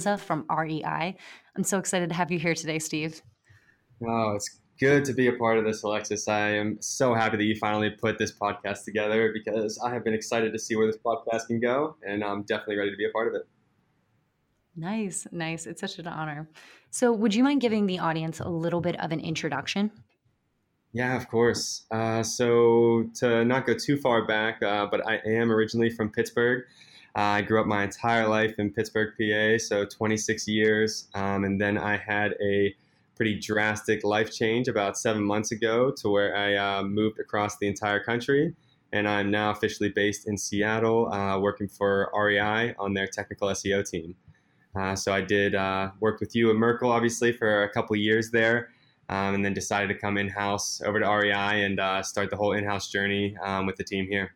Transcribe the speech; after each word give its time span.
Valenza 0.00 0.18
from 0.18 0.44
REI. 0.50 1.16
I'm 1.56 1.64
so 1.64 1.78
excited 1.78 2.08
to 2.08 2.14
have 2.14 2.30
you 2.30 2.38
here 2.38 2.54
today, 2.54 2.78
Steve. 2.78 3.22
Oh, 4.06 4.32
it's 4.34 4.60
good 4.78 5.04
to 5.04 5.12
be 5.12 5.28
a 5.28 5.32
part 5.32 5.58
of 5.58 5.64
this, 5.64 5.82
Alexis. 5.82 6.26
I 6.28 6.50
am 6.50 6.78
so 6.80 7.14
happy 7.14 7.36
that 7.36 7.44
you 7.44 7.54
finally 7.56 7.90
put 7.90 8.18
this 8.18 8.32
podcast 8.32 8.84
together 8.84 9.32
because 9.32 9.78
I 9.84 9.92
have 9.92 10.04
been 10.04 10.14
excited 10.14 10.52
to 10.52 10.58
see 10.58 10.76
where 10.76 10.86
this 10.86 10.98
podcast 11.04 11.48
can 11.48 11.60
go, 11.60 11.96
and 12.06 12.24
I'm 12.24 12.42
definitely 12.42 12.76
ready 12.76 12.90
to 12.90 12.96
be 12.96 13.06
a 13.06 13.10
part 13.10 13.28
of 13.28 13.34
it. 13.34 13.42
Nice, 14.76 15.26
nice. 15.32 15.66
It's 15.66 15.80
such 15.80 15.98
an 15.98 16.06
honor. 16.06 16.48
So, 16.90 17.12
would 17.12 17.34
you 17.34 17.44
mind 17.44 17.60
giving 17.60 17.86
the 17.86 17.98
audience 17.98 18.40
a 18.40 18.48
little 18.48 18.80
bit 18.80 18.98
of 19.00 19.12
an 19.12 19.20
introduction? 19.20 19.90
Yeah, 20.92 21.16
of 21.16 21.28
course. 21.28 21.86
Uh, 21.90 22.22
so, 22.22 23.04
to 23.16 23.44
not 23.44 23.66
go 23.66 23.74
too 23.74 23.96
far 23.98 24.26
back, 24.26 24.62
uh, 24.62 24.86
but 24.90 25.06
I 25.06 25.16
am 25.26 25.52
originally 25.52 25.90
from 25.90 26.10
Pittsburgh. 26.10 26.64
I 27.14 27.42
grew 27.42 27.60
up 27.60 27.66
my 27.66 27.82
entire 27.82 28.28
life 28.28 28.54
in 28.58 28.72
Pittsburgh, 28.72 29.14
PA, 29.18 29.58
so 29.58 29.84
26 29.84 30.46
years. 30.48 31.08
Um, 31.14 31.44
and 31.44 31.60
then 31.60 31.76
I 31.76 31.96
had 31.96 32.34
a 32.40 32.74
pretty 33.16 33.38
drastic 33.38 34.04
life 34.04 34.32
change 34.32 34.68
about 34.68 34.96
seven 34.96 35.22
months 35.22 35.52
ago 35.52 35.90
to 35.90 36.08
where 36.08 36.36
I 36.36 36.56
uh, 36.56 36.82
moved 36.82 37.18
across 37.18 37.58
the 37.58 37.66
entire 37.66 38.02
country. 38.02 38.54
And 38.92 39.08
I'm 39.08 39.30
now 39.30 39.50
officially 39.50 39.90
based 39.90 40.26
in 40.26 40.38
Seattle, 40.38 41.12
uh, 41.12 41.38
working 41.38 41.68
for 41.68 42.10
REI 42.14 42.74
on 42.78 42.94
their 42.94 43.06
technical 43.06 43.48
SEO 43.48 43.88
team. 43.88 44.16
Uh, 44.74 44.94
so 44.94 45.12
I 45.12 45.20
did 45.20 45.54
uh, 45.54 45.90
work 46.00 46.20
with 46.20 46.34
you 46.34 46.50
at 46.50 46.56
Merkle, 46.56 46.90
obviously, 46.90 47.32
for 47.32 47.64
a 47.64 47.68
couple 47.70 47.96
years 47.96 48.30
there. 48.30 48.70
Um, 49.08 49.34
and 49.34 49.44
then 49.44 49.54
decided 49.54 49.88
to 49.88 49.98
come 49.98 50.16
in 50.16 50.28
house 50.28 50.80
over 50.82 51.00
to 51.00 51.06
REI 51.06 51.64
and 51.64 51.80
uh, 51.80 52.00
start 52.00 52.30
the 52.30 52.36
whole 52.36 52.52
in 52.52 52.64
house 52.64 52.88
journey 52.88 53.36
um, 53.42 53.66
with 53.66 53.74
the 53.74 53.82
team 53.82 54.06
here. 54.06 54.32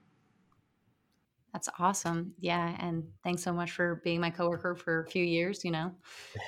That's 1.54 1.68
awesome. 1.78 2.34
Yeah. 2.40 2.76
And 2.80 3.04
thanks 3.22 3.40
so 3.40 3.52
much 3.52 3.70
for 3.70 4.00
being 4.02 4.20
my 4.20 4.28
coworker 4.28 4.74
for 4.74 5.04
a 5.04 5.06
few 5.08 5.24
years. 5.24 5.64
You 5.64 5.70
know, 5.70 5.92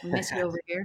we 0.03 0.11
miss 0.11 0.33
you 0.33 0.43
over 0.43 0.59
here. 0.67 0.85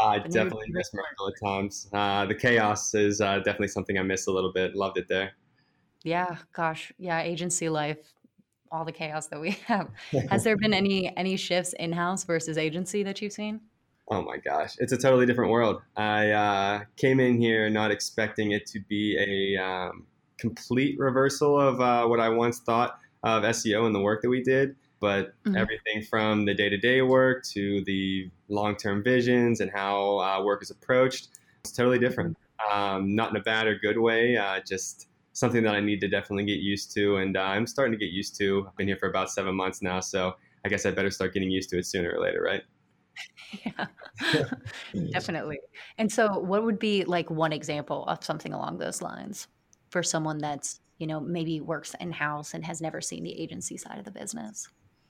I 0.00 0.18
definitely 0.30 0.68
miss 0.68 0.94
Merkle 0.94 1.28
at 1.28 1.34
times. 1.44 1.88
Uh, 1.92 2.26
the 2.26 2.34
chaos 2.36 2.94
is 2.94 3.20
uh, 3.20 3.38
definitely 3.38 3.68
something 3.68 3.98
I 3.98 4.02
miss 4.02 4.28
a 4.28 4.32
little 4.32 4.52
bit. 4.52 4.76
Loved 4.76 4.98
it 4.98 5.08
there. 5.08 5.32
Yeah. 6.04 6.36
Gosh. 6.52 6.92
Yeah. 6.96 7.22
Agency 7.22 7.68
life, 7.68 7.98
all 8.70 8.84
the 8.84 8.92
chaos 8.92 9.26
that 9.26 9.40
we 9.40 9.50
have. 9.66 9.88
Has 10.30 10.44
there 10.44 10.56
been 10.56 10.72
any 10.72 11.14
any 11.16 11.36
shifts 11.36 11.72
in 11.72 11.90
house 11.90 12.22
versus 12.22 12.56
agency 12.56 13.02
that 13.02 13.20
you've 13.20 13.32
seen? 13.32 13.60
Oh 14.12 14.22
my 14.22 14.36
gosh, 14.36 14.76
it's 14.78 14.92
a 14.92 14.98
totally 14.98 15.26
different 15.26 15.50
world. 15.50 15.80
I 15.96 16.30
uh, 16.30 16.80
came 16.96 17.20
in 17.20 17.40
here 17.40 17.70
not 17.70 17.90
expecting 17.90 18.52
it 18.52 18.66
to 18.66 18.80
be 18.86 19.16
a 19.18 19.60
um, 19.60 20.06
complete 20.38 20.98
reversal 20.98 21.58
of 21.58 21.80
uh, 21.80 22.06
what 22.06 22.20
I 22.20 22.28
once 22.28 22.60
thought 22.60 22.98
of 23.24 23.42
SEO 23.42 23.86
and 23.86 23.94
the 23.94 24.00
work 24.00 24.22
that 24.22 24.28
we 24.28 24.42
did. 24.42 24.76
But 25.00 25.34
mm-hmm. 25.44 25.56
everything 25.56 26.02
from 26.08 26.44
the 26.44 26.54
day 26.54 26.68
to 26.68 26.78
day 26.78 27.02
work 27.02 27.44
to 27.46 27.82
the 27.84 28.30
long 28.48 28.76
term 28.76 29.02
visions 29.02 29.60
and 29.60 29.70
how 29.70 30.18
uh, 30.20 30.42
work 30.42 30.62
is 30.62 30.70
approached, 30.70 31.28
it's 31.60 31.72
totally 31.72 31.98
different. 31.98 32.36
Um, 32.70 33.14
not 33.14 33.30
in 33.30 33.36
a 33.36 33.40
bad 33.40 33.66
or 33.66 33.76
good 33.78 33.98
way, 33.98 34.36
uh, 34.36 34.60
just 34.66 35.08
something 35.32 35.62
that 35.64 35.74
I 35.74 35.80
need 35.80 36.00
to 36.00 36.08
definitely 36.08 36.44
get 36.44 36.60
used 36.60 36.92
to. 36.94 37.16
And 37.16 37.36
uh, 37.36 37.42
I'm 37.42 37.66
starting 37.66 37.92
to 37.92 37.98
get 37.98 38.12
used 38.12 38.38
to. 38.38 38.66
I've 38.68 38.76
been 38.76 38.86
here 38.86 38.96
for 38.96 39.08
about 39.08 39.30
seven 39.30 39.54
months 39.54 39.82
now, 39.82 40.00
so 40.00 40.34
I 40.64 40.68
guess 40.68 40.86
I 40.86 40.92
better 40.92 41.10
start 41.10 41.34
getting 41.34 41.50
used 41.50 41.68
to 41.70 41.78
it 41.78 41.86
sooner 41.86 42.12
or 42.12 42.20
later, 42.20 42.42
right? 42.42 42.62
Yeah, 43.64 43.86
definitely. 45.12 45.60
And 45.98 46.10
so, 46.10 46.38
what 46.40 46.64
would 46.64 46.80
be 46.80 47.04
like 47.04 47.30
one 47.30 47.52
example 47.52 48.04
of 48.06 48.24
something 48.24 48.52
along 48.52 48.78
those 48.78 49.00
lines 49.00 49.46
for 49.90 50.02
someone 50.02 50.38
that's 50.38 50.80
you 50.98 51.06
know, 51.06 51.20
maybe 51.20 51.60
works 51.60 51.94
in 52.00 52.12
house 52.12 52.54
and 52.54 52.64
has 52.64 52.80
never 52.80 53.00
seen 53.00 53.24
the 53.24 53.40
agency 53.40 53.76
side 53.76 53.98
of 53.98 54.04
the 54.04 54.10
business? 54.10 54.68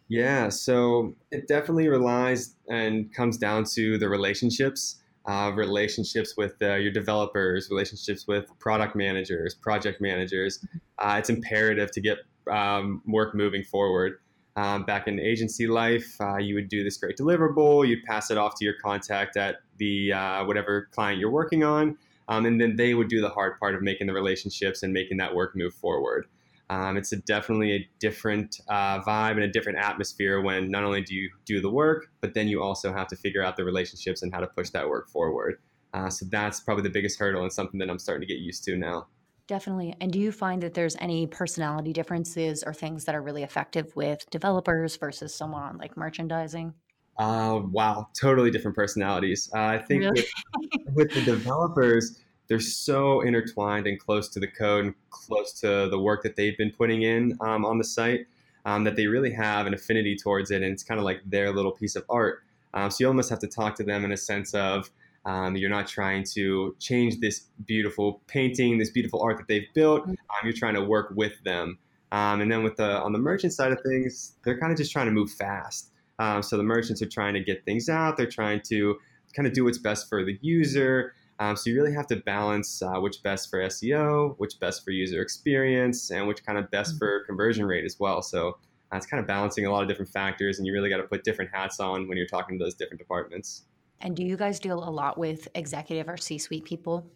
Yeah, 0.09 0.49
so 0.51 1.15
it 1.31 1.49
definitely 1.49 1.89
relies 1.89 2.57
and 2.69 3.13
comes 3.15 3.39
down 3.39 3.65
to 3.75 3.97
the 3.99 4.09
relationships, 4.09 4.97
uh, 5.27 5.53
relationships 5.55 6.35
with 6.37 6.55
uh, 6.61 6.75
your 6.75 6.93
developers, 6.93 7.69
relationships 7.71 8.27
with 8.27 8.47
product 8.59 8.95
managers, 8.95 9.55
project 9.55 10.01
managers. 10.01 10.59
Mm-hmm. 10.59 11.09
Uh, 11.09 11.19
it's 11.19 11.31
imperative 11.31 11.91
to 11.93 12.01
get 12.01 12.19
um, 12.51 13.03
work 13.07 13.35
moving 13.35 13.65
forward. 13.65 14.19
Um, 14.57 14.85
back 14.85 15.09
in 15.09 15.19
agency 15.19 15.67
life, 15.67 16.17
uh, 16.21 16.37
you 16.37 16.55
would 16.55 16.69
do 16.69 16.85
this 16.85 16.97
great 16.99 17.17
deliverable, 17.17 17.87
you'd 17.89 18.05
pass 18.05 18.31
it 18.31 18.39
off 18.39 18.55
to 18.59 18.65
your 18.65 18.75
contact 18.81 19.37
at 19.37 19.57
the 19.79 20.13
uh, 20.13 20.45
whatever 20.45 20.89
client 20.93 21.19
you're 21.19 21.31
working 21.31 21.65
on 21.65 21.97
um, 22.29 22.47
and 22.47 22.61
then 22.61 22.77
they 22.77 22.95
would 22.95 23.09
do 23.09 23.21
the 23.21 23.29
hard 23.29 23.59
part 23.59 23.75
of 23.75 23.83
making 23.83 24.07
the 24.07 24.13
relationships 24.13 24.83
and 24.83 24.93
making 24.93 25.19
that 25.19 25.35
work 25.35 25.55
move 25.55 25.75
forward. 25.75 26.27
Um, 26.71 26.97
it's 26.97 27.13
a 27.13 27.17
definitely 27.17 27.73
a 27.73 27.89
different 28.01 28.61
uh, 28.69 29.01
vibe 29.03 29.33
and 29.33 29.43
a 29.43 29.49
different 29.49 29.79
atmosphere 29.79 30.41
when 30.41 30.71
not 30.71 30.83
only 30.83 31.03
do 31.03 31.15
you 31.15 31.31
do 31.45 31.61
the 31.61 31.71
work, 31.71 32.07
but 32.21 32.33
then 32.33 32.49
you 32.49 32.63
also 32.63 32.93
have 32.93 33.07
to 33.09 33.17
figure 33.17 33.43
out 33.43 33.57
the 33.57 33.65
relationships 33.65 34.23
and 34.23 34.33
how 34.33 34.41
to 34.41 34.47
push 34.47 34.71
that 34.71 34.89
work 34.89 35.09
forward. 35.11 35.59
Uh, 35.93 36.09
so 36.09 36.27
that's 36.31 36.61
probably 36.61 36.83
the 36.83 36.91
biggest 36.91 37.19
hurdle 37.19 37.43
and 37.43 37.53
something 37.53 37.79
that 37.79 37.91
I'm 37.91 37.99
starting 37.99 38.27
to 38.27 38.35
get 38.35 38.41
used 38.41 38.65
to 38.65 38.77
now. 38.77 39.07
Definitely. 39.47 39.95
And 40.01 40.11
do 40.11 40.19
you 40.19 40.33
find 40.33 40.63
that 40.63 40.73
there's 40.73 40.97
any 41.01 41.27
personality 41.27 41.93
differences 41.93 42.65
or 42.65 42.73
things 42.73 43.05
that 43.05 43.15
are 43.15 43.23
really 43.23 43.43
effective 43.43 43.95
with 43.95 44.25
developers 44.31 44.97
versus 44.97 45.35
someone 45.35 45.63
on 45.63 45.77
like 45.77 45.99
merchandising? 45.99 46.73
Uh, 47.17 47.61
wow, 47.71 48.09
totally 48.19 48.51
different 48.51 48.77
personalities. 48.77 49.51
Uh, 49.55 49.61
I 49.61 49.79
think 49.79 50.03
really? 50.03 50.25
with, 50.57 50.95
with, 50.95 51.15
the 51.15 51.23
developers, 51.23 52.21
they're 52.49 52.59
so 52.59 53.21
intertwined 53.21 53.87
and 53.87 53.99
close 53.99 54.29
to 54.31 54.41
the 54.41 54.49
code 54.49 54.87
and 54.87 54.95
close 55.11 55.53
to 55.61 55.89
the 55.89 55.99
work 55.99 56.23
that 56.25 56.37
they've 56.37 56.59
been 56.59 56.73
putting 56.73 57.03
in 57.03 57.39
um, 57.41 57.65
on 57.65 57.79
the 57.79 57.85
site 57.85 58.27
um, 58.65 58.85
that 58.85 58.97
they 58.97 59.07
really 59.07 59.33
have 59.33 59.67
an 59.67 59.75
affinity 59.75 60.17
towards 60.17 60.51
it. 60.51 60.63
And 60.63 60.73
it's 60.73 60.83
kind 60.83 60.99
of 60.99 61.05
like 61.05 61.21
their 61.25 61.53
little 61.53 61.73
piece 61.73 61.97
of 61.97 62.05
art. 62.09 62.43
Um, 62.75 62.91
so 62.91 62.97
you 63.01 63.09
almost 63.09 63.31
have 63.31 63.39
to 63.41 63.47
talk 63.47 63.77
to 63.77 63.85
them 63.85 64.05
in 64.05 64.11
a 64.11 64.17
sense 64.17 64.53
of 64.55 64.91
um, 65.25 65.57
you're 65.57 65.71
not 65.71 65.87
trying 65.87 66.25
to 66.35 66.77
change 66.81 67.21
this 67.21 67.47
beautiful 67.65 68.23
painting, 68.27 68.79
this 68.79 68.91
beautiful 68.91 69.23
art 69.23 69.39
that 69.39 69.49
they've 69.49 69.73
built. 69.75 70.03
Mm-hmm. 70.03 70.11
Um, 70.11 70.41
you're 70.45 70.53
trying 70.53 70.75
to 70.75 70.83
work 70.83 71.13
with 71.15 71.43
them. 71.45 71.79
Um, 72.13 72.41
and 72.41 72.51
then 72.51 72.63
with 72.63 72.77
the 72.77 73.01
on 73.03 73.13
the 73.13 73.19
merchant 73.19 73.53
side 73.53 73.73
of 73.73 73.79
things, 73.83 74.37
they're 74.45 74.59
kind 74.59 74.71
of 74.71 74.79
just 74.79 74.93
trying 74.93 75.07
to 75.07 75.13
move 75.13 75.31
fast. 75.31 75.91
Um, 76.19 76.43
so 76.43 76.57
the 76.57 76.63
merchants 76.63 77.03
are 77.03 77.09
trying 77.09 77.35
to 77.35 77.41
get 77.41 77.65
things 77.65 77.89
out. 77.89 78.17
They're 78.17 78.27
trying 78.27 78.61
to 78.69 78.97
kind 79.35 79.47
of 79.47 79.53
do 79.53 79.65
what's 79.65 79.79
best 79.79 80.09
for 80.09 80.25
the 80.25 80.39
user. 80.41 81.15
Um, 81.41 81.57
so 81.57 81.71
you 81.71 81.77
really 81.77 81.95
have 81.95 82.07
to 82.09 82.17
balance 82.17 82.81
uh, 82.81 82.95
which 83.01 83.23
best 83.23 83.51
for 83.51 83.59
SEO, 83.59 84.37
which 84.39 84.61
best 84.61 84.85
for 84.85 84.93
user 84.93 85.21
experience, 85.21 86.11
and 86.11 86.29
which 86.29 86.45
kind 86.45 86.59
of 86.59 86.71
best 86.71 86.93
mm-hmm. 86.93 86.99
for 86.99 87.25
conversion 87.25 87.67
rate 87.67 87.85
as 87.85 87.99
well. 87.99 88.23
So 88.23 88.51
uh, 88.93 88.97
it's 88.97 89.07
kind 89.07 89.21
of 89.21 89.27
balancing 89.27 89.67
a 89.67 89.73
lot 89.73 89.83
of 89.83 89.89
different 89.89 90.11
factors, 90.11 90.59
and 90.59 90.67
you 90.67 90.73
really 90.73 90.91
got 90.91 90.99
to 90.99 91.05
put 91.05 91.25
different 91.25 91.51
hats 91.53 91.81
on 91.81 92.09
when 92.09 92.17
you're 92.17 92.27
talking 92.27 92.59
to 92.59 92.65
those 92.65 92.75
different 92.75 93.01
departments. 93.01 93.65
And 94.01 94.15
do 94.15 94.23
you 94.23 94.37
guys 94.37 94.61
deal 94.61 94.87
a 94.87 94.91
lot 94.91 95.19
with 95.19 95.49
executive 95.55 96.09
or 96.09 96.17
C-suite 96.17 96.65
people? 96.65 97.11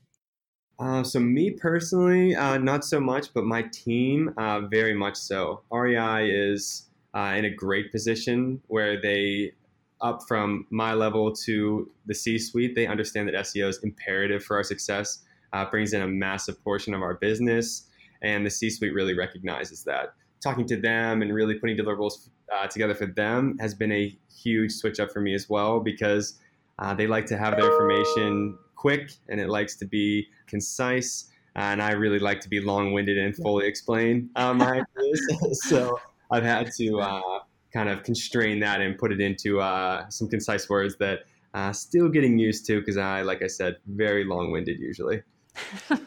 Uh, 0.78 1.02
so 1.02 1.18
me 1.18 1.50
personally, 1.50 2.36
uh, 2.36 2.56
not 2.56 2.84
so 2.84 3.00
much, 3.00 3.34
but 3.34 3.44
my 3.44 3.62
team, 3.72 4.32
uh, 4.36 4.60
very 4.60 4.94
much 4.94 5.16
so. 5.16 5.62
REI 5.72 6.30
is 6.30 6.87
uh, 7.14 7.34
in 7.36 7.44
a 7.44 7.50
great 7.50 7.90
position 7.92 8.60
where 8.66 9.00
they 9.00 9.52
up 10.00 10.22
from 10.28 10.66
my 10.70 10.94
level 10.94 11.32
to 11.34 11.90
the 12.06 12.14
C-suite. 12.14 12.74
They 12.74 12.86
understand 12.86 13.28
that 13.28 13.34
SEO 13.34 13.68
is 13.68 13.78
imperative 13.82 14.44
for 14.44 14.56
our 14.56 14.62
success. 14.62 15.24
Uh, 15.52 15.64
brings 15.70 15.92
in 15.92 16.02
a 16.02 16.06
massive 16.06 16.62
portion 16.62 16.92
of 16.92 17.00
our 17.02 17.14
business, 17.14 17.88
and 18.22 18.44
the 18.44 18.50
C-suite 18.50 18.92
really 18.92 19.14
recognizes 19.14 19.82
that. 19.84 20.14
Talking 20.42 20.66
to 20.66 20.76
them 20.76 21.22
and 21.22 21.32
really 21.32 21.54
putting 21.54 21.76
deliverables 21.76 22.28
uh, 22.54 22.66
together 22.66 22.94
for 22.94 23.06
them 23.06 23.56
has 23.58 23.74
been 23.74 23.90
a 23.90 24.16
huge 24.30 24.72
switch 24.72 25.00
up 25.00 25.10
for 25.10 25.20
me 25.20 25.34
as 25.34 25.48
well 25.48 25.80
because 25.80 26.38
uh, 26.78 26.94
they 26.94 27.06
like 27.06 27.26
to 27.26 27.38
have 27.38 27.56
their 27.56 27.70
information 27.70 28.56
quick 28.76 29.10
and 29.28 29.40
it 29.40 29.48
likes 29.48 29.76
to 29.76 29.86
be 29.86 30.26
concise. 30.46 31.30
And 31.56 31.82
I 31.82 31.92
really 31.92 32.18
like 32.18 32.40
to 32.40 32.48
be 32.48 32.60
long-winded 32.60 33.18
and 33.18 33.34
fully 33.34 33.66
explain 33.66 34.30
uh, 34.36 34.54
my 34.54 34.84
ideas. 34.98 35.60
so 35.68 35.98
I've 36.30 36.44
had 36.44 36.70
to 36.78 37.00
uh, 37.00 37.40
kind 37.72 37.88
of 37.88 38.02
constrain 38.02 38.60
that 38.60 38.80
and 38.80 38.98
put 38.98 39.12
it 39.12 39.20
into 39.20 39.60
uh, 39.60 40.08
some 40.08 40.28
concise 40.28 40.68
words 40.68 40.96
that 40.98 41.20
uh, 41.54 41.72
still 41.72 42.08
getting 42.08 42.38
used 42.38 42.66
to 42.66 42.80
because 42.80 42.96
I, 42.96 43.22
like 43.22 43.42
I 43.42 43.46
said, 43.46 43.76
very 43.86 44.24
long 44.24 44.50
winded 44.50 44.78
usually. 44.78 45.22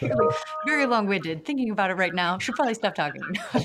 very 0.66 0.86
long-winded. 0.86 1.44
Thinking 1.44 1.70
about 1.70 1.90
it 1.90 1.94
right 1.94 2.14
now, 2.14 2.38
should 2.38 2.54
probably 2.54 2.74
stop 2.74 2.94
talking. 2.94 3.22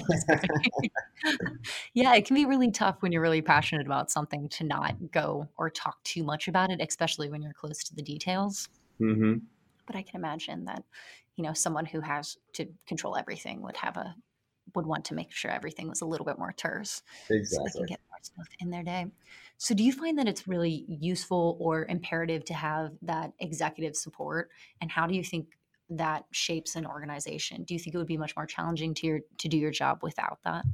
yeah, 1.93 2.15
it 2.15 2.25
can 2.25 2.35
be 2.35 2.45
really 2.45 2.71
tough 2.71 2.97
when 3.01 3.11
you're 3.11 3.21
really 3.21 3.41
passionate 3.41 3.85
about 3.85 4.11
something 4.11 4.49
to 4.49 4.63
not 4.63 5.11
go 5.11 5.47
or 5.57 5.69
talk 5.69 6.03
too 6.03 6.23
much 6.23 6.47
about 6.47 6.71
it, 6.71 6.81
especially 6.81 7.29
when 7.29 7.41
you're 7.41 7.53
close 7.53 7.83
to 7.85 7.95
the 7.95 8.01
details. 8.01 8.69
Mm-hmm. 8.99 9.35
But 9.85 9.95
I 9.95 10.01
can 10.01 10.19
imagine 10.19 10.65
that, 10.65 10.83
you 11.35 11.43
know, 11.43 11.53
someone 11.53 11.85
who 11.85 12.01
has 12.01 12.37
to 12.53 12.67
control 12.87 13.15
everything 13.17 13.61
would 13.61 13.77
have 13.77 13.97
a 13.97 14.15
would 14.75 14.85
want 14.85 15.05
to 15.05 15.13
make 15.13 15.31
sure 15.31 15.51
everything 15.51 15.87
was 15.87 16.01
a 16.01 16.05
little 16.05 16.25
bit 16.25 16.37
more 16.37 16.53
terse. 16.55 17.01
Exactly. 17.29 17.71
So 17.71 17.79
they 17.79 17.79
can 17.79 17.87
get 17.87 17.99
more 18.09 18.19
stuff 18.21 18.47
in 18.59 18.69
their 18.69 18.83
day. 18.83 19.07
So 19.57 19.73
do 19.73 19.83
you 19.83 19.93
find 19.93 20.17
that 20.19 20.27
it's 20.27 20.47
really 20.47 20.85
useful 20.87 21.57
or 21.59 21.85
imperative 21.85 22.43
to 22.45 22.53
have 22.53 22.91
that 23.03 23.33
executive 23.39 23.95
support? 23.95 24.49
And 24.81 24.91
how 24.91 25.07
do 25.07 25.15
you 25.15 25.23
think 25.23 25.47
that 25.89 26.25
shapes 26.31 26.75
an 26.75 26.85
organization? 26.85 27.63
Do 27.63 27.73
you 27.73 27.79
think 27.79 27.93
it 27.93 27.97
would 27.97 28.07
be 28.07 28.17
much 28.17 28.35
more 28.35 28.45
challenging 28.45 28.93
to 28.95 29.07
your 29.07 29.19
to 29.37 29.47
do 29.47 29.57
your 29.57 29.71
job 29.71 29.99
without 30.01 30.39
that? 30.43 30.65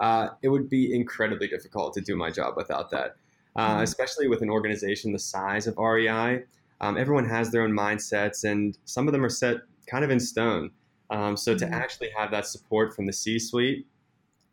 uh, 0.00 0.28
it 0.42 0.48
would 0.48 0.68
be 0.68 0.94
incredibly 0.94 1.46
difficult 1.46 1.94
to 1.94 2.00
do 2.00 2.16
my 2.16 2.30
job 2.30 2.54
without 2.56 2.90
that, 2.90 3.16
uh, 3.56 3.74
mm-hmm. 3.74 3.82
especially 3.82 4.28
with 4.28 4.42
an 4.42 4.50
organization 4.50 5.12
the 5.12 5.18
size 5.18 5.66
of 5.66 5.76
REI. 5.76 6.42
Um, 6.80 6.96
everyone 6.96 7.28
has 7.28 7.50
their 7.50 7.62
own 7.62 7.72
mindsets, 7.72 8.44
and 8.50 8.76
some 8.86 9.06
of 9.06 9.12
them 9.12 9.24
are 9.24 9.30
set 9.30 9.58
kind 9.86 10.02
of 10.04 10.10
in 10.10 10.18
stone. 10.18 10.70
Um, 11.10 11.36
so 11.36 11.54
mm-hmm. 11.54 11.70
to 11.70 11.76
actually 11.76 12.10
have 12.16 12.30
that 12.30 12.46
support 12.46 12.94
from 12.94 13.06
the 13.06 13.12
C-suite, 13.12 13.86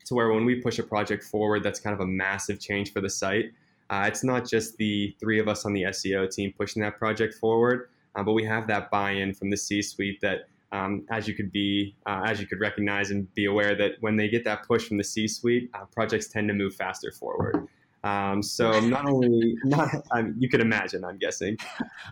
to 0.05 0.15
where 0.15 0.31
when 0.31 0.45
we 0.45 0.61
push 0.61 0.79
a 0.79 0.83
project 0.83 1.23
forward, 1.23 1.63
that's 1.63 1.79
kind 1.79 1.93
of 1.93 1.99
a 1.99 2.05
massive 2.05 2.59
change 2.59 2.93
for 2.93 3.01
the 3.01 3.09
site. 3.09 3.51
Uh, 3.89 4.05
it's 4.07 4.23
not 4.23 4.47
just 4.47 4.77
the 4.77 5.15
three 5.19 5.39
of 5.39 5.47
us 5.47 5.65
on 5.65 5.73
the 5.73 5.83
SEO 5.83 6.29
team 6.29 6.53
pushing 6.57 6.81
that 6.81 6.97
project 6.97 7.35
forward, 7.35 7.89
uh, 8.15 8.23
but 8.23 8.33
we 8.33 8.43
have 8.43 8.67
that 8.67 8.89
buy-in 8.89 9.33
from 9.33 9.49
the 9.49 9.57
C-suite 9.57 10.19
that, 10.21 10.47
um, 10.71 11.05
as 11.09 11.27
you 11.27 11.33
could 11.33 11.51
be, 11.51 11.95
uh, 12.05 12.23
as 12.25 12.41
you 12.41 12.47
could 12.47 12.59
recognize 12.59 13.11
and 13.11 13.33
be 13.33 13.45
aware 13.45 13.75
that 13.75 13.93
when 13.99 14.17
they 14.17 14.27
get 14.27 14.43
that 14.43 14.65
push 14.65 14.87
from 14.87 14.97
the 14.97 15.03
C-suite, 15.03 15.69
uh, 15.73 15.85
projects 15.93 16.27
tend 16.27 16.47
to 16.47 16.53
move 16.53 16.73
faster 16.73 17.11
forward. 17.11 17.67
Um, 18.03 18.41
so 18.41 18.79
not 18.79 19.07
only 19.07 19.57
not 19.63 19.89
um, 20.11 20.35
you 20.37 20.49
can 20.49 20.61
imagine, 20.61 21.03
I'm 21.03 21.17
guessing. 21.17 21.57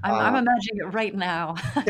I'm, 0.04 0.14
I'm 0.14 0.36
uh, 0.36 0.40
imagining 0.40 0.80
it 0.80 0.94
right 0.94 1.16
now. 1.16 1.56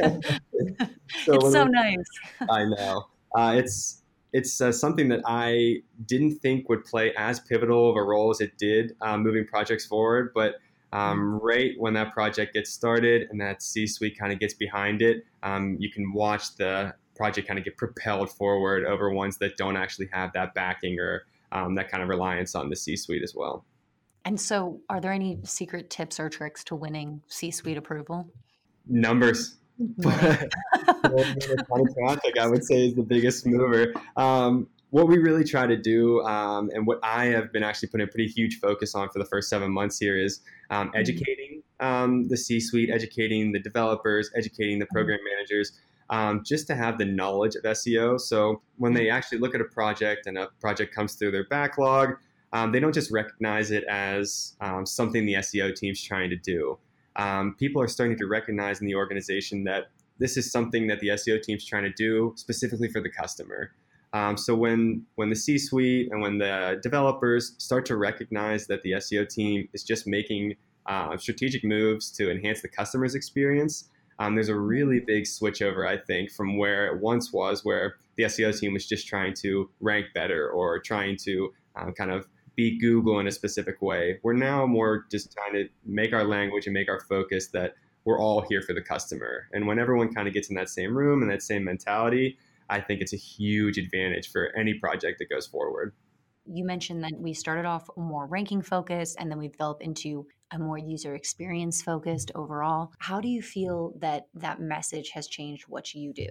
so 1.23 1.35
it's 1.35 1.51
so 1.51 1.65
nice. 1.65 2.05
I 2.49 2.65
know. 2.65 3.07
Uh, 3.33 3.55
it's 3.57 4.01
it's 4.33 4.59
uh, 4.59 4.71
something 4.71 5.07
that 5.09 5.21
I 5.25 5.77
didn't 6.05 6.39
think 6.39 6.67
would 6.67 6.83
play 6.83 7.13
as 7.17 7.39
pivotal 7.39 7.89
of 7.89 7.95
a 7.95 8.03
role 8.03 8.31
as 8.31 8.41
it 8.41 8.57
did 8.57 8.95
um, 9.01 9.23
moving 9.23 9.45
projects 9.45 9.85
forward. 9.85 10.31
But 10.35 10.55
um, 10.91 11.19
mm-hmm. 11.19 11.45
right 11.45 11.71
when 11.77 11.93
that 11.93 12.13
project 12.13 12.53
gets 12.53 12.71
started 12.71 13.27
and 13.29 13.39
that 13.39 13.63
C 13.63 13.87
suite 13.87 14.19
kind 14.19 14.33
of 14.33 14.39
gets 14.39 14.53
behind 14.53 15.01
it, 15.01 15.25
um, 15.43 15.77
you 15.79 15.89
can 15.89 16.11
watch 16.13 16.55
the 16.57 16.93
project 17.15 17.47
kind 17.47 17.57
of 17.57 17.65
get 17.65 17.77
propelled 17.77 18.29
forward 18.29 18.85
over 18.85 19.09
ones 19.09 19.37
that 19.37 19.55
don't 19.57 19.77
actually 19.77 20.09
have 20.11 20.33
that 20.33 20.53
backing 20.53 20.99
or 20.99 21.23
um, 21.51 21.75
that 21.75 21.89
kind 21.89 22.03
of 22.03 22.09
reliance 22.09 22.55
on 22.55 22.69
the 22.69 22.75
C 22.75 22.97
suite 22.97 23.23
as 23.23 23.33
well. 23.33 23.65
And 24.25 24.41
so, 24.41 24.81
are 24.89 24.99
there 24.99 25.11
any 25.11 25.37
secret 25.43 25.91
tips 25.91 26.19
or 26.19 26.29
tricks 26.29 26.63
to 26.65 26.75
winning 26.75 27.21
C 27.27 27.51
suite 27.51 27.77
approval? 27.77 28.27
Numbers. 28.87 29.57
traffic, 30.01 30.51
I 32.39 32.47
would 32.47 32.63
say, 32.63 32.87
is 32.87 32.95
the 32.95 33.05
biggest 33.05 33.45
mover. 33.45 33.93
Um, 34.15 34.67
what 34.89 35.07
we 35.07 35.17
really 35.17 35.43
try 35.43 35.67
to 35.67 35.77
do, 35.77 36.21
um, 36.21 36.71
and 36.73 36.87
what 36.87 36.99
I 37.03 37.25
have 37.25 37.51
been 37.51 37.63
actually 37.63 37.89
putting 37.89 38.07
a 38.07 38.09
pretty 38.09 38.27
huge 38.27 38.59
focus 38.59 38.95
on 38.95 39.09
for 39.09 39.19
the 39.19 39.25
first 39.25 39.49
seven 39.49 39.71
months 39.71 39.99
here, 39.99 40.17
is 40.17 40.41
um, 40.71 40.87
mm-hmm. 40.87 40.97
educating 40.97 41.63
um, 41.79 42.27
the 42.27 42.37
C 42.37 42.59
suite, 42.59 42.89
educating 42.89 43.51
the 43.51 43.59
developers, 43.59 44.31
educating 44.35 44.79
the 44.79 44.85
mm-hmm. 44.85 44.95
program 44.95 45.19
managers. 45.35 45.79
Um, 46.11 46.43
just 46.45 46.67
to 46.67 46.75
have 46.75 46.99
the 46.99 47.05
knowledge 47.05 47.55
of 47.55 47.63
SEO. 47.63 48.21
So 48.21 48.61
when 48.77 48.93
they 48.93 49.09
actually 49.09 49.39
look 49.39 49.55
at 49.55 49.61
a 49.61 49.65
project 49.65 50.27
and 50.27 50.37
a 50.37 50.49
project 50.61 50.93
comes 50.93 51.15
through 51.15 51.31
their 51.31 51.47
backlog, 51.47 52.17
um, 52.55 52.71
they 52.71 52.79
don't 52.79 52.93
just 52.93 53.11
recognize 53.11 53.69
it 53.69 53.83
as 53.83 54.55
um, 54.61 54.85
something 54.85 55.25
the 55.25 55.35
SEO 55.35 55.75
team's 55.75 56.01
trying 56.01 56.29
to 56.29 56.37
do 56.37 56.77
um, 57.15 57.55
people 57.57 57.81
are 57.81 57.87
starting 57.87 58.17
to 58.17 58.27
recognize 58.27 58.81
in 58.81 58.87
the 58.87 58.95
organization 58.95 59.63
that 59.65 59.89
this 60.17 60.37
is 60.37 60.51
something 60.51 60.87
that 60.87 60.99
the 60.99 61.09
SEO 61.09 61.41
team's 61.41 61.65
trying 61.65 61.83
to 61.83 61.91
do 61.91 62.33
specifically 62.35 62.89
for 62.89 63.01
the 63.01 63.09
customer. 63.09 63.71
Um, 64.13 64.37
so 64.37 64.55
when 64.55 65.05
when 65.15 65.29
the 65.29 65.35
C-suite 65.35 66.09
and 66.11 66.21
when 66.21 66.37
the 66.37 66.79
developers 66.81 67.55
start 67.57 67.85
to 67.87 67.97
recognize 67.97 68.67
that 68.67 68.81
the 68.83 68.93
SEO 68.93 69.27
team 69.27 69.67
is 69.73 69.83
just 69.83 70.07
making 70.07 70.55
uh, 70.85 71.17
strategic 71.17 71.63
moves 71.63 72.11
to 72.11 72.31
enhance 72.31 72.61
the 72.61 72.69
customer's 72.69 73.15
experience, 73.15 73.89
um, 74.19 74.35
there's 74.35 74.49
a 74.49 74.55
really 74.55 75.01
big 75.01 75.27
switch 75.27 75.61
over, 75.61 75.85
I 75.85 75.97
think, 75.97 76.31
from 76.31 76.57
where 76.57 76.87
it 76.87 77.01
once 77.01 77.33
was, 77.33 77.65
where 77.65 77.95
the 78.15 78.23
SEO 78.23 78.57
team 78.57 78.73
was 78.73 78.87
just 78.87 79.07
trying 79.07 79.33
to 79.41 79.69
rank 79.81 80.07
better 80.13 80.49
or 80.49 80.79
trying 80.79 81.17
to 81.23 81.53
uh, 81.75 81.91
kind 81.91 82.11
of 82.11 82.25
be 82.55 82.77
Google 82.79 83.19
in 83.19 83.27
a 83.27 83.31
specific 83.31 83.81
way. 83.81 84.19
We're 84.23 84.33
now 84.33 84.65
more 84.65 85.05
just 85.11 85.33
trying 85.33 85.53
to 85.53 85.69
make 85.85 86.13
our 86.13 86.23
language 86.23 86.67
and 86.67 86.73
make 86.73 86.89
our 86.89 86.99
focus 87.01 87.47
that 87.47 87.75
we're 88.05 88.19
all 88.19 88.41
here 88.47 88.61
for 88.61 88.73
the 88.73 88.81
customer. 88.81 89.47
And 89.51 89.67
when 89.67 89.79
everyone 89.79 90.13
kind 90.13 90.27
of 90.27 90.33
gets 90.33 90.49
in 90.49 90.55
that 90.55 90.69
same 90.69 90.95
room 90.95 91.21
and 91.21 91.31
that 91.31 91.41
same 91.41 91.63
mentality, 91.63 92.37
I 92.69 92.79
think 92.79 93.01
it's 93.01 93.13
a 93.13 93.17
huge 93.17 93.77
advantage 93.77 94.31
for 94.31 94.55
any 94.55 94.75
project 94.75 95.19
that 95.19 95.29
goes 95.29 95.47
forward. 95.47 95.93
You 96.45 96.63
mentioned 96.63 97.03
that 97.03 97.13
we 97.17 97.33
started 97.33 97.65
off 97.65 97.89
more 97.97 98.27
ranking 98.27 98.61
focused 98.61 99.17
and 99.19 99.31
then 99.31 99.39
we 99.39 99.47
developed 99.47 99.81
into 99.81 100.27
a 100.51 100.59
more 100.59 100.77
user 100.77 101.15
experience 101.15 101.81
focused 101.81 102.31
overall. 102.35 102.91
How 102.99 103.19
do 103.19 103.27
you 103.27 103.41
feel 103.41 103.93
that 103.99 104.27
that 104.35 104.59
message 104.59 105.09
has 105.09 105.27
changed 105.27 105.63
what 105.67 105.93
you 105.95 106.13
do? 106.13 106.27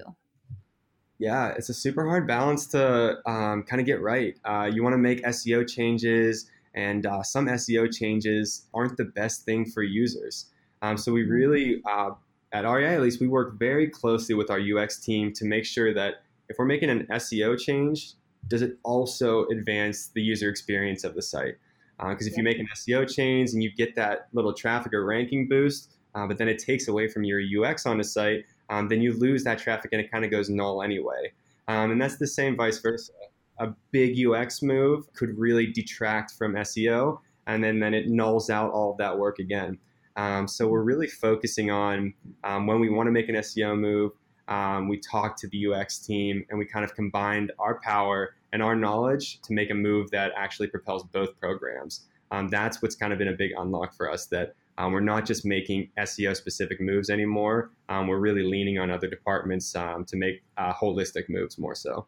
Yeah, 1.24 1.54
it's 1.56 1.70
a 1.70 1.74
super 1.74 2.06
hard 2.06 2.26
balance 2.26 2.66
to 2.66 3.16
um, 3.26 3.62
kind 3.62 3.80
of 3.80 3.86
get 3.86 4.02
right. 4.02 4.36
Uh, 4.44 4.70
you 4.70 4.82
want 4.82 4.92
to 4.92 4.98
make 4.98 5.24
SEO 5.24 5.66
changes, 5.66 6.50
and 6.74 7.06
uh, 7.06 7.22
some 7.22 7.46
SEO 7.46 7.90
changes 7.90 8.66
aren't 8.74 8.98
the 8.98 9.06
best 9.06 9.46
thing 9.46 9.64
for 9.64 9.82
users. 9.82 10.50
Um, 10.82 10.98
so 10.98 11.12
we 11.12 11.22
mm-hmm. 11.22 11.32
really, 11.32 11.82
uh, 11.90 12.10
at 12.52 12.70
REI 12.70 12.96
at 12.96 13.00
least, 13.00 13.22
we 13.22 13.26
work 13.26 13.58
very 13.58 13.88
closely 13.88 14.34
with 14.34 14.50
our 14.50 14.60
UX 14.60 14.98
team 14.98 15.32
to 15.32 15.46
make 15.46 15.64
sure 15.64 15.94
that 15.94 16.16
if 16.50 16.58
we're 16.58 16.66
making 16.66 16.90
an 16.90 17.06
SEO 17.12 17.58
change, 17.58 18.12
does 18.48 18.60
it 18.60 18.76
also 18.82 19.46
advance 19.46 20.08
the 20.08 20.20
user 20.20 20.50
experience 20.50 21.04
of 21.04 21.14
the 21.14 21.22
site? 21.22 21.54
Because 21.96 22.26
uh, 22.26 22.32
if 22.32 22.36
you 22.36 22.42
make 22.42 22.58
an 22.58 22.68
SEO 22.76 23.10
change 23.10 23.54
and 23.54 23.62
you 23.62 23.74
get 23.74 23.96
that 23.96 24.28
little 24.34 24.52
traffic 24.52 24.92
or 24.92 25.06
ranking 25.06 25.48
boost, 25.48 25.90
uh, 26.14 26.26
but 26.26 26.36
then 26.36 26.48
it 26.48 26.58
takes 26.58 26.86
away 26.86 27.08
from 27.08 27.24
your 27.24 27.40
UX 27.40 27.86
on 27.86 27.96
the 27.96 28.04
site, 28.04 28.44
um, 28.70 28.88
then 28.88 29.00
you 29.00 29.12
lose 29.12 29.44
that 29.44 29.58
traffic 29.58 29.92
and 29.92 30.00
it 30.00 30.10
kind 30.10 30.24
of 30.24 30.30
goes 30.30 30.48
null 30.48 30.82
anyway. 30.82 31.32
Um, 31.68 31.90
and 31.90 32.00
that's 32.00 32.16
the 32.16 32.26
same 32.26 32.56
vice 32.56 32.78
versa. 32.78 33.12
A 33.58 33.68
big 33.90 34.18
UX 34.26 34.62
move 34.62 35.12
could 35.14 35.38
really 35.38 35.66
detract 35.66 36.32
from 36.32 36.54
SEO, 36.54 37.18
and 37.46 37.62
then, 37.62 37.78
then 37.78 37.94
it 37.94 38.08
nulls 38.08 38.50
out 38.50 38.72
all 38.72 38.92
of 38.92 38.98
that 38.98 39.16
work 39.18 39.38
again. 39.38 39.78
Um, 40.16 40.46
so 40.46 40.66
we're 40.68 40.82
really 40.82 41.06
focusing 41.06 41.70
on 41.70 42.14
um, 42.44 42.66
when 42.66 42.80
we 42.80 42.88
want 42.88 43.06
to 43.06 43.10
make 43.12 43.28
an 43.28 43.36
SEO 43.36 43.78
move, 43.78 44.12
um, 44.48 44.88
we 44.88 44.98
talk 44.98 45.36
to 45.38 45.48
the 45.48 45.72
UX 45.72 45.98
team 45.98 46.44
and 46.50 46.58
we 46.58 46.66
kind 46.66 46.84
of 46.84 46.94
combined 46.94 47.52
our 47.58 47.80
power 47.80 48.34
and 48.52 48.62
our 48.62 48.76
knowledge 48.76 49.40
to 49.42 49.52
make 49.52 49.70
a 49.70 49.74
move 49.74 50.10
that 50.10 50.32
actually 50.36 50.68
propels 50.68 51.02
both 51.04 51.38
programs. 51.40 52.06
Um, 52.30 52.48
that's 52.48 52.82
what's 52.82 52.94
kind 52.94 53.12
of 53.12 53.18
been 53.18 53.28
a 53.28 53.32
big 53.32 53.52
unlock 53.56 53.94
for 53.94 54.10
us 54.10 54.26
that 54.26 54.54
um, 54.78 54.92
we're 54.92 55.00
not 55.00 55.24
just 55.24 55.44
making 55.44 55.90
SEO 55.98 56.34
specific 56.36 56.80
moves 56.80 57.10
anymore. 57.10 57.70
Um, 57.88 58.08
we're 58.08 58.18
really 58.18 58.42
leaning 58.42 58.78
on 58.78 58.90
other 58.90 59.08
departments 59.08 59.74
um, 59.76 60.04
to 60.06 60.16
make 60.16 60.42
uh, 60.56 60.72
holistic 60.72 61.24
moves 61.28 61.58
more 61.58 61.74
so. 61.74 62.06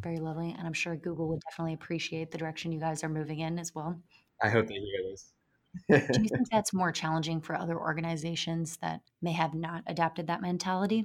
Very 0.00 0.18
lovely. 0.18 0.54
And 0.56 0.66
I'm 0.66 0.72
sure 0.72 0.96
Google 0.96 1.28
would 1.28 1.40
definitely 1.50 1.74
appreciate 1.74 2.30
the 2.30 2.38
direction 2.38 2.72
you 2.72 2.80
guys 2.80 3.04
are 3.04 3.08
moving 3.08 3.40
in 3.40 3.58
as 3.58 3.74
well. 3.74 3.98
I 4.42 4.48
hope 4.48 4.66
they 4.66 4.74
hear 4.74 5.10
this. 5.10 5.32
Do 5.88 6.22
you 6.22 6.28
think 6.28 6.50
that's 6.50 6.72
more 6.72 6.92
challenging 6.92 7.40
for 7.40 7.54
other 7.54 7.78
organizations 7.78 8.78
that 8.82 9.00
may 9.22 9.32
have 9.32 9.54
not 9.54 9.82
adapted 9.86 10.26
that 10.28 10.40
mentality? 10.40 11.04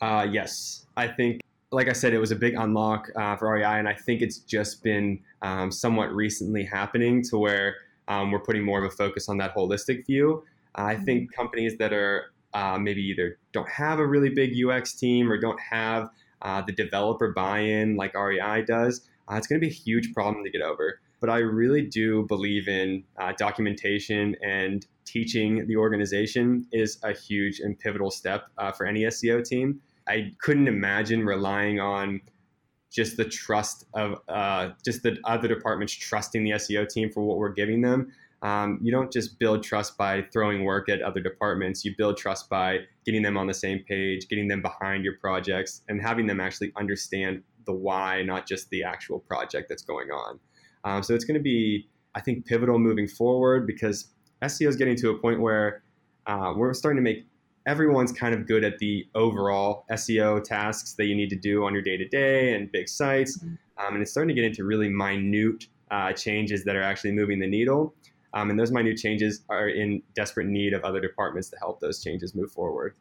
Uh, 0.00 0.26
yes. 0.30 0.86
I 0.96 1.08
think, 1.08 1.40
like 1.70 1.88
I 1.88 1.92
said, 1.92 2.12
it 2.12 2.18
was 2.18 2.30
a 2.30 2.36
big 2.36 2.54
unlock 2.54 3.08
uh, 3.16 3.36
for 3.36 3.52
REI, 3.52 3.78
and 3.78 3.88
I 3.88 3.94
think 3.94 4.22
it's 4.22 4.38
just 4.38 4.82
been 4.82 5.20
um, 5.42 5.70
somewhat 5.70 6.12
recently 6.12 6.64
happening 6.64 7.22
to 7.24 7.38
where 7.38 7.76
um, 8.08 8.30
we're 8.30 8.40
putting 8.40 8.64
more 8.64 8.84
of 8.84 8.92
a 8.92 8.94
focus 8.94 9.28
on 9.28 9.38
that 9.38 9.54
holistic 9.54 10.06
view. 10.06 10.44
I 10.74 10.94
mm-hmm. 10.94 11.04
think 11.04 11.34
companies 11.34 11.78
that 11.78 11.92
are 11.92 12.32
uh, 12.54 12.78
maybe 12.78 13.02
either 13.02 13.38
don't 13.52 13.68
have 13.68 13.98
a 13.98 14.06
really 14.06 14.30
big 14.30 14.52
UX 14.64 14.94
team 14.94 15.30
or 15.30 15.38
don't 15.38 15.60
have 15.60 16.08
uh, 16.42 16.62
the 16.62 16.72
developer 16.72 17.32
buy-in 17.32 17.96
like 17.96 18.14
REI 18.14 18.62
does, 18.62 19.08
uh, 19.30 19.36
it's 19.36 19.46
going 19.46 19.60
to 19.60 19.66
be 19.66 19.70
a 19.70 19.74
huge 19.74 20.12
problem 20.12 20.44
to 20.44 20.50
get 20.50 20.62
over. 20.62 21.00
But 21.20 21.30
I 21.30 21.38
really 21.38 21.82
do 21.82 22.24
believe 22.26 22.68
in 22.68 23.04
uh, 23.18 23.32
documentation 23.36 24.36
and 24.44 24.86
teaching 25.04 25.66
the 25.66 25.76
organization 25.76 26.66
is 26.72 26.98
a 27.02 27.12
huge 27.12 27.60
and 27.60 27.78
pivotal 27.78 28.10
step 28.10 28.44
uh, 28.58 28.72
for 28.72 28.86
any 28.86 29.02
SEO 29.04 29.44
team. 29.44 29.80
I 30.06 30.32
couldn't 30.40 30.68
imagine 30.68 31.24
relying 31.24 31.80
on 31.80 32.20
just 32.90 33.16
the 33.16 33.24
trust 33.24 33.84
of 33.94 34.18
uh, 34.28 34.70
just 34.84 35.02
the 35.02 35.18
other 35.24 35.48
departments 35.48 35.92
trusting 35.92 36.44
the 36.44 36.52
SEO 36.52 36.88
team 36.88 37.10
for 37.10 37.22
what 37.22 37.38
we're 37.38 37.52
giving 37.52 37.82
them. 37.82 38.12
Um, 38.42 38.78
you 38.82 38.92
don't 38.92 39.10
just 39.10 39.38
build 39.38 39.62
trust 39.62 39.96
by 39.96 40.22
throwing 40.32 40.64
work 40.64 40.88
at 40.88 41.02
other 41.02 41.20
departments. 41.20 41.84
You 41.84 41.94
build 41.96 42.16
trust 42.16 42.48
by 42.48 42.80
getting 43.04 43.22
them 43.22 43.36
on 43.36 43.46
the 43.46 43.54
same 43.54 43.80
page, 43.88 44.28
getting 44.28 44.48
them 44.48 44.62
behind 44.62 45.04
your 45.04 45.14
projects, 45.20 45.82
and 45.88 46.00
having 46.00 46.26
them 46.26 46.40
actually 46.40 46.72
understand 46.76 47.42
the 47.64 47.72
why, 47.72 48.22
not 48.22 48.46
just 48.46 48.68
the 48.70 48.84
actual 48.84 49.18
project 49.20 49.68
that's 49.68 49.82
going 49.82 50.10
on. 50.10 50.38
Um, 50.84 51.02
so 51.02 51.14
it's 51.14 51.24
going 51.24 51.38
to 51.38 51.42
be, 51.42 51.88
I 52.14 52.20
think, 52.20 52.46
pivotal 52.46 52.78
moving 52.78 53.08
forward 53.08 53.66
because 53.66 54.08
SEO 54.42 54.68
is 54.68 54.76
getting 54.76 54.96
to 54.96 55.10
a 55.10 55.18
point 55.18 55.40
where 55.40 55.82
uh, 56.26 56.52
we're 56.56 56.72
starting 56.74 57.02
to 57.02 57.02
make 57.02 57.26
everyone's 57.66 58.12
kind 58.12 58.34
of 58.34 58.46
good 58.46 58.64
at 58.64 58.78
the 58.78 59.06
overall 59.14 59.84
SEO 59.90 60.42
tasks 60.42 60.94
that 60.94 61.06
you 61.06 61.14
need 61.14 61.30
to 61.30 61.36
do 61.36 61.64
on 61.64 61.72
your 61.72 61.82
day 61.82 61.96
to 61.96 62.08
day 62.08 62.54
and 62.54 62.70
big 62.72 62.88
sites. 62.88 63.38
Mm-hmm. 63.38 63.54
Um, 63.84 63.94
and 63.94 64.02
it's 64.02 64.10
starting 64.10 64.34
to 64.34 64.40
get 64.40 64.44
into 64.46 64.64
really 64.64 64.88
minute 64.88 65.66
uh, 65.90 66.12
changes 66.12 66.64
that 66.64 66.76
are 66.76 66.82
actually 66.82 67.12
moving 67.12 67.38
the 67.38 67.46
needle. 67.46 67.94
Um, 68.32 68.50
and 68.50 68.58
those 68.58 68.72
minute 68.72 68.96
changes 68.96 69.44
are 69.48 69.68
in 69.68 70.02
desperate 70.14 70.46
need 70.46 70.72
of 70.72 70.84
other 70.84 71.00
departments 71.00 71.48
to 71.50 71.56
help 71.58 71.80
those 71.80 72.02
changes 72.02 72.34
move 72.34 72.50
forward. 72.52 72.94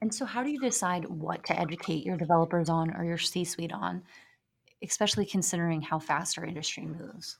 And 0.00 0.14
so, 0.14 0.24
how 0.24 0.42
do 0.42 0.50
you 0.50 0.60
decide 0.60 1.06
what 1.06 1.44
to 1.46 1.58
educate 1.58 2.04
your 2.04 2.16
developers 2.16 2.68
on 2.68 2.94
or 2.94 3.04
your 3.04 3.18
C 3.18 3.44
suite 3.44 3.72
on? 3.72 4.02
especially 4.82 5.26
considering 5.26 5.82
how 5.82 5.98
fast 5.98 6.38
our 6.38 6.44
industry 6.44 6.86
moves? 6.86 7.38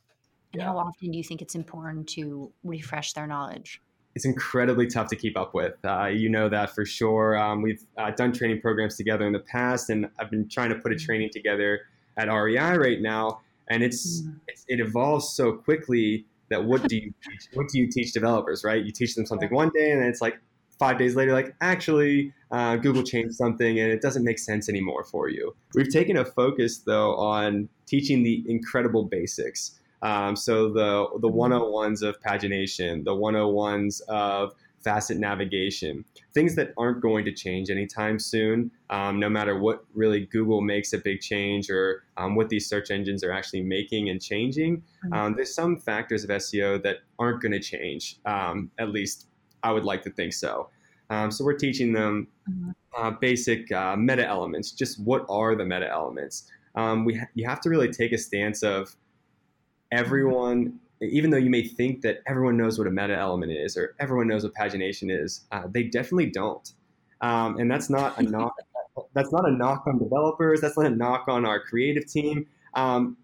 And 0.52 0.62
yeah. 0.62 0.68
how 0.68 0.78
often 0.78 1.10
do 1.10 1.16
you 1.16 1.24
think 1.24 1.42
it's 1.42 1.54
important 1.54 2.08
to 2.10 2.52
refresh 2.64 3.12
their 3.12 3.26
knowledge? 3.26 3.80
It's 4.18 4.24
incredibly 4.24 4.88
tough 4.88 5.06
to 5.10 5.16
keep 5.16 5.38
up 5.38 5.54
with. 5.54 5.76
Uh, 5.84 6.06
you 6.06 6.28
know 6.28 6.48
that 6.48 6.74
for 6.74 6.84
sure. 6.84 7.38
Um, 7.38 7.62
we've 7.62 7.84
uh, 7.96 8.10
done 8.10 8.32
training 8.32 8.60
programs 8.60 8.96
together 8.96 9.24
in 9.24 9.32
the 9.32 9.38
past, 9.38 9.90
and 9.90 10.10
I've 10.18 10.28
been 10.28 10.48
trying 10.48 10.70
to 10.70 10.74
put 10.74 10.90
a 10.90 10.96
mm-hmm. 10.96 11.06
training 11.06 11.30
together 11.32 11.82
at 12.16 12.26
REI 12.26 12.78
right 12.78 13.00
now, 13.00 13.42
and 13.70 13.84
it's, 13.84 14.22
mm. 14.22 14.34
it's 14.48 14.64
it 14.66 14.80
evolves 14.80 15.28
so 15.28 15.52
quickly 15.52 16.26
that 16.50 16.64
what 16.64 16.88
do 16.88 16.96
you 16.96 17.14
teach? 17.22 17.48
What 17.54 17.68
do 17.68 17.78
you 17.78 17.88
teach 17.88 18.12
developers? 18.12 18.64
Right? 18.64 18.84
You 18.84 18.90
teach 18.90 19.14
them 19.14 19.24
something 19.24 19.50
one 19.50 19.70
day, 19.72 19.92
and 19.92 20.02
then 20.02 20.08
it's 20.08 20.20
like 20.20 20.40
five 20.80 20.98
days 20.98 21.14
later, 21.14 21.32
like 21.32 21.54
actually 21.60 22.32
uh, 22.50 22.74
Google 22.74 23.04
changed 23.04 23.36
something 23.36 23.78
and 23.78 23.92
it 23.92 24.00
doesn't 24.00 24.24
make 24.24 24.40
sense 24.40 24.68
anymore 24.68 25.04
for 25.04 25.28
you. 25.28 25.54
We've 25.74 25.88
taken 25.88 26.16
a 26.16 26.24
focus 26.24 26.78
though 26.78 27.14
on 27.16 27.68
teaching 27.86 28.22
the 28.22 28.44
incredible 28.48 29.04
basics. 29.04 29.77
Um, 30.02 30.36
so 30.36 30.72
the 30.72 31.06
the 31.20 31.28
101s 31.28 32.02
of 32.02 32.20
pagination, 32.20 33.04
the 33.04 33.14
101s 33.14 34.00
of 34.08 34.54
facet 34.84 35.18
navigation, 35.18 36.04
things 36.34 36.54
that 36.54 36.72
aren't 36.78 37.00
going 37.00 37.24
to 37.24 37.32
change 37.32 37.68
anytime 37.68 38.18
soon, 38.18 38.70
um, 38.90 39.18
no 39.18 39.28
matter 39.28 39.58
what 39.58 39.84
really 39.94 40.26
Google 40.26 40.60
makes 40.60 40.92
a 40.92 40.98
big 40.98 41.20
change 41.20 41.68
or 41.68 42.04
um, 42.16 42.36
what 42.36 42.48
these 42.48 42.68
search 42.68 42.90
engines 42.90 43.24
are 43.24 43.32
actually 43.32 43.62
making 43.62 44.08
and 44.08 44.22
changing. 44.22 44.78
Mm-hmm. 44.78 45.12
Um, 45.12 45.34
there's 45.34 45.54
some 45.54 45.78
factors 45.78 46.24
of 46.24 46.30
SEO 46.30 46.82
that 46.84 46.98
aren't 47.18 47.42
going 47.42 47.52
to 47.52 47.60
change, 47.60 48.18
um, 48.24 48.70
at 48.78 48.90
least 48.90 49.26
I 49.62 49.72
would 49.72 49.84
like 49.84 50.02
to 50.02 50.10
think 50.10 50.32
so. 50.32 50.70
Um, 51.10 51.30
so 51.30 51.44
we're 51.44 51.56
teaching 51.56 51.92
them 51.92 52.28
mm-hmm. 52.48 52.70
uh, 52.96 53.10
basic 53.10 53.70
uh, 53.72 53.96
meta 53.96 54.26
elements. 54.26 54.72
Just 54.72 55.02
what 55.02 55.24
are 55.28 55.56
the 55.56 55.64
meta 55.64 55.88
elements? 55.90 56.50
Um, 56.74 57.04
we 57.04 57.16
ha- 57.16 57.26
you 57.34 57.48
have 57.48 57.60
to 57.62 57.70
really 57.70 57.90
take 57.90 58.12
a 58.12 58.18
stance 58.18 58.62
of 58.62 58.94
everyone, 59.92 60.78
even 61.00 61.30
though 61.30 61.38
you 61.38 61.50
may 61.50 61.62
think 61.62 62.02
that 62.02 62.18
everyone 62.26 62.56
knows 62.56 62.78
what 62.78 62.86
a 62.86 62.90
meta 62.90 63.16
element 63.16 63.52
is 63.52 63.76
or 63.76 63.94
everyone 64.00 64.28
knows 64.28 64.44
what 64.44 64.54
pagination 64.54 65.10
is, 65.10 65.46
uh, 65.52 65.62
they 65.70 65.84
definitely 65.84 66.30
don't. 66.30 66.72
Um, 67.20 67.58
and 67.58 67.70
that's 67.70 67.90
not 67.90 68.18
a 68.18 68.22
knock. 68.22 68.54
that's 69.14 69.32
not 69.32 69.48
a 69.48 69.52
knock 69.52 69.84
on 69.86 69.98
developers. 69.98 70.60
That's 70.60 70.76
not 70.76 70.86
a 70.86 70.90
knock 70.90 71.26
on 71.28 71.44
our 71.44 71.60
creative 71.60 72.06
team. 72.06 72.46
Um, 72.74 73.16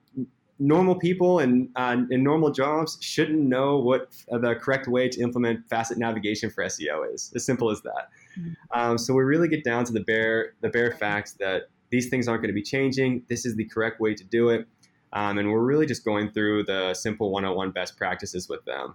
normal 0.58 0.94
people 0.94 1.40
and 1.40 1.68
uh, 1.76 1.96
in 2.10 2.22
normal 2.22 2.50
jobs 2.50 2.96
shouldn't 3.00 3.40
know 3.40 3.78
what 3.78 4.12
the 4.28 4.54
correct 4.54 4.86
way 4.86 5.08
to 5.08 5.20
implement 5.20 5.68
facet 5.68 5.98
navigation 5.98 6.50
for 6.50 6.64
SEO 6.64 7.12
is. 7.12 7.32
As 7.34 7.44
simple 7.44 7.70
as 7.70 7.82
that. 7.82 8.08
Mm-hmm. 8.38 8.52
Um, 8.78 8.98
so 8.98 9.14
we 9.14 9.22
really 9.22 9.48
get 9.48 9.64
down 9.64 9.84
to 9.84 9.92
the 9.92 10.00
bare 10.00 10.54
the 10.60 10.68
bare 10.68 10.92
facts 10.92 11.32
that 11.34 11.64
these 11.90 12.08
things 12.08 12.26
aren't 12.28 12.42
going 12.42 12.48
to 12.50 12.54
be 12.54 12.62
changing. 12.62 13.22
This 13.28 13.44
is 13.46 13.56
the 13.56 13.64
correct 13.64 14.00
way 14.00 14.14
to 14.14 14.24
do 14.24 14.48
it, 14.48 14.66
um, 15.14 15.38
and 15.38 15.50
we're 15.50 15.64
really 15.64 15.86
just 15.86 16.04
going 16.04 16.30
through 16.30 16.64
the 16.64 16.92
simple 16.92 17.30
101 17.30 17.70
best 17.70 17.96
practices 17.96 18.48
with 18.48 18.64
them. 18.64 18.94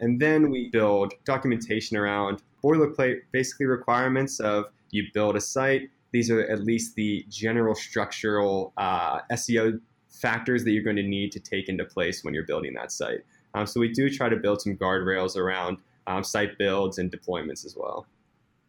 And 0.00 0.20
then 0.20 0.50
we 0.50 0.70
build 0.70 1.12
documentation 1.24 1.96
around 1.96 2.42
boilerplate, 2.64 3.20
basically 3.32 3.66
requirements 3.66 4.40
of 4.40 4.66
you 4.90 5.04
build 5.12 5.36
a 5.36 5.40
site. 5.40 5.90
These 6.12 6.30
are 6.30 6.40
at 6.40 6.60
least 6.60 6.94
the 6.94 7.24
general 7.28 7.74
structural 7.74 8.72
uh, 8.78 9.20
SEO 9.32 9.80
factors 10.08 10.64
that 10.64 10.70
you're 10.70 10.82
going 10.82 10.96
to 10.96 11.02
need 11.02 11.32
to 11.32 11.40
take 11.40 11.68
into 11.68 11.84
place 11.84 12.24
when 12.24 12.32
you're 12.32 12.46
building 12.46 12.72
that 12.74 12.90
site. 12.90 13.20
Um, 13.54 13.66
so 13.66 13.80
we 13.80 13.92
do 13.92 14.08
try 14.08 14.28
to 14.28 14.36
build 14.36 14.62
some 14.62 14.76
guardrails 14.76 15.36
around 15.36 15.78
um, 16.06 16.24
site 16.24 16.56
builds 16.58 16.98
and 16.98 17.12
deployments 17.12 17.66
as 17.66 17.76
well. 17.76 18.06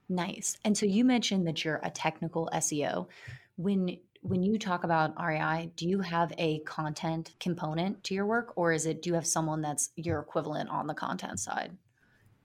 Nice. 0.10 0.58
And 0.66 0.78
so 0.78 0.86
you 0.86 1.06
mentioned 1.06 1.48
that 1.48 1.64
you're 1.64 1.80
a 1.84 1.92
technical 1.92 2.50
SEO. 2.54 3.08
When 3.56 4.00
when 4.22 4.44
you 4.44 4.58
talk 4.58 4.84
about 4.84 5.14
REI, 5.22 5.72
do 5.76 5.88
you 5.88 6.02
have 6.02 6.34
a 6.38 6.60
content 6.60 7.34
component 7.40 8.04
to 8.06 8.14
your 8.14 8.26
work, 8.26 8.54
or 8.56 8.74
is 8.74 8.86
it 8.86 9.02
do 9.02 9.10
you 9.10 9.14
have 9.14 9.26
someone 9.26 9.62
that's 9.62 9.90
your 9.96 10.20
equivalent 10.20 10.70
on 10.70 10.88
the 10.88 10.94
content 10.94 11.40
side? 11.40 11.72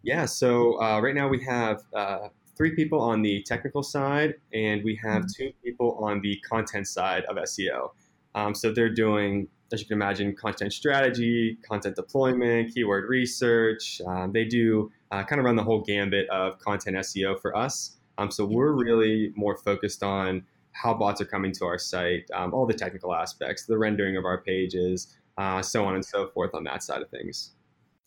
Yeah. 0.02 0.26
So 0.26 0.80
uh, 0.80 1.00
right 1.00 1.14
now 1.14 1.28
we 1.28 1.42
have 1.44 1.82
uh, 1.94 2.28
three 2.56 2.76
people 2.76 3.00
on 3.00 3.22
the 3.22 3.42
technical 3.42 3.82
side, 3.82 4.34
and 4.52 4.84
we 4.84 4.94
have 5.02 5.22
mm-hmm. 5.22 5.44
two 5.44 5.52
people 5.64 5.98
on 6.00 6.20
the 6.20 6.38
content 6.48 6.86
side 6.86 7.24
of 7.24 7.36
SEO. 7.36 7.90
Um, 8.34 8.54
so 8.54 8.72
they're 8.72 8.92
doing, 8.92 9.48
as 9.72 9.80
you 9.80 9.86
can 9.86 9.96
imagine, 9.96 10.34
content 10.36 10.72
strategy, 10.72 11.58
content 11.68 11.96
deployment, 11.96 12.72
keyword 12.74 13.08
research. 13.08 14.00
Um, 14.06 14.32
they 14.32 14.44
do 14.44 14.92
uh, 15.10 15.24
kind 15.24 15.40
of 15.40 15.44
run 15.44 15.56
the 15.56 15.62
whole 15.62 15.80
gambit 15.80 16.28
of 16.28 16.58
content 16.58 16.96
SEO 16.98 17.40
for 17.40 17.56
us. 17.56 17.96
Um, 18.18 18.30
so 18.30 18.44
we're 18.44 18.72
really 18.72 19.32
more 19.34 19.56
focused 19.56 20.02
on 20.02 20.44
how 20.74 20.94
bots 20.94 21.20
are 21.20 21.26
coming 21.26 21.52
to 21.52 21.64
our 21.64 21.78
site, 21.78 22.24
um, 22.34 22.52
all 22.52 22.66
the 22.66 22.74
technical 22.74 23.14
aspects, 23.14 23.66
the 23.66 23.78
rendering 23.78 24.16
of 24.16 24.24
our 24.24 24.38
pages, 24.42 25.16
uh, 25.38 25.62
so 25.62 25.84
on 25.84 25.94
and 25.94 26.04
so 26.04 26.28
forth 26.28 26.54
on 26.54 26.64
that 26.64 26.82
side 26.82 27.02
of 27.02 27.08
things. 27.10 27.52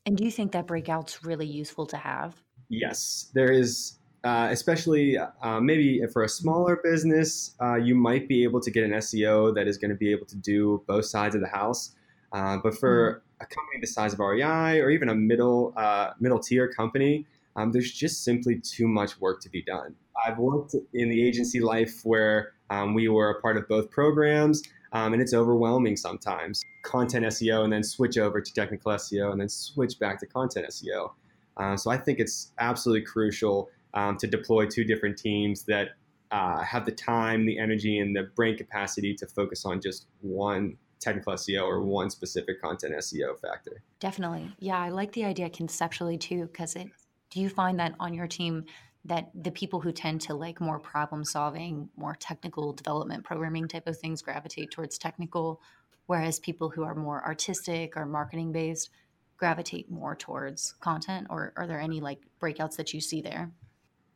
And 0.05 0.15
do 0.15 0.23
you 0.23 0.31
think 0.31 0.51
that 0.53 0.67
breakout's 0.67 1.23
really 1.25 1.47
useful 1.47 1.85
to 1.87 1.97
have? 1.97 2.41
Yes, 2.69 3.29
there 3.33 3.51
is 3.51 3.97
uh, 4.23 4.49
especially 4.51 5.17
uh, 5.17 5.59
maybe 5.61 6.01
for 6.11 6.23
a 6.23 6.29
smaller 6.29 6.79
business, 6.83 7.55
uh, 7.61 7.75
you 7.75 7.95
might 7.95 8.27
be 8.27 8.43
able 8.43 8.59
to 8.59 8.71
get 8.71 8.83
an 8.83 8.91
SEO 8.91 9.53
that 9.55 9.67
is 9.67 9.77
going 9.77 9.89
to 9.89 9.95
be 9.95 10.11
able 10.11 10.25
to 10.25 10.35
do 10.35 10.83
both 10.87 11.05
sides 11.05 11.35
of 11.35 11.41
the 11.41 11.47
house. 11.47 11.95
Uh, 12.33 12.57
but 12.61 12.77
for 12.77 13.23
mm-hmm. 13.39 13.43
a 13.43 13.45
company 13.45 13.79
the 13.79 13.87
size 13.87 14.13
of 14.13 14.19
REI 14.19 14.81
or 14.81 14.89
even 14.89 15.09
a 15.09 15.15
middle 15.15 15.73
uh, 15.77 16.11
middle 16.19 16.39
tier 16.39 16.67
company, 16.67 17.25
um, 17.55 17.71
there's 17.71 17.91
just 17.91 18.23
simply 18.23 18.59
too 18.59 18.87
much 18.87 19.19
work 19.21 19.41
to 19.41 19.49
be 19.49 19.61
done. 19.61 19.95
I've 20.25 20.37
worked 20.37 20.75
in 20.93 21.09
the 21.09 21.25
agency 21.25 21.59
life 21.59 22.01
where 22.03 22.53
um, 22.69 22.93
we 22.93 23.07
were 23.07 23.29
a 23.29 23.41
part 23.41 23.57
of 23.57 23.67
both 23.67 23.89
programs, 23.89 24.63
um, 24.93 25.13
and 25.13 25.21
it's 25.21 25.33
overwhelming 25.33 25.97
sometimes. 25.97 26.63
Content 26.83 27.25
SEO 27.25 27.63
and 27.63 27.71
then 27.71 27.83
switch 27.83 28.17
over 28.17 28.41
to 28.41 28.53
technical 28.53 28.91
SEO 28.93 29.31
and 29.31 29.41
then 29.41 29.49
switch 29.49 29.99
back 29.99 30.19
to 30.19 30.25
content 30.25 30.67
SEO. 30.69 31.11
Uh, 31.57 31.75
so 31.75 31.89
I 31.91 31.97
think 31.97 32.19
it's 32.19 32.51
absolutely 32.59 33.05
crucial 33.05 33.69
um, 33.93 34.17
to 34.17 34.27
deploy 34.27 34.65
two 34.67 34.83
different 34.83 35.17
teams 35.17 35.63
that 35.63 35.89
uh, 36.31 36.61
have 36.61 36.85
the 36.85 36.91
time, 36.91 37.45
the 37.45 37.57
energy, 37.57 37.99
and 37.99 38.15
the 38.15 38.23
brain 38.35 38.57
capacity 38.57 39.13
to 39.15 39.25
focus 39.27 39.65
on 39.65 39.81
just 39.81 40.07
one 40.21 40.77
technical 40.99 41.33
SEO 41.33 41.63
or 41.63 41.81
one 41.81 42.09
specific 42.09 42.61
content 42.61 42.93
SEO 42.95 43.39
factor. 43.39 43.81
Definitely. 43.99 44.51
Yeah, 44.59 44.77
I 44.77 44.89
like 44.89 45.13
the 45.13 45.25
idea 45.25 45.49
conceptually 45.49 46.17
too, 46.17 46.47
because 46.47 46.75
it 46.75 46.87
do 47.29 47.41
you 47.41 47.49
find 47.49 47.79
that 47.79 47.93
on 47.99 48.13
your 48.13 48.27
team 48.27 48.65
that 49.07 49.29
the 49.33 49.51
people 49.51 49.81
who 49.81 49.91
tend 49.91 50.21
to 50.21 50.35
like 50.35 50.61
more 50.61 50.79
problem 50.79 51.25
solving, 51.25 51.89
more 51.97 52.15
technical 52.19 52.73
development 52.73 53.23
programming 53.23 53.67
type 53.67 53.87
of 53.87 53.97
things 53.97 54.21
gravitate 54.21 54.71
towards 54.71 54.97
technical, 54.97 55.61
whereas 56.05 56.39
people 56.39 56.69
who 56.69 56.83
are 56.83 56.95
more 56.95 57.25
artistic 57.25 57.97
or 57.97 58.05
marketing 58.05 58.51
based 58.51 58.89
gravitate 59.37 59.89
more 59.91 60.15
towards 60.15 60.73
content 60.79 61.27
or 61.29 61.53
are 61.57 61.67
there 61.67 61.79
any 61.79 62.01
like 62.01 62.19
breakouts 62.41 62.75
that 62.75 62.93
you 62.93 62.99
see 62.99 63.21
there? 63.21 63.51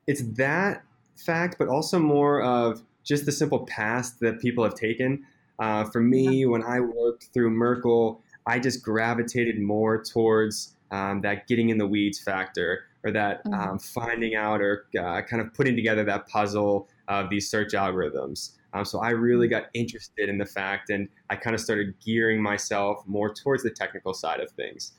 it's 0.08 0.24
that 0.34 0.84
fact, 1.16 1.56
but 1.60 1.68
also 1.68 2.00
more 2.00 2.42
of 2.42 2.82
just 3.04 3.26
the 3.26 3.32
simple 3.32 3.66
past 3.66 4.20
that 4.20 4.40
people 4.40 4.64
have 4.64 4.76
taken. 4.76 5.24
Uh, 5.60 5.84
for 5.86 6.02
me, 6.02 6.46
when 6.46 6.64
I 6.64 6.80
worked 6.80 7.30
through 7.34 7.52
Merkle, 7.52 8.22
I 8.46 8.60
just 8.60 8.84
gravitated 8.84 9.60
more 9.60 10.04
towards 10.04 10.76
um, 10.92 11.22
that 11.22 11.48
getting 11.48 11.70
in 11.70 11.78
the 11.78 11.88
weeds 11.88 12.20
factor 12.20 12.86
or 13.04 13.12
that 13.12 13.44
mm-hmm. 13.46 13.54
um, 13.54 13.80
finding 13.80 14.36
out 14.36 14.62
or 14.62 14.86
uh, 15.00 15.22
kind 15.22 15.42
of 15.42 15.54
putting 15.54 15.76
together 15.76 16.04
that 16.04 16.28
puzzle 16.28 16.88
of 17.08 17.30
these 17.30 17.50
search 17.50 17.74
algorithms. 17.74 18.52
Um, 18.74 18.86
so 18.86 19.00
I 19.00 19.10
really 19.10 19.48
mm-hmm. 19.48 19.62
got 19.62 19.70
interested 19.74 20.30
in 20.30 20.38
the 20.38 20.46
fact 20.46 20.90
and 20.90 21.10
I 21.30 21.36
kind 21.36 21.54
of 21.54 21.60
started 21.60 21.94
gearing 22.04 22.42
myself 22.42 23.04
more 23.06 23.34
towards 23.34 23.64
the 23.64 23.72
technical 23.72 24.14
side 24.14 24.40
of 24.40 24.52
things 24.52 24.94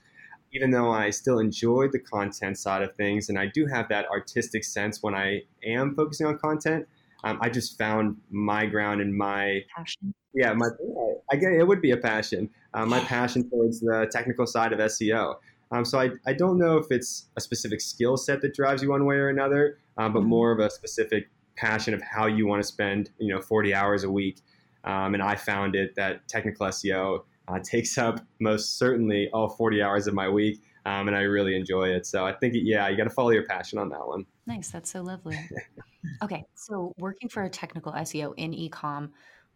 even 0.52 0.71
though 0.71 0.90
I 0.90 1.11
still 1.11 1.38
enjoy 1.38 1.88
the 1.88 1.99
content 1.99 2.59
side 2.59 2.82
of 2.82 2.94
things 2.97 3.28
and 3.28 3.38
I 3.38 3.47
do 3.47 3.66
have 3.66 3.88
that 3.88 4.06
artistic 4.11 4.64
sense 4.64 5.02
when 5.02 5.14
I 5.14 5.42
am 5.64 5.94
focusing 5.94 6.26
on 6.26 6.38
content, 6.38 6.87
um, 7.25 7.38
I 7.40 7.49
just 7.49 7.78
found 7.78 8.16
my 8.30 8.66
ground 8.66 9.00
and 9.00 9.16
my 9.16 9.64
passion. 9.75 10.12
Yeah, 10.35 10.52
my 10.54 10.68
I 11.30 11.37
get 11.37 11.52
it 11.52 11.66
would 11.66 11.80
be 11.80 11.92
a 11.92 11.97
passion. 11.97 12.50
Uh, 12.75 12.87
my 12.87 13.00
passion 13.00 13.49
towards 13.49 13.80
the 13.80 14.09
technical 14.11 14.47
side 14.47 14.73
of 14.73 14.78
SEO. 14.78 15.37
Um, 15.73 15.85
so 15.85 15.99
I, 15.99 16.11
I 16.26 16.35
don't 16.35 16.59
know 16.59 16.76
if 16.76 16.87
it's 16.91 17.26
a 17.37 17.41
specific 17.41 17.81
skill 17.81 18.17
set 18.17 18.43
that 18.43 18.55
drives 18.55 18.83
you 18.83 18.91
one 18.91 19.07
way 19.07 19.17
or 19.17 19.31
another, 19.31 19.79
um, 19.97 20.12
but 20.12 20.21
mm-hmm. 20.21 20.29
more 20.29 20.52
of 20.52 20.59
a 20.61 20.71
specific 20.71 21.31
passion 21.57 21.95
of 21.95 22.02
how 22.02 22.26
you 22.26 22.47
want 22.47 22.62
to 22.62 22.67
spend 22.67 23.11
you 23.19 23.33
know 23.33 23.41
40 23.41 23.75
hours 23.75 24.05
a 24.05 24.11
week. 24.11 24.41
Um, 24.85 25.14
and 25.14 25.23
I 25.23 25.37
found 25.37 25.75
it 25.75 25.95
that 25.97 26.26
technical 26.29 26.67
SEO 26.67 27.25
uh, 27.49 27.59
takes 27.62 27.99
up 27.99 28.21
most 28.41 28.79
certainly 28.79 29.31
all 29.33 29.49
40 29.49 29.83
hours 29.83 30.07
of 30.07 30.14
my 30.14 30.29
week. 30.29 30.61
Um, 30.85 31.07
and 31.07 31.17
I 31.17 31.21
really 31.21 31.57
enjoy 31.57 31.91
it. 31.91 32.07
So 32.07 32.26
I 32.26 32.33
think, 32.33 32.55
yeah, 32.57 32.88
you 32.88 32.97
got 32.97 33.05
to 33.05 33.11
follow 33.11 33.31
your 33.31 33.47
passion 33.47 33.79
on 33.79 33.88
that 33.91 34.05
one. 34.05 34.26
Nice. 34.47 34.71
That's 34.71 34.91
so 34.91 35.00
lovely. 35.00 35.38
okay. 36.23 36.45
So 36.55 36.93
working 36.99 37.29
for 37.29 37.45
a 37.45 37.49
technical 37.49 37.93
SEO 37.93 38.35
in 38.37 38.52
ecom, 38.52 39.11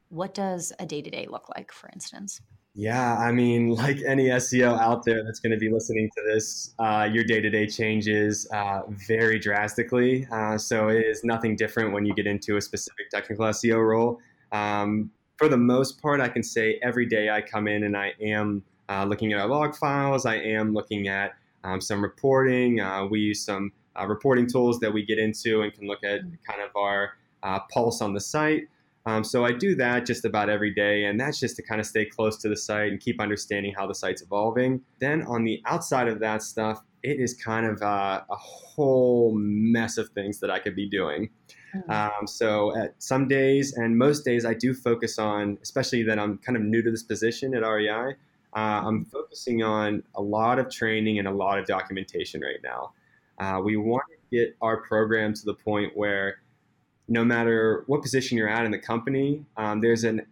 what 0.09 0.35
does 0.35 0.73
a 0.79 0.87
day 0.87 1.03
to 1.03 1.11
day 1.11 1.27
look 1.29 1.49
like, 1.57 1.73
for 1.73 1.91
instance? 1.93 2.41
Yeah, 2.79 3.17
I 3.17 3.33
mean, 3.33 3.71
like 3.75 4.03
any 4.07 4.27
SEO 4.27 4.79
out 4.79 5.05
there 5.05 5.25
that's 5.25 5.41
going 5.41 5.53
to 5.53 5.59
be 5.59 5.71
listening 5.71 6.11
to 6.17 6.23
this, 6.33 6.75
uh, 6.79 7.09
your 7.11 7.25
day 7.25 7.41
to 7.41 7.51
day 7.51 7.67
changes 7.67 8.47
uh, 8.53 8.83
very 8.89 9.39
drastically. 9.39 10.27
Uh, 10.31 10.59
so 10.59 10.89
it 10.89 11.05
is 11.05 11.25
nothing 11.25 11.57
different 11.57 11.93
when 11.93 12.05
you 12.05 12.15
get 12.15 12.27
into 12.27 12.57
a 12.57 12.61
specific 12.61 13.11
technical 13.11 13.47
SEO 13.47 13.85
role. 13.85 14.21
Um, 14.53 15.11
for 15.39 15.49
the 15.49 15.57
most 15.57 16.01
part, 16.01 16.21
I 16.21 16.29
can 16.29 16.43
say 16.43 16.79
every 16.83 17.07
day 17.07 17.31
I 17.31 17.41
come 17.41 17.67
in 17.67 17.85
and 17.85 17.97
I 17.97 18.13
am 18.21 18.63
uh, 18.89 19.05
looking 19.05 19.33
at 19.33 19.41
our 19.41 19.49
log 19.49 19.75
files. 19.75 20.27
I 20.27 20.37
am 20.37 20.73
looking 20.73 21.09
at 21.09 21.33
um, 21.65 21.81
some 21.81 22.03
reporting. 22.03 22.81
Uh, 22.81 23.07
we 23.07 23.21
use 23.21 23.45
some 23.45 23.73
uh, 23.99 24.07
reporting 24.07 24.47
tools 24.47 24.79
that 24.81 24.93
we 24.93 25.05
get 25.05 25.19
into 25.19 25.63
and 25.63 25.73
can 25.73 25.87
look 25.87 26.05
at 26.05 26.21
mm. 26.23 26.37
kind 26.47 26.63
of 26.63 26.71
our 26.77 27.15
uh, 27.43 27.61
pulse 27.71 28.01
on 28.01 28.13
the 28.13 28.21
site. 28.21 28.69
Um, 29.07 29.23
so 29.23 29.45
I 29.45 29.53
do 29.53 29.77
that 29.77 30.05
just 30.05 30.25
about 30.25 30.51
every 30.51 30.75
day, 30.75 31.05
and 31.05 31.19
that's 31.19 31.39
just 31.39 31.55
to 31.57 31.63
kind 31.63 31.81
of 31.81 31.87
stay 31.87 32.05
close 32.05 32.37
to 32.39 32.49
the 32.49 32.57
site 32.57 32.91
and 32.91 33.01
keep 33.01 33.21
understanding 33.21 33.73
how 33.77 33.87
the 33.87 33.95
site's 33.95 34.21
evolving. 34.21 34.81
Then 34.99 35.23
on 35.23 35.45
the 35.45 35.63
outside 35.65 36.09
of 36.09 36.19
that 36.21 36.43
stuff, 36.43 36.83
it 37.05 37.21
is 37.21 37.35
kind 37.35 37.67
of 37.67 37.81
uh, 37.83 38.23
a 38.29 38.35
whole 38.35 39.33
mess 39.37 39.97
of 39.97 40.09
things 40.09 40.41
that 40.41 40.51
I 40.51 40.59
could 40.59 40.75
be 40.75 40.89
doing. 40.89 41.31
Mm-hmm. 41.73 41.91
Um, 41.91 42.27
so 42.27 42.77
at 42.77 42.95
some 42.99 43.29
days 43.29 43.75
and 43.75 43.97
most 43.97 44.25
days, 44.25 44.45
I 44.45 44.55
do 44.55 44.75
focus 44.75 45.21
on, 45.21 45.59
especially 45.63 46.03
that 46.03 46.19
I'm 46.19 46.39
kind 46.39 46.57
of 46.57 46.65
new 46.65 46.83
to 46.83 46.91
this 46.91 47.05
position 47.05 47.55
at 47.55 47.61
REI. 47.61 48.17
Uh, 48.57 48.83
I'm 48.85 49.05
focusing 49.05 49.63
on 49.63 50.03
a 50.17 50.23
lot 50.23 50.59
of 50.59 50.69
training 50.69 51.21
and 51.21 51.29
a 51.29 51.31
lot 51.31 51.61
of 51.61 51.67
documentation 51.67 52.41
right 52.41 52.61
now. 52.65 52.93
Uh, 53.39 53.61
we 53.61 53.77
want 53.77 54.05
to 54.11 54.37
get 54.37 54.57
our 54.63 54.79
program 54.79 55.33
to 55.35 55.45
the 55.45 55.55
point 55.55 55.97
where 55.97 56.39
no 57.09 57.25
matter 57.25 57.85
what 57.87 58.03
position 58.03 58.37
you're 58.37 58.49
at 58.49 58.65
in 58.65 58.73
the 58.73 58.79
company, 58.79 59.45
um, 59.57 59.81
there's 59.81 60.05
an 60.05 60.27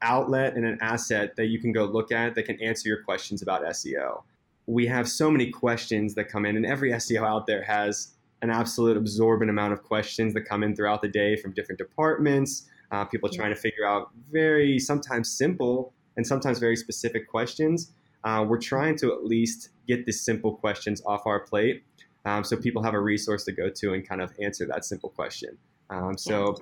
outlet 0.00 0.54
and 0.54 0.64
an 0.64 0.78
asset 0.80 1.36
that 1.36 1.46
you 1.46 1.60
can 1.60 1.72
go 1.72 1.84
look 1.84 2.12
at 2.12 2.34
that 2.34 2.44
can 2.44 2.60
answer 2.60 2.88
your 2.88 3.02
questions 3.02 3.42
about 3.42 3.62
SEO. 3.62 4.22
We 4.66 4.86
have 4.86 5.08
so 5.08 5.30
many 5.30 5.50
questions 5.50 6.14
that 6.14 6.28
come 6.28 6.46
in, 6.46 6.56
and 6.56 6.64
every 6.64 6.92
SEO 6.92 7.26
out 7.26 7.46
there 7.46 7.62
has 7.64 8.14
an 8.42 8.50
absolute 8.50 8.96
absorbent 8.96 9.50
amount 9.50 9.72
of 9.72 9.82
questions 9.82 10.34
that 10.34 10.42
come 10.42 10.62
in 10.62 10.74
throughout 10.74 11.02
the 11.02 11.08
day 11.08 11.36
from 11.36 11.52
different 11.52 11.78
departments. 11.78 12.68
Uh, 12.90 13.04
people 13.04 13.28
yeah. 13.32 13.38
trying 13.38 13.54
to 13.54 13.60
figure 13.60 13.86
out 13.86 14.10
very 14.30 14.78
sometimes 14.78 15.30
simple 15.30 15.92
and 16.16 16.26
sometimes 16.26 16.58
very 16.58 16.76
specific 16.76 17.28
questions. 17.28 17.92
Uh, 18.24 18.44
we're 18.46 18.58
trying 18.58 18.96
to 18.96 19.12
at 19.12 19.24
least 19.24 19.70
get 19.88 20.06
the 20.06 20.12
simple 20.12 20.54
questions 20.54 21.02
off 21.06 21.26
our 21.26 21.40
plate 21.40 21.82
um, 22.24 22.44
so 22.44 22.56
people 22.56 22.82
have 22.82 22.94
a 22.94 23.00
resource 23.00 23.44
to 23.44 23.52
go 23.52 23.68
to 23.68 23.92
and 23.92 24.06
kind 24.06 24.20
of 24.20 24.32
answer 24.40 24.66
that 24.66 24.84
simple 24.84 25.10
question. 25.10 25.58
Um, 25.92 26.16
so 26.16 26.56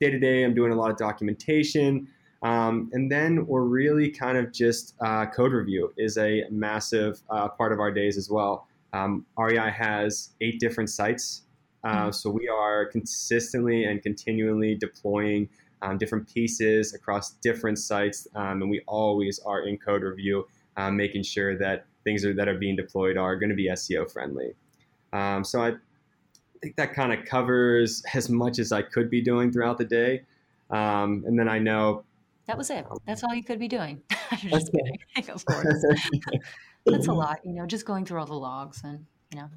day 0.00 0.10
to 0.10 0.18
day, 0.18 0.44
I'm 0.44 0.54
doing 0.54 0.72
a 0.72 0.76
lot 0.76 0.90
of 0.90 0.96
documentation. 0.96 2.08
Um, 2.42 2.90
and 2.92 3.10
then 3.10 3.46
we're 3.46 3.64
really 3.64 4.10
kind 4.10 4.36
of 4.38 4.52
just 4.52 4.94
uh, 5.00 5.26
code 5.26 5.52
review 5.52 5.92
is 5.96 6.16
a 6.18 6.44
massive 6.50 7.20
uh, 7.30 7.48
part 7.48 7.72
of 7.72 7.80
our 7.80 7.90
days 7.90 8.16
as 8.16 8.30
well. 8.30 8.68
Um, 8.92 9.26
REI 9.38 9.70
has 9.70 10.30
eight 10.40 10.60
different 10.60 10.90
sites. 10.90 11.42
Uh, 11.84 11.88
mm-hmm. 11.88 12.10
So 12.12 12.30
we 12.30 12.48
are 12.48 12.86
consistently 12.86 13.84
and 13.84 14.02
continually 14.02 14.74
deploying 14.74 15.48
um, 15.82 15.98
different 15.98 16.32
pieces 16.32 16.94
across 16.94 17.32
different 17.42 17.78
sites. 17.78 18.26
Um, 18.34 18.62
and 18.62 18.70
we 18.70 18.82
always 18.86 19.40
are 19.40 19.66
in 19.66 19.78
code 19.78 20.02
review, 20.02 20.46
um, 20.76 20.96
making 20.96 21.22
sure 21.22 21.58
that 21.58 21.86
things 22.04 22.24
are, 22.24 22.34
that 22.34 22.48
are 22.48 22.58
being 22.58 22.76
deployed 22.76 23.16
are 23.16 23.36
going 23.36 23.50
to 23.50 23.56
be 23.56 23.68
SEO 23.68 24.10
friendly. 24.10 24.54
Um, 25.12 25.44
so 25.44 25.62
I 25.62 25.72
think 26.66 26.76
that 26.76 26.94
kind 26.94 27.12
of 27.12 27.24
covers 27.24 28.02
as 28.12 28.28
much 28.28 28.58
as 28.58 28.72
I 28.72 28.82
could 28.82 29.08
be 29.08 29.20
doing 29.20 29.52
throughout 29.52 29.78
the 29.78 29.84
day. 29.84 30.22
Um, 30.70 31.22
and 31.26 31.38
then 31.38 31.48
I 31.48 31.60
know 31.60 32.04
that 32.46 32.58
was 32.58 32.70
it. 32.70 32.84
That's 33.06 33.22
all 33.24 33.34
you 33.34 33.44
could 33.44 33.58
be 33.58 33.68
doing. 33.68 34.02
just 34.38 34.72
kidding, 34.72 34.98
of 35.28 35.44
course. 35.44 35.84
That's 36.86 37.08
a 37.08 37.12
lot, 37.12 37.40
you 37.44 37.52
know, 37.52 37.66
just 37.66 37.84
going 37.84 38.04
through 38.04 38.20
all 38.20 38.26
the 38.26 38.34
logs 38.34 38.82
and, 38.84 39.04
you 39.32 39.40
know, 39.40 39.48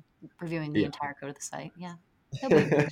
reviewing 0.41 0.73
the 0.73 0.79
yeah. 0.81 0.85
entire 0.87 1.15
code 1.19 1.29
of 1.29 1.35
the 1.35 1.41
site. 1.41 1.71
Yeah. 1.77 1.93
it 2.41 2.89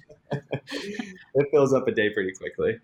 fills 1.51 1.73
up 1.73 1.87
a 1.87 1.91
day 1.91 2.11
pretty 2.11 2.33
quickly. 2.33 2.77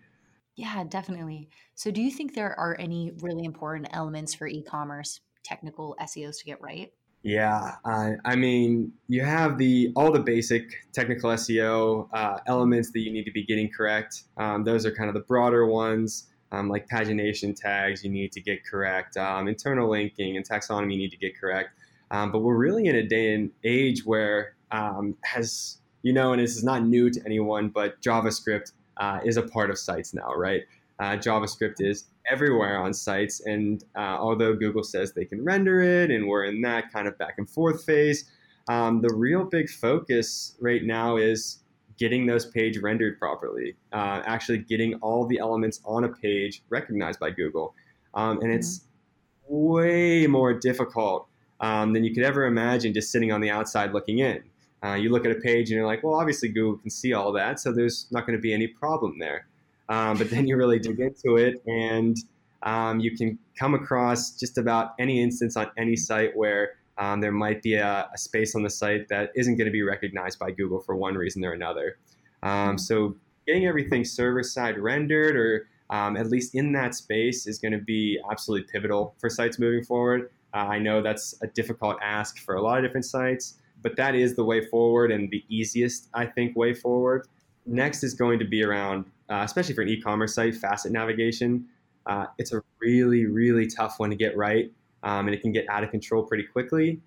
Yeah, 0.55 0.83
definitely. 0.87 1.49
So, 1.75 1.91
do 1.91 2.01
you 2.01 2.11
think 2.11 2.33
there 2.35 2.59
are 2.59 2.75
any 2.79 3.11
really 3.21 3.43
important 3.43 3.87
elements 3.91 4.33
for 4.35 4.47
e 4.47 4.61
commerce 4.61 5.19
technical 5.43 5.95
SEOs 6.01 6.39
to 6.39 6.45
get 6.45 6.61
right? 6.61 6.91
Yeah, 7.23 7.75
uh, 7.85 8.11
I 8.25 8.35
mean, 8.35 8.91
you 9.07 9.23
have 9.23 9.57
the 9.57 9.93
all 9.95 10.11
the 10.11 10.19
basic 10.19 10.85
technical 10.91 11.29
SEO 11.31 12.09
uh, 12.13 12.39
elements 12.47 12.91
that 12.91 12.99
you 12.99 13.11
need 13.11 13.23
to 13.23 13.31
be 13.31 13.43
getting 13.45 13.69
correct. 13.71 14.23
Um, 14.37 14.65
those 14.65 14.85
are 14.85 14.91
kind 14.91 15.07
of 15.07 15.13
the 15.13 15.21
broader 15.21 15.65
ones 15.65 16.27
um, 16.53 16.69
like 16.69 16.87
pagination 16.87 17.55
tags 17.59 18.03
you 18.03 18.11
need 18.11 18.31
to 18.31 18.39
get 18.39 18.63
correct, 18.63 19.17
um, 19.17 19.47
internal 19.47 19.89
linking 19.89 20.37
and 20.37 20.47
taxonomy 20.47 20.91
you 20.93 20.99
need 20.99 21.11
to 21.11 21.17
get 21.17 21.37
correct. 21.37 21.71
Um, 22.11 22.31
but 22.31 22.39
we're 22.39 22.55
really 22.55 22.85
in 22.85 22.95
a 22.95 23.03
day 23.03 23.33
and 23.33 23.49
age 23.63 24.05
where, 24.05 24.55
um, 24.71 25.17
has 25.23 25.79
you 26.03 26.13
know, 26.13 26.31
and 26.33 26.41
this 26.41 26.55
is 26.55 26.63
not 26.63 26.83
new 26.83 27.09
to 27.09 27.21
anyone, 27.25 27.69
but 27.69 27.99
JavaScript 28.01 28.73
uh, 28.97 29.19
is 29.25 29.37
a 29.37 29.41
part 29.41 29.71
of 29.71 29.79
sites 29.79 30.13
now, 30.13 30.33
right? 30.35 30.63
Uh, 30.99 31.17
JavaScript 31.17 31.75
is 31.79 32.05
everywhere 32.29 32.79
on 32.79 32.93
sites, 32.93 33.41
and 33.45 33.83
uh, 33.95 34.17
although 34.19 34.53
Google 34.55 34.83
says 34.83 35.13
they 35.13 35.25
can 35.25 35.43
render 35.43 35.81
it, 35.81 36.11
and 36.11 36.27
we're 36.27 36.45
in 36.45 36.61
that 36.61 36.91
kind 36.91 37.07
of 37.07 37.17
back 37.17 37.35
and 37.37 37.49
forth 37.49 37.83
phase, 37.83 38.29
um, 38.69 39.01
the 39.01 39.13
real 39.13 39.43
big 39.43 39.69
focus 39.69 40.55
right 40.61 40.83
now 40.83 41.17
is 41.17 41.59
getting 41.97 42.25
those 42.25 42.45
page 42.45 42.77
rendered 42.77 43.19
properly, 43.19 43.75
uh, 43.91 44.21
actually 44.25 44.59
getting 44.59 44.95
all 44.95 45.27
the 45.27 45.39
elements 45.39 45.81
on 45.85 46.03
a 46.03 46.09
page 46.09 46.63
recognized 46.69 47.19
by 47.19 47.29
Google. 47.29 47.75
Um, 48.13 48.39
and 48.41 48.51
it's 48.51 48.79
mm-hmm. 48.79 49.55
way 49.55 50.27
more 50.27 50.53
difficult 50.53 51.27
um, 51.59 51.93
than 51.93 52.03
you 52.03 52.13
could 52.13 52.23
ever 52.23 52.45
imagine 52.45 52.93
just 52.93 53.11
sitting 53.11 53.31
on 53.31 53.41
the 53.41 53.49
outside 53.49 53.93
looking 53.93 54.19
in. 54.19 54.43
Uh, 54.83 54.95
you 54.95 55.09
look 55.09 55.25
at 55.25 55.31
a 55.31 55.39
page 55.39 55.69
and 55.69 55.77
you're 55.77 55.87
like, 55.87 56.03
well, 56.03 56.15
obviously 56.15 56.49
Google 56.49 56.77
can 56.77 56.89
see 56.89 57.13
all 57.13 57.31
that, 57.31 57.59
so 57.59 57.71
there's 57.71 58.07
not 58.11 58.25
going 58.25 58.37
to 58.37 58.41
be 58.41 58.53
any 58.53 58.67
problem 58.67 59.17
there. 59.17 59.47
Um, 59.89 60.17
but 60.17 60.29
then 60.29 60.47
you 60.47 60.55
really 60.55 60.79
dig 60.79 60.99
into 60.99 61.35
it 61.35 61.61
and 61.67 62.17
um, 62.63 62.99
you 62.99 63.15
can 63.15 63.37
come 63.59 63.73
across 63.73 64.31
just 64.31 64.57
about 64.57 64.93
any 64.99 65.21
instance 65.21 65.57
on 65.57 65.69
any 65.77 65.95
site 65.95 66.35
where 66.35 66.71
um, 66.97 67.19
there 67.21 67.31
might 67.31 67.61
be 67.61 67.73
a, 67.73 68.07
a, 68.13 68.17
space 68.17 68.55
on 68.55 68.63
the 68.63 68.69
site 68.69 69.07
that 69.09 69.31
isn't 69.35 69.57
going 69.57 69.65
to 69.65 69.71
be 69.71 69.81
recognized 69.81 70.39
by 70.39 70.51
Google 70.51 70.79
for 70.79 70.95
one 70.95 71.15
reason 71.15 71.43
or 71.43 71.51
another. 71.51 71.97
Um, 72.43 72.77
so 72.77 73.15
getting 73.47 73.65
everything 73.65 74.05
server 74.05 74.43
side 74.43 74.77
rendered 74.77 75.35
or 75.35 75.67
um, 75.89 76.15
at 76.17 76.29
least 76.29 76.55
in 76.55 76.71
that 76.73 76.95
space 76.95 77.45
is 77.47 77.59
going 77.59 77.71
to 77.71 77.79
be 77.79 78.19
absolutely 78.31 78.67
pivotal 78.71 79.15
for 79.19 79.29
sites 79.29 79.59
moving 79.59 79.83
forward. 79.83 80.29
Uh, 80.53 80.57
I 80.57 80.79
know 80.79 81.01
that's 81.01 81.35
a 81.41 81.47
difficult 81.47 81.97
ask 82.01 82.39
for 82.39 82.55
a 82.55 82.61
lot 82.61 82.77
of 82.77 82.83
different 82.83 83.05
sites, 83.05 83.59
but 83.81 83.95
that 83.97 84.15
is 84.15 84.35
the 84.35 84.43
way 84.43 84.65
forward 84.65 85.11
and 85.11 85.29
the 85.29 85.43
easiest, 85.49 86.09
I 86.13 86.25
think, 86.25 86.55
way 86.55 86.73
forward. 86.73 87.27
Next 87.65 88.03
is 88.03 88.13
going 88.13 88.39
to 88.39 88.45
be 88.45 88.63
around, 88.63 89.05
uh, 89.33 89.43
especially 89.43 89.73
for 89.73 89.81
an 89.81 89.89
e 89.89 89.99
commerce 89.99 90.35
site, 90.35 90.55
facet 90.55 90.91
navigation. 90.91 91.65
Uh, 92.05 92.25
it's 92.37 92.53
a 92.53 92.61
really, 92.79 93.25
really 93.25 93.65
tough 93.65 93.99
one 93.99 94.11
to 94.11 94.15
get 94.15 94.37
right 94.37 94.71
um, 95.01 95.27
and 95.27 95.35
it 95.35 95.41
can 95.41 95.51
get 95.51 95.67
out 95.69 95.83
of 95.83 95.89
control 95.89 96.23
pretty 96.23 96.43
quickly. 96.43 97.01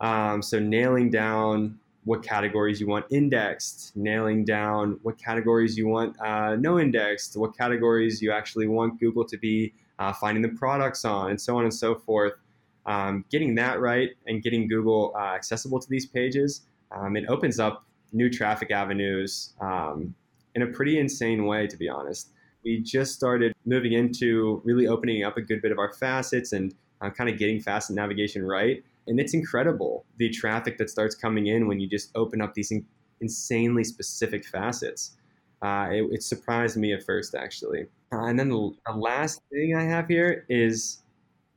Um, 0.00 0.40
so 0.40 0.58
nailing 0.58 1.10
down 1.10 1.78
what 2.04 2.22
categories 2.22 2.80
you 2.80 2.86
want 2.86 3.04
indexed, 3.10 3.94
nailing 3.96 4.44
down 4.44 4.98
what 5.02 5.18
categories 5.18 5.76
you 5.76 5.88
want 5.88 6.18
uh, 6.20 6.56
no 6.56 6.78
indexed, 6.78 7.36
what 7.36 7.54
categories 7.56 8.22
you 8.22 8.32
actually 8.32 8.66
want 8.66 8.98
Google 8.98 9.26
to 9.26 9.36
be 9.36 9.74
uh, 9.98 10.12
finding 10.14 10.42
the 10.42 10.56
products 10.56 11.04
on, 11.04 11.30
and 11.30 11.40
so 11.40 11.58
on 11.58 11.64
and 11.64 11.74
so 11.74 11.94
forth. 11.94 12.34
Um, 12.86 13.26
getting 13.30 13.56
that 13.56 13.80
right 13.80 14.10
and 14.26 14.42
getting 14.42 14.68
Google 14.68 15.12
uh, 15.14 15.34
accessible 15.34 15.78
to 15.80 15.90
these 15.90 16.06
pages, 16.06 16.62
um, 16.92 17.16
it 17.16 17.26
opens 17.28 17.60
up 17.60 17.84
new 18.12 18.30
traffic 18.30 18.70
avenues 18.70 19.52
um, 19.60 20.14
in 20.54 20.62
a 20.62 20.66
pretty 20.66 20.98
insane 20.98 21.46
way, 21.46 21.66
to 21.66 21.76
be 21.76 21.88
honest. 21.88 22.30
We 22.64 22.80
just 22.80 23.14
started 23.14 23.52
moving 23.64 23.92
into 23.92 24.60
really 24.64 24.86
opening 24.86 25.24
up 25.24 25.36
a 25.36 25.42
good 25.42 25.62
bit 25.62 25.72
of 25.72 25.78
our 25.78 25.92
facets 25.92 26.52
and 26.52 26.74
uh, 27.00 27.10
kind 27.10 27.30
of 27.30 27.38
getting 27.38 27.60
facet 27.60 27.94
navigation 27.94 28.44
right. 28.44 28.82
And 29.06 29.18
it's 29.18 29.34
incredible 29.34 30.04
the 30.16 30.28
traffic 30.28 30.76
that 30.78 30.90
starts 30.90 31.14
coming 31.14 31.46
in 31.46 31.66
when 31.66 31.80
you 31.80 31.88
just 31.88 32.10
open 32.14 32.42
up 32.42 32.54
these 32.54 32.70
in- 32.70 32.86
insanely 33.20 33.84
specific 33.84 34.44
facets. 34.44 35.16
Uh, 35.62 35.88
it, 35.90 36.02
it, 36.12 36.22
surprised 36.22 36.76
me 36.76 36.92
at 36.92 37.02
first, 37.02 37.34
actually. 37.34 37.86
Uh, 38.12 38.26
and 38.26 38.38
then 38.38 38.48
the, 38.48 38.70
the 38.86 38.92
last 38.92 39.40
thing 39.50 39.74
I 39.74 39.82
have 39.82 40.06
here 40.06 40.44
is 40.48 41.02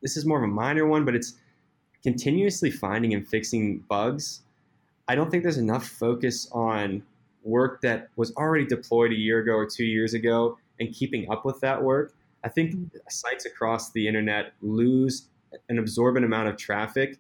this 0.02 0.18
is 0.18 0.26
more 0.26 0.40
of 0.40 0.44
a 0.44 0.52
minor 0.52 0.88
one, 0.88 1.06
but 1.06 1.16
it's 1.16 1.36
continuously 2.02 2.72
finding 2.72 3.14
and 3.14 3.28
fixing 3.28 3.80
bugs. 3.90 4.42
I 5.08 5.16
don't 5.16 5.30
think 5.30 5.44
there's 5.44 5.58
enough 5.58 5.88
focus 5.88 6.50
on 6.52 7.04
work 7.44 7.82
that 7.82 8.08
was 8.16 8.34
already 8.36 8.66
deployed 8.66 9.12
a 9.12 9.16
year 9.16 9.40
ago 9.40 9.54
or 9.54 9.66
two 9.66 9.86
years 9.86 10.14
ago 10.14 10.58
and 10.80 10.94
keeping 10.94 11.30
up 11.32 11.46
with 11.46 11.60
that 11.62 11.82
work. 11.82 12.14
I 12.44 12.50
think 12.50 12.76
sites 13.10 13.46
across 13.46 13.92
the 13.92 14.08
internet 14.08 14.54
lose 14.62 15.30
an 15.70 15.78
absorbent 15.78 16.26
amount 16.26 16.48
of 16.48 16.58
traffic 16.58 17.18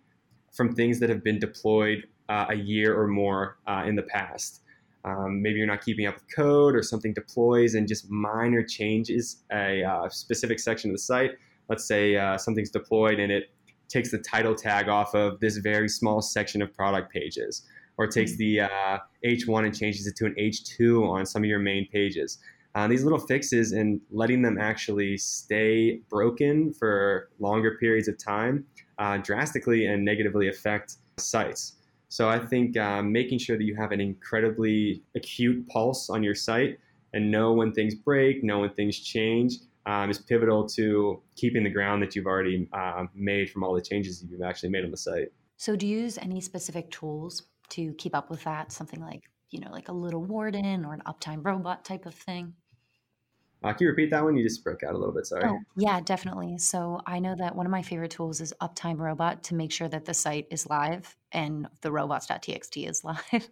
from 0.51 0.73
things 0.75 0.99
that 0.99 1.09
have 1.09 1.23
been 1.23 1.39
deployed 1.39 2.07
uh, 2.29 2.47
a 2.49 2.55
year 2.55 2.99
or 2.99 3.07
more 3.07 3.57
uh, 3.67 3.83
in 3.85 3.95
the 3.95 4.03
past. 4.03 4.61
Um, 5.03 5.41
maybe 5.41 5.57
you're 5.57 5.67
not 5.67 5.83
keeping 5.83 6.05
up 6.05 6.15
with 6.15 6.25
code 6.35 6.75
or 6.75 6.83
something 6.83 7.13
deploys 7.13 7.73
and 7.73 7.87
just 7.87 8.09
minor 8.09 8.63
changes 8.63 9.43
a 9.51 9.83
uh, 9.83 10.09
specific 10.09 10.59
section 10.59 10.91
of 10.91 10.95
the 10.95 11.01
site. 11.01 11.31
Let's 11.69 11.85
say 11.85 12.15
uh, 12.15 12.37
something's 12.37 12.69
deployed 12.69 13.19
and 13.19 13.31
it 13.31 13.51
takes 13.89 14.11
the 14.11 14.19
title 14.19 14.55
tag 14.55 14.87
off 14.87 15.13
of 15.13 15.39
this 15.39 15.57
very 15.57 15.89
small 15.89 16.21
section 16.21 16.61
of 16.61 16.73
product 16.73 17.11
pages, 17.11 17.63
or 18.01 18.07
takes 18.07 18.35
the 18.35 18.57
H1 19.23 19.47
uh, 19.47 19.65
and 19.65 19.77
changes 19.77 20.07
it 20.07 20.15
to 20.15 20.25
an 20.25 20.33
H2 20.39 21.07
on 21.07 21.23
some 21.23 21.43
of 21.43 21.47
your 21.47 21.59
main 21.59 21.87
pages. 21.87 22.39
uh, 22.73 22.87
these 22.87 23.03
little 23.03 23.19
fixes 23.19 23.73
and 23.73 24.01
letting 24.09 24.41
them 24.41 24.57
actually 24.57 25.17
stay 25.17 26.01
broken 26.09 26.73
for 26.73 27.29
longer 27.39 27.77
periods 27.79 28.07
of 28.07 28.17
time 28.17 28.65
uh, 28.97 29.17
drastically 29.17 29.85
and 29.85 30.03
negatively 30.03 30.49
affect 30.49 30.95
sites. 31.17 31.75
So 32.09 32.27
I 32.27 32.39
think 32.39 32.75
uh, 32.75 33.03
making 33.03 33.37
sure 33.37 33.55
that 33.55 33.65
you 33.65 33.75
have 33.75 33.91
an 33.91 34.01
incredibly 34.01 35.03
acute 35.15 35.67
pulse 35.67 36.09
on 36.09 36.23
your 36.23 36.33
site 36.33 36.79
and 37.13 37.29
know 37.29 37.53
when 37.53 37.71
things 37.71 37.93
break, 37.93 38.43
know 38.43 38.61
when 38.61 38.71
things 38.71 38.97
change, 38.97 39.57
um, 39.85 40.09
is 40.09 40.17
pivotal 40.17 40.67
to 40.69 41.21
keeping 41.35 41.63
the 41.63 41.69
ground 41.69 42.01
that 42.01 42.15
you've 42.15 42.25
already 42.25 42.67
uh, 42.73 43.05
made 43.13 43.51
from 43.51 43.63
all 43.63 43.75
the 43.75 43.81
changes 43.81 44.23
you've 44.27 44.41
actually 44.41 44.69
made 44.69 44.85
on 44.85 44.91
the 44.91 44.97
site. 44.97 45.31
So, 45.57 45.75
do 45.75 45.85
you 45.85 45.99
use 45.99 46.17
any 46.17 46.41
specific 46.41 46.89
tools 46.89 47.43
to 47.71 47.93
keep 47.95 48.15
up 48.15 48.29
with 48.29 48.43
that? 48.43 48.71
Something 48.71 49.01
like, 49.01 49.23
you 49.49 49.59
know, 49.59 49.71
like 49.71 49.89
a 49.89 49.93
little 49.93 50.23
warden 50.23 50.85
or 50.85 50.93
an 50.93 51.01
uptime 51.05 51.45
robot 51.45 51.83
type 51.85 52.05
of 52.05 52.13
thing? 52.13 52.53
Uh, 53.63 53.73
can 53.73 53.85
you 53.85 53.89
repeat 53.89 54.09
that 54.09 54.23
one? 54.23 54.35
You 54.35 54.43
just 54.43 54.63
broke 54.63 54.81
out 54.81 54.95
a 54.95 54.97
little 54.97 55.13
bit. 55.13 55.27
Sorry. 55.27 55.47
Oh, 55.47 55.59
yeah, 55.77 56.01
definitely. 56.01 56.57
So 56.57 56.99
I 57.05 57.19
know 57.19 57.35
that 57.35 57.55
one 57.55 57.67
of 57.67 57.71
my 57.71 57.83
favorite 57.83 58.09
tools 58.09 58.41
is 58.41 58.53
Uptime 58.59 58.97
Robot 58.97 59.43
to 59.43 59.55
make 59.55 59.71
sure 59.71 59.87
that 59.87 60.05
the 60.05 60.15
site 60.15 60.47
is 60.49 60.67
live 60.67 61.15
and 61.31 61.67
the 61.81 61.91
robots.txt 61.91 62.89
is 62.89 63.03
live. 63.03 63.49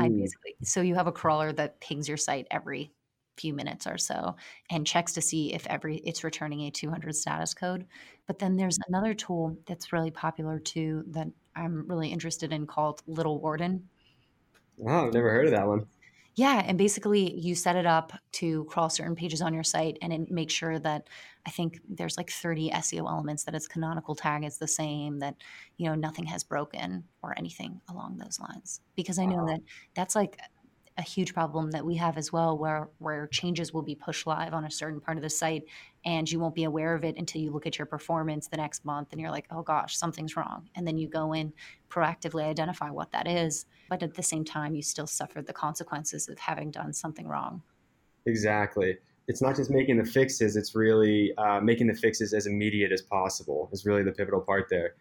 I 0.00 0.08
basically 0.08 0.56
so 0.62 0.80
you 0.80 0.96
have 0.96 1.06
a 1.06 1.12
crawler 1.12 1.52
that 1.52 1.80
pings 1.80 2.08
your 2.08 2.16
site 2.16 2.48
every 2.50 2.92
few 3.36 3.52
minutes 3.52 3.86
or 3.86 3.98
so 3.98 4.36
and 4.70 4.86
checks 4.86 5.12
to 5.12 5.20
see 5.20 5.52
if 5.52 5.66
every 5.66 5.96
it's 5.98 6.24
returning 6.24 6.62
a 6.62 6.70
200 6.70 7.14
status 7.14 7.54
code. 7.54 7.86
But 8.26 8.40
then 8.40 8.56
there's 8.56 8.78
another 8.88 9.14
tool 9.14 9.56
that's 9.66 9.92
really 9.92 10.10
popular 10.10 10.58
too 10.58 11.04
that 11.08 11.28
I'm 11.56 11.86
really 11.88 12.08
interested 12.08 12.52
in 12.52 12.66
called 12.66 13.02
Little 13.06 13.40
Warden. 13.40 13.88
Wow, 14.76 15.06
I've 15.06 15.14
never 15.14 15.30
heard 15.30 15.46
of 15.46 15.52
that 15.52 15.66
one. 15.66 15.86
Yeah, 16.36 16.64
and 16.66 16.76
basically 16.76 17.38
you 17.38 17.54
set 17.54 17.76
it 17.76 17.86
up 17.86 18.12
to 18.32 18.64
crawl 18.64 18.90
certain 18.90 19.14
pages 19.14 19.40
on 19.40 19.54
your 19.54 19.62
site 19.62 19.98
and 20.02 20.12
it 20.12 20.32
makes 20.32 20.52
sure 20.52 20.80
that 20.80 21.08
I 21.46 21.50
think 21.50 21.80
there's 21.88 22.16
like 22.16 22.30
30 22.30 22.70
SEO 22.70 23.08
elements 23.08 23.44
that 23.44 23.54
its 23.54 23.68
canonical 23.68 24.16
tag 24.16 24.42
is 24.42 24.58
the 24.58 24.66
same, 24.66 25.20
that 25.20 25.36
you 25.76 25.88
know 25.88 25.94
nothing 25.94 26.26
has 26.26 26.42
broken 26.42 27.04
or 27.22 27.34
anything 27.38 27.80
along 27.88 28.16
those 28.16 28.40
lines. 28.40 28.80
Because 28.96 29.18
I 29.18 29.26
know 29.26 29.44
wow. 29.44 29.46
that 29.46 29.60
that's 29.94 30.16
like 30.16 30.38
a 30.96 31.02
huge 31.02 31.34
problem 31.34 31.72
that 31.72 31.84
we 31.84 31.96
have 31.96 32.16
as 32.16 32.32
well 32.32 32.56
where 32.56 32.88
where 32.98 33.26
changes 33.26 33.72
will 33.72 33.82
be 33.82 33.96
pushed 33.96 34.26
live 34.26 34.54
on 34.54 34.64
a 34.64 34.70
certain 34.70 35.00
part 35.00 35.16
of 35.16 35.22
the 35.22 35.30
site 35.30 35.64
and 36.04 36.30
you 36.30 36.38
won't 36.38 36.54
be 36.54 36.64
aware 36.64 36.94
of 36.94 37.02
it 37.02 37.16
until 37.18 37.40
you 37.40 37.50
look 37.50 37.66
at 37.66 37.78
your 37.78 37.86
performance 37.86 38.46
the 38.46 38.56
next 38.56 38.84
month 38.84 39.08
and 39.10 39.20
you're 39.20 39.30
like 39.30 39.46
oh 39.50 39.62
gosh 39.62 39.96
something's 39.96 40.36
wrong. 40.36 40.68
And 40.76 40.86
then 40.86 40.96
you 40.96 41.08
go 41.08 41.32
in 41.32 41.52
proactively 41.90 42.44
identify 42.44 42.90
what 42.90 43.10
that 43.10 43.26
is 43.26 43.66
but 43.90 44.02
at 44.02 44.14
the 44.14 44.22
same 44.22 44.44
time 44.44 44.74
you 44.74 44.82
still 44.82 45.06
suffer 45.06 45.42
the 45.42 45.52
consequences 45.52 46.28
of 46.28 46.38
having 46.38 46.70
done 46.70 46.92
something 46.92 47.26
wrong. 47.26 47.62
Exactly. 48.26 48.96
It's 49.26 49.42
not 49.42 49.56
just 49.56 49.70
making 49.70 49.96
the 49.96 50.04
fixes 50.04 50.54
it's 50.54 50.76
really 50.76 51.34
uh, 51.36 51.60
making 51.60 51.88
the 51.88 51.94
fixes 51.94 52.32
as 52.32 52.46
immediate 52.46 52.92
as 52.92 53.02
possible 53.02 53.68
is 53.72 53.84
really 53.84 54.04
the 54.04 54.12
pivotal 54.12 54.40
part 54.40 54.68
there. 54.70 54.94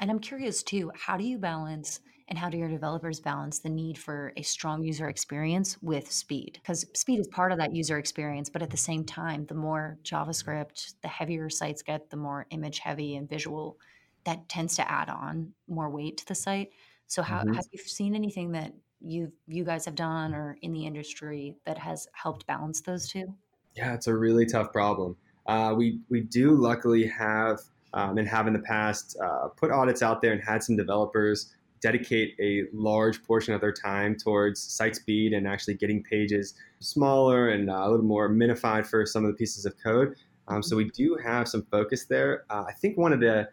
And 0.00 0.10
i'm 0.10 0.18
curious 0.18 0.64
too 0.64 0.90
how 0.96 1.16
do 1.16 1.22
you 1.22 1.38
balance 1.38 2.00
and 2.28 2.38
how 2.38 2.50
do 2.50 2.58
your 2.58 2.68
developers 2.68 3.20
balance 3.20 3.58
the 3.58 3.70
need 3.70 3.96
for 3.96 4.32
a 4.36 4.42
strong 4.42 4.82
user 4.82 5.08
experience 5.08 5.78
with 5.82 6.12
speed? 6.12 6.58
Because 6.60 6.86
speed 6.94 7.18
is 7.20 7.26
part 7.26 7.52
of 7.52 7.58
that 7.58 7.74
user 7.74 7.98
experience, 7.98 8.50
but 8.50 8.62
at 8.62 8.70
the 8.70 8.76
same 8.76 9.04
time, 9.04 9.46
the 9.46 9.54
more 9.54 9.98
JavaScript, 10.04 10.94
the 11.02 11.08
heavier 11.08 11.48
sites 11.48 11.82
get, 11.82 12.10
the 12.10 12.16
more 12.16 12.46
image 12.50 12.80
heavy 12.80 13.16
and 13.16 13.28
visual 13.28 13.78
that 14.24 14.48
tends 14.48 14.76
to 14.76 14.90
add 14.90 15.08
on 15.08 15.52
more 15.68 15.88
weight 15.88 16.18
to 16.18 16.26
the 16.26 16.34
site. 16.34 16.70
So, 17.06 17.22
how 17.22 17.40
mm-hmm. 17.40 17.54
have 17.54 17.66
you 17.72 17.78
seen 17.78 18.14
anything 18.14 18.52
that 18.52 18.74
you 19.00 19.32
you 19.46 19.64
guys 19.64 19.86
have 19.86 19.94
done 19.94 20.34
or 20.34 20.58
in 20.60 20.72
the 20.72 20.84
industry 20.84 21.56
that 21.64 21.78
has 21.78 22.06
helped 22.12 22.46
balance 22.46 22.82
those 22.82 23.08
two? 23.08 23.34
Yeah, 23.74 23.94
it's 23.94 24.06
a 24.06 24.14
really 24.14 24.44
tough 24.44 24.72
problem. 24.72 25.16
Uh, 25.46 25.74
we 25.76 26.00
we 26.10 26.20
do 26.20 26.54
luckily 26.54 27.06
have 27.06 27.60
um, 27.94 28.18
and 28.18 28.28
have 28.28 28.46
in 28.46 28.52
the 28.52 28.58
past 28.60 29.16
uh, 29.22 29.48
put 29.56 29.70
audits 29.70 30.02
out 30.02 30.20
there 30.20 30.32
and 30.32 30.42
had 30.42 30.62
some 30.62 30.76
developers 30.76 31.54
dedicate 31.80 32.34
a 32.40 32.64
large 32.72 33.22
portion 33.24 33.54
of 33.54 33.60
their 33.60 33.72
time 33.72 34.16
towards 34.16 34.60
site 34.60 34.96
speed 34.96 35.32
and 35.32 35.46
actually 35.46 35.74
getting 35.74 36.02
pages 36.02 36.54
smaller 36.80 37.50
and 37.50 37.70
uh, 37.70 37.80
a 37.82 37.90
little 37.90 38.04
more 38.04 38.28
minified 38.28 38.86
for 38.86 39.06
some 39.06 39.24
of 39.24 39.30
the 39.30 39.36
pieces 39.36 39.64
of 39.66 39.74
code. 39.82 40.14
Um, 40.48 40.62
so 40.62 40.76
we 40.76 40.90
do 40.90 41.16
have 41.22 41.46
some 41.48 41.62
focus 41.70 42.06
there. 42.06 42.44
Uh, 42.50 42.64
I 42.66 42.72
think 42.72 42.96
one 42.96 43.12
of 43.12 43.20
the 43.20 43.48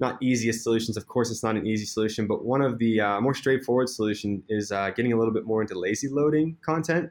not 0.00 0.16
easiest 0.22 0.62
solutions, 0.62 0.96
of 0.96 1.06
course, 1.06 1.30
it's 1.30 1.42
not 1.42 1.56
an 1.56 1.66
easy 1.66 1.84
solution, 1.84 2.26
but 2.26 2.44
one 2.44 2.62
of 2.62 2.78
the 2.78 3.00
uh, 3.00 3.20
more 3.20 3.34
straightforward 3.34 3.88
solution 3.88 4.42
is 4.48 4.70
uh, 4.70 4.90
getting 4.90 5.12
a 5.12 5.16
little 5.16 5.34
bit 5.34 5.44
more 5.44 5.60
into 5.60 5.78
lazy 5.78 6.08
loading 6.08 6.56
content. 6.62 7.10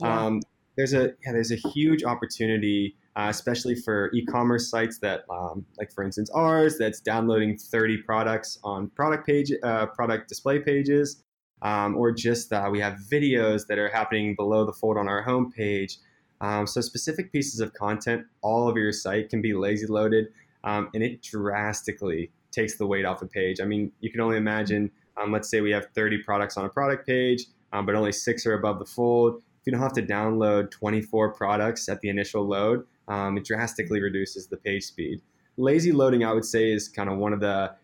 Yeah. 0.00 0.24
Um, 0.26 0.40
there's 0.76 0.92
a 0.94 1.12
yeah, 1.24 1.32
there's 1.32 1.52
a 1.52 1.68
huge 1.70 2.04
opportunity 2.04 2.96
uh, 3.16 3.28
especially 3.28 3.74
for 3.74 4.10
e-commerce 4.12 4.68
sites 4.68 4.98
that, 4.98 5.24
um, 5.30 5.64
like 5.78 5.92
for 5.92 6.02
instance 6.02 6.30
ours, 6.30 6.76
that's 6.78 7.00
downloading 7.00 7.56
30 7.56 7.98
products 7.98 8.58
on 8.64 8.90
product 8.90 9.26
page, 9.26 9.52
uh, 9.62 9.86
product 9.86 10.28
display 10.28 10.58
pages, 10.58 11.22
um, 11.62 11.96
or 11.96 12.10
just 12.10 12.52
uh, 12.52 12.68
we 12.70 12.80
have 12.80 12.98
videos 13.10 13.66
that 13.68 13.78
are 13.78 13.88
happening 13.88 14.34
below 14.34 14.64
the 14.64 14.72
fold 14.72 14.96
on 14.96 15.08
our 15.08 15.24
homepage. 15.24 15.98
Um, 16.40 16.66
so 16.66 16.80
specific 16.80 17.30
pieces 17.30 17.60
of 17.60 17.72
content, 17.74 18.26
all 18.42 18.68
of 18.68 18.76
your 18.76 18.92
site 18.92 19.30
can 19.30 19.40
be 19.40 19.54
lazy 19.54 19.86
loaded, 19.86 20.26
um, 20.64 20.90
and 20.92 21.02
it 21.02 21.22
drastically 21.22 22.32
takes 22.50 22.76
the 22.76 22.86
weight 22.86 23.04
off 23.04 23.22
a 23.22 23.26
page. 23.26 23.60
I 23.60 23.64
mean, 23.64 23.92
you 24.00 24.10
can 24.10 24.20
only 24.20 24.36
imagine. 24.36 24.90
Um, 25.16 25.30
let's 25.30 25.48
say 25.48 25.60
we 25.60 25.70
have 25.70 25.86
30 25.94 26.24
products 26.24 26.56
on 26.56 26.64
a 26.64 26.68
product 26.68 27.06
page, 27.06 27.46
um, 27.72 27.86
but 27.86 27.94
only 27.94 28.10
six 28.10 28.44
are 28.46 28.54
above 28.54 28.80
the 28.80 28.84
fold. 28.84 29.40
If 29.64 29.68
you 29.68 29.78
don't 29.78 29.80
have 29.80 29.94
to 29.94 30.02
download 30.02 30.70
24 30.72 31.32
products 31.32 31.88
at 31.88 31.98
the 32.02 32.10
initial 32.10 32.46
load, 32.46 32.84
um, 33.08 33.38
it 33.38 33.46
drastically 33.46 33.98
reduces 33.98 34.46
the 34.46 34.58
page 34.58 34.82
speed. 34.82 35.22
Lazy 35.56 35.90
loading, 35.90 36.22
I 36.22 36.34
would 36.34 36.44
say, 36.44 36.70
is 36.70 36.86
kind 36.86 37.08
of 37.08 37.16
one 37.16 37.32
of 37.32 37.40
the 37.40 37.74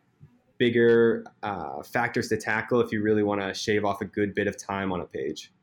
bigger 0.59 1.25
uh, 1.43 1.83
factors 1.83 2.29
to 2.29 2.37
tackle 2.37 2.83
if 2.83 2.93
you 2.93 3.03
really 3.03 3.23
want 3.23 3.41
to 3.41 3.55
shave 3.55 3.87
off 3.87 4.03
a 4.03 4.05
good 4.05 4.35
bit 4.35 4.47
of 4.47 4.59
time 4.59 4.93
on 4.93 5.01
a 5.01 5.07
page. 5.07 5.55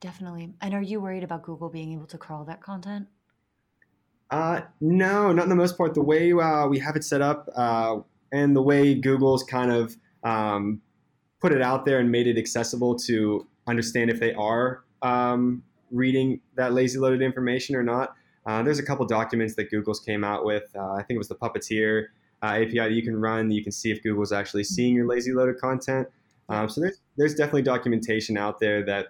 Definitely. 0.00 0.54
And 0.62 0.72
are 0.72 0.80
you 0.80 1.02
worried 1.02 1.22
about 1.22 1.42
Google 1.42 1.68
being 1.68 1.92
able 1.92 2.06
to 2.06 2.16
crawl 2.16 2.46
that 2.46 2.62
content? 2.62 3.06
Uh, 4.30 4.62
no, 4.80 5.34
not 5.34 5.42
in 5.42 5.48
the 5.50 5.54
most 5.54 5.76
part. 5.76 5.92
The 5.92 6.00
way 6.00 6.32
uh, 6.32 6.66
we 6.66 6.78
have 6.78 6.96
it 6.96 7.04
set 7.04 7.20
up 7.20 7.46
uh, 7.54 7.98
and 8.32 8.56
the 8.56 8.62
way 8.62 8.94
Google's 8.94 9.42
kind 9.42 9.70
of 9.70 9.94
um, 10.24 10.80
put 11.42 11.52
it 11.52 11.60
out 11.60 11.84
there 11.84 11.98
and 11.98 12.10
made 12.10 12.26
it 12.26 12.38
accessible 12.38 12.96
to 13.00 13.46
understand 13.66 14.08
if 14.08 14.18
they 14.18 14.32
are 14.32 14.84
um, 15.02 15.62
reading 15.90 16.40
that 16.56 16.72
lazy 16.72 16.98
loaded 16.98 17.22
information 17.22 17.76
or 17.76 17.82
not. 17.82 18.14
Uh, 18.46 18.62
there's 18.62 18.78
a 18.78 18.82
couple 18.82 19.04
documents 19.06 19.54
that 19.56 19.70
Google's 19.70 20.00
came 20.00 20.24
out 20.24 20.44
with. 20.44 20.64
Uh, 20.74 20.92
I 20.92 21.02
think 21.02 21.16
it 21.16 21.18
was 21.18 21.28
the 21.28 21.36
Puppeteer 21.36 22.06
uh, 22.42 22.46
API 22.46 22.78
that 22.78 22.92
you 22.92 23.02
can 23.02 23.20
run. 23.20 23.50
You 23.50 23.62
can 23.62 23.72
see 23.72 23.90
if 23.90 24.02
Google's 24.02 24.32
actually 24.32 24.64
seeing 24.64 24.94
your 24.94 25.06
lazy 25.06 25.32
loaded 25.32 25.58
content. 25.58 26.08
Um, 26.48 26.68
so 26.68 26.80
there's 26.80 26.98
there's 27.16 27.34
definitely 27.34 27.62
documentation 27.62 28.36
out 28.36 28.58
there 28.58 28.84
that 28.84 29.08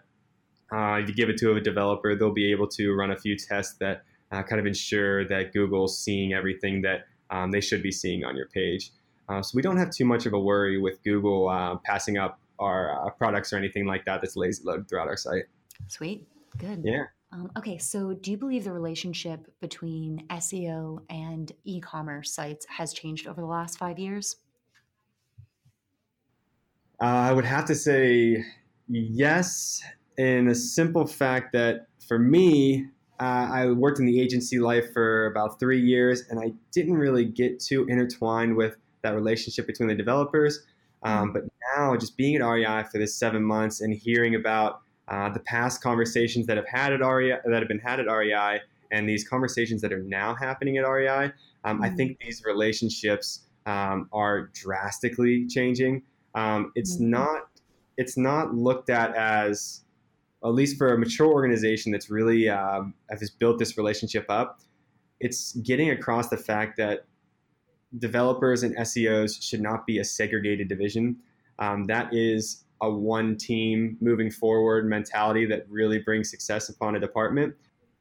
uh, 0.73 1.01
if 1.01 1.09
you 1.09 1.15
give 1.15 1.29
it 1.29 1.39
to 1.39 1.55
a 1.55 1.61
developer, 1.61 2.15
they'll 2.15 2.33
be 2.33 2.51
able 2.51 2.69
to 2.69 2.93
run 2.93 3.11
a 3.11 3.17
few 3.17 3.37
tests 3.37 3.77
that 3.81 4.03
uh, 4.31 4.43
kind 4.43 4.61
of 4.61 4.67
ensure 4.67 5.27
that 5.27 5.53
Google's 5.53 5.99
seeing 5.99 6.33
everything 6.33 6.83
that 6.83 7.07
um, 7.31 7.51
they 7.51 7.61
should 7.61 7.83
be 7.83 7.93
seeing 7.93 8.25
on 8.25 8.37
your 8.37 8.47
page. 8.49 8.91
Uh, 9.29 9.41
so 9.43 9.53
we 9.55 9.63
don't 9.63 9.77
have 9.77 9.91
too 9.91 10.05
much 10.05 10.27
of 10.27 10.33
a 10.33 10.39
worry 10.39 10.79
with 10.79 11.03
Google 11.03 11.81
passing 11.85 12.19
up 12.19 12.41
our 12.59 13.13
products 13.17 13.53
or 13.53 13.57
anything 13.57 13.87
like 13.87 14.05
that 14.05 14.21
that's 14.21 14.37
lazy 14.37 14.63
loaded 14.65 14.89
throughout 14.89 15.07
our 15.07 15.17
site. 15.17 15.45
Sweet. 15.89 16.29
Good. 16.59 16.83
Yeah. 16.85 17.05
Um, 17.33 17.51
okay, 17.57 17.79
so 17.79 18.13
do 18.13 18.33
you 18.33 18.37
believe 18.37 18.65
the 18.65 18.73
relationship 18.73 19.47
between 19.61 20.27
SEO 20.31 20.99
and 21.09 21.53
e 21.65 21.81
commerce 21.81 22.33
sites 22.33 22.67
has 22.69 22.93
changed 22.93 23.29
over 23.29 23.41
the 23.41 23.47
last 23.47 23.79
five 23.79 23.99
years? 23.99 24.37
Uh, 27.01 27.07
I 27.07 27.33
would 27.33 27.45
have 27.45 27.65
to 27.67 27.75
say 27.75 28.45
yes, 28.89 29.81
in 30.19 30.49
a 30.49 30.55
simple 30.55 31.07
fact 31.07 31.53
that 31.53 31.87
for 32.07 32.19
me, 32.19 32.87
uh, 33.21 33.49
I 33.53 33.71
worked 33.71 34.01
in 34.01 34.07
the 34.07 34.21
agency 34.21 34.59
life 34.59 34.93
for 34.93 35.27
about 35.27 35.61
three 35.61 35.81
years 35.81 36.25
and 36.31 36.41
I 36.41 36.53
didn't 36.73 36.95
really 36.95 37.25
get 37.25 37.61
too 37.61 37.87
intertwined 37.89 38.57
with 38.57 38.77
that 39.03 39.15
relationship 39.15 39.67
between 39.67 39.89
the 39.89 39.95
developers. 39.95 40.61
Um, 41.03 41.29
mm-hmm. 41.29 41.33
but 41.33 41.43
now, 41.77 41.97
just 41.97 42.17
being 42.17 42.37
at 42.37 42.45
REI 42.45 42.85
for 42.91 42.99
this 42.99 43.15
seven 43.15 43.43
months 43.43 43.81
and 43.81 43.95
hearing 43.95 44.35
about 44.35 44.83
uh, 45.11 45.29
the 45.29 45.41
past 45.41 45.83
conversations 45.83 46.47
that 46.47 46.57
have 46.57 46.69
had 46.69 46.93
at 46.93 47.01
REI 47.01 47.39
that 47.45 47.59
have 47.59 47.69
been 47.69 47.81
had 47.81 48.01
at 48.01 48.07
REI 48.07 48.61
and 48.93 49.09
these 49.09 49.29
conversations 49.29 49.83
that 49.83 49.93
are 49.93 50.03
now 50.03 50.35
happening 50.35 50.79
at 50.79 50.83
REI, 50.89 51.33
um, 51.65 51.77
mm-hmm. 51.77 51.83
I 51.83 51.91
think 51.91 52.19
these 52.21 52.45
relationships 52.45 53.41
um, 53.67 54.09
are 54.13 54.51
drastically 54.55 55.47
changing. 55.47 56.03
Um, 56.35 56.73
it's 56.75 56.97
mm-hmm. 56.97 57.11
not 57.11 57.49
it's 57.97 58.17
not 58.17 58.55
looked 58.55 58.89
at 58.89 59.15
as 59.15 59.83
at 60.43 60.55
least 60.55 60.79
for 60.79 60.95
a 60.95 60.99
mature 60.99 61.27
organization 61.27 61.93
that's 61.93 62.09
really 62.09 62.49
um, 62.49 62.95
has 63.11 63.31
built 63.31 63.59
this 63.59 63.77
relationship 63.77 64.27
up. 64.29 64.61
It's 65.19 65.53
getting 65.57 65.91
across 65.91 66.29
the 66.29 66.37
fact 66.37 66.79
that 66.79 67.05
developers 67.99 68.63
and 68.63 68.77
SEOs 68.77 69.43
should 69.43 69.61
not 69.61 69.87
be 69.87 69.99
a 69.99 70.05
segregated 70.05 70.69
division. 70.69 71.17
Um, 71.59 71.85
that 71.87 72.15
is 72.15 72.65
a 72.81 72.91
one 72.91 73.37
team 73.37 73.97
moving 74.01 74.31
forward 74.31 74.89
mentality 74.89 75.47
that 75.47 75.67
really 75.69 75.99
brings 75.99 76.31
success 76.31 76.69
upon 76.69 76.97
a 76.97 77.01
department. 77.01 77.55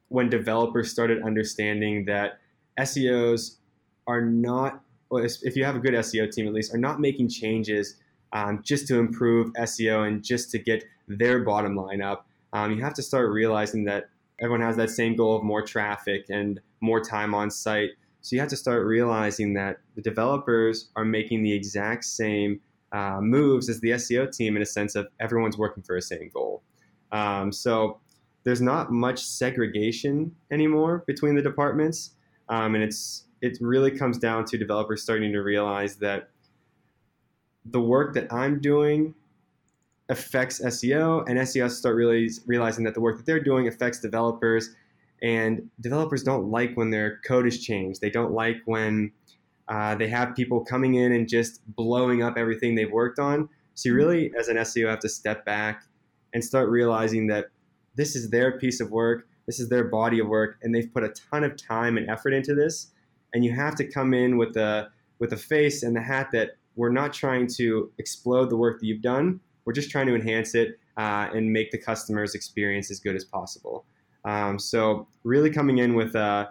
when 0.08 0.28
developers 0.28 0.90
started 0.90 1.22
understanding 1.22 2.04
that 2.04 2.40
SEOs 2.80 3.58
are 4.08 4.20
not, 4.20 4.82
if 5.12 5.54
you 5.54 5.64
have 5.64 5.76
a 5.76 5.78
good 5.78 5.94
SEO 5.94 6.28
team 6.32 6.48
at 6.48 6.52
least, 6.52 6.74
are 6.74 6.78
not 6.78 6.98
making 6.98 7.28
changes 7.28 7.94
um, 8.32 8.60
just 8.64 8.88
to 8.88 8.98
improve 8.98 9.52
SEO 9.52 10.08
and 10.08 10.24
just 10.24 10.50
to 10.50 10.58
get 10.58 10.84
their 11.06 11.44
bottom 11.44 11.76
line 11.76 12.02
up. 12.02 12.26
Um, 12.52 12.72
you 12.72 12.82
have 12.82 12.94
to 12.94 13.02
start 13.02 13.30
realizing 13.30 13.84
that 13.84 14.08
everyone 14.40 14.62
has 14.62 14.76
that 14.76 14.90
same 14.90 15.14
goal 15.14 15.36
of 15.36 15.44
more 15.44 15.62
traffic 15.62 16.26
and 16.28 16.60
more 16.80 17.00
time 17.00 17.34
on 17.34 17.50
site. 17.50 17.90
So 18.22 18.34
you 18.34 18.40
have 18.40 18.50
to 18.50 18.56
start 18.56 18.84
realizing 18.86 19.54
that 19.54 19.78
the 19.94 20.02
developers 20.02 20.90
are 20.96 21.04
making 21.04 21.42
the 21.42 21.52
exact 21.52 22.04
same 22.04 22.60
uh, 22.92 23.20
moves 23.20 23.68
as 23.68 23.80
the 23.80 23.90
SEO 23.90 24.34
team 24.34 24.56
in 24.56 24.62
a 24.62 24.66
sense 24.66 24.94
of 24.94 25.08
everyone's 25.20 25.56
working 25.56 25.82
for 25.82 25.96
a 25.96 26.02
same 26.02 26.30
goal. 26.32 26.62
Um, 27.12 27.52
so 27.52 28.00
there's 28.44 28.60
not 28.60 28.90
much 28.90 29.22
segregation 29.24 30.34
anymore 30.50 31.04
between 31.06 31.34
the 31.34 31.42
departments, 31.42 32.12
um, 32.48 32.74
and 32.74 32.82
it's 32.82 33.24
it 33.42 33.58
really 33.60 33.90
comes 33.90 34.18
down 34.18 34.44
to 34.44 34.58
developers 34.58 35.02
starting 35.02 35.32
to 35.32 35.40
realize 35.40 35.96
that 35.96 36.28
the 37.64 37.80
work 37.80 38.14
that 38.14 38.32
I'm 38.32 38.60
doing 38.60 39.14
affects 40.08 40.60
SEO, 40.60 41.24
and 41.28 41.38
SEO 41.38 41.70
start 41.70 41.94
really 41.94 42.28
realizing 42.46 42.84
that 42.84 42.94
the 42.94 43.00
work 43.00 43.16
that 43.16 43.26
they're 43.26 43.42
doing 43.42 43.68
affects 43.68 44.00
developers. 44.00 44.74
And 45.22 45.70
developers 45.80 46.22
don't 46.22 46.50
like 46.50 46.74
when 46.74 46.90
their 46.90 47.18
code 47.26 47.46
is 47.46 47.62
changed. 47.62 48.00
They 48.00 48.10
don't 48.10 48.32
like 48.32 48.56
when 48.64 49.12
uh, 49.70 49.94
they 49.94 50.08
have 50.08 50.34
people 50.34 50.64
coming 50.64 50.94
in 50.94 51.12
and 51.12 51.28
just 51.28 51.62
blowing 51.76 52.22
up 52.22 52.36
everything 52.36 52.74
they've 52.74 52.90
worked 52.90 53.20
on. 53.20 53.48
So 53.74 53.88
you 53.88 53.94
really, 53.94 54.32
as 54.38 54.48
an 54.48 54.56
SEO, 54.56 54.90
have 54.90 54.98
to 55.00 55.08
step 55.08 55.44
back 55.44 55.84
and 56.34 56.44
start 56.44 56.68
realizing 56.68 57.28
that 57.28 57.46
this 57.94 58.16
is 58.16 58.30
their 58.30 58.58
piece 58.58 58.80
of 58.80 58.90
work, 58.90 59.28
this 59.46 59.60
is 59.60 59.68
their 59.68 59.84
body 59.84 60.18
of 60.18 60.26
work, 60.26 60.58
and 60.62 60.74
they've 60.74 60.92
put 60.92 61.04
a 61.04 61.10
ton 61.10 61.44
of 61.44 61.56
time 61.56 61.96
and 61.96 62.10
effort 62.10 62.32
into 62.32 62.54
this. 62.54 62.88
And 63.32 63.44
you 63.44 63.54
have 63.54 63.76
to 63.76 63.84
come 63.84 64.12
in 64.12 64.36
with 64.36 64.56
a 64.56 64.90
with 65.20 65.32
a 65.32 65.36
face 65.36 65.82
and 65.82 65.94
the 65.94 66.00
hat 66.00 66.30
that 66.32 66.56
we're 66.74 66.90
not 66.90 67.12
trying 67.12 67.46
to 67.46 67.92
explode 67.98 68.50
the 68.50 68.56
work 68.56 68.80
that 68.80 68.86
you've 68.86 69.02
done. 69.02 69.38
We're 69.64 69.72
just 69.72 69.90
trying 69.90 70.06
to 70.06 70.14
enhance 70.14 70.54
it 70.54 70.80
uh, 70.96 71.28
and 71.32 71.52
make 71.52 71.70
the 71.70 71.78
customer's 71.78 72.34
experience 72.34 72.90
as 72.90 72.98
good 72.98 73.14
as 73.14 73.24
possible. 73.24 73.84
Um, 74.24 74.58
so 74.58 75.06
really 75.22 75.50
coming 75.50 75.78
in 75.78 75.94
with 75.94 76.16
uh, 76.16 76.48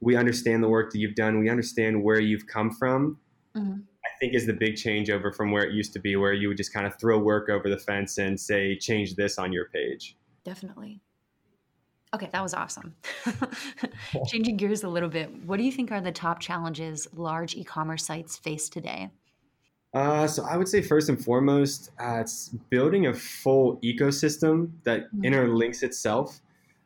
we 0.00 0.16
understand 0.16 0.62
the 0.62 0.68
work 0.68 0.92
that 0.92 0.98
you've 0.98 1.14
done, 1.14 1.38
we 1.38 1.48
understand 1.48 2.02
where 2.02 2.20
you've 2.20 2.46
come 2.46 2.70
from. 2.70 3.18
Mm-hmm. 3.56 3.80
I 4.04 4.08
think 4.18 4.34
is 4.34 4.46
the 4.46 4.52
big 4.52 4.74
changeover 4.74 5.34
from 5.34 5.50
where 5.50 5.64
it 5.64 5.74
used 5.74 5.92
to 5.94 5.98
be, 5.98 6.16
where 6.16 6.32
you 6.32 6.48
would 6.48 6.56
just 6.56 6.72
kind 6.72 6.86
of 6.86 6.98
throw 6.98 7.18
work 7.18 7.48
over 7.48 7.68
the 7.68 7.78
fence 7.78 8.18
and 8.18 8.38
say 8.38 8.76
change 8.76 9.14
this 9.14 9.38
on 9.38 9.52
your 9.52 9.66
page. 9.66 10.16
Definitely. 10.44 11.00
Okay, 12.12 12.28
that 12.32 12.42
was 12.42 12.54
awesome. 12.54 12.96
Changing 14.26 14.56
gears 14.56 14.82
a 14.82 14.88
little 14.88 15.08
bit, 15.08 15.30
what 15.44 15.58
do 15.58 15.62
you 15.64 15.70
think 15.70 15.92
are 15.92 16.00
the 16.00 16.10
top 16.10 16.40
challenges 16.40 17.06
large 17.14 17.54
e 17.54 17.62
commerce 17.62 18.04
sites 18.04 18.36
face 18.36 18.68
today? 18.68 19.10
Uh, 19.94 20.26
so 20.26 20.44
I 20.44 20.56
would 20.56 20.68
say 20.68 20.82
first 20.82 21.08
and 21.08 21.22
foremost, 21.22 21.90
uh, 22.00 22.18
it's 22.20 22.48
building 22.68 23.06
a 23.06 23.14
full 23.14 23.78
ecosystem 23.82 24.70
that 24.84 25.12
mm-hmm. 25.12 25.22
interlinks 25.22 25.82
itself. 25.82 26.40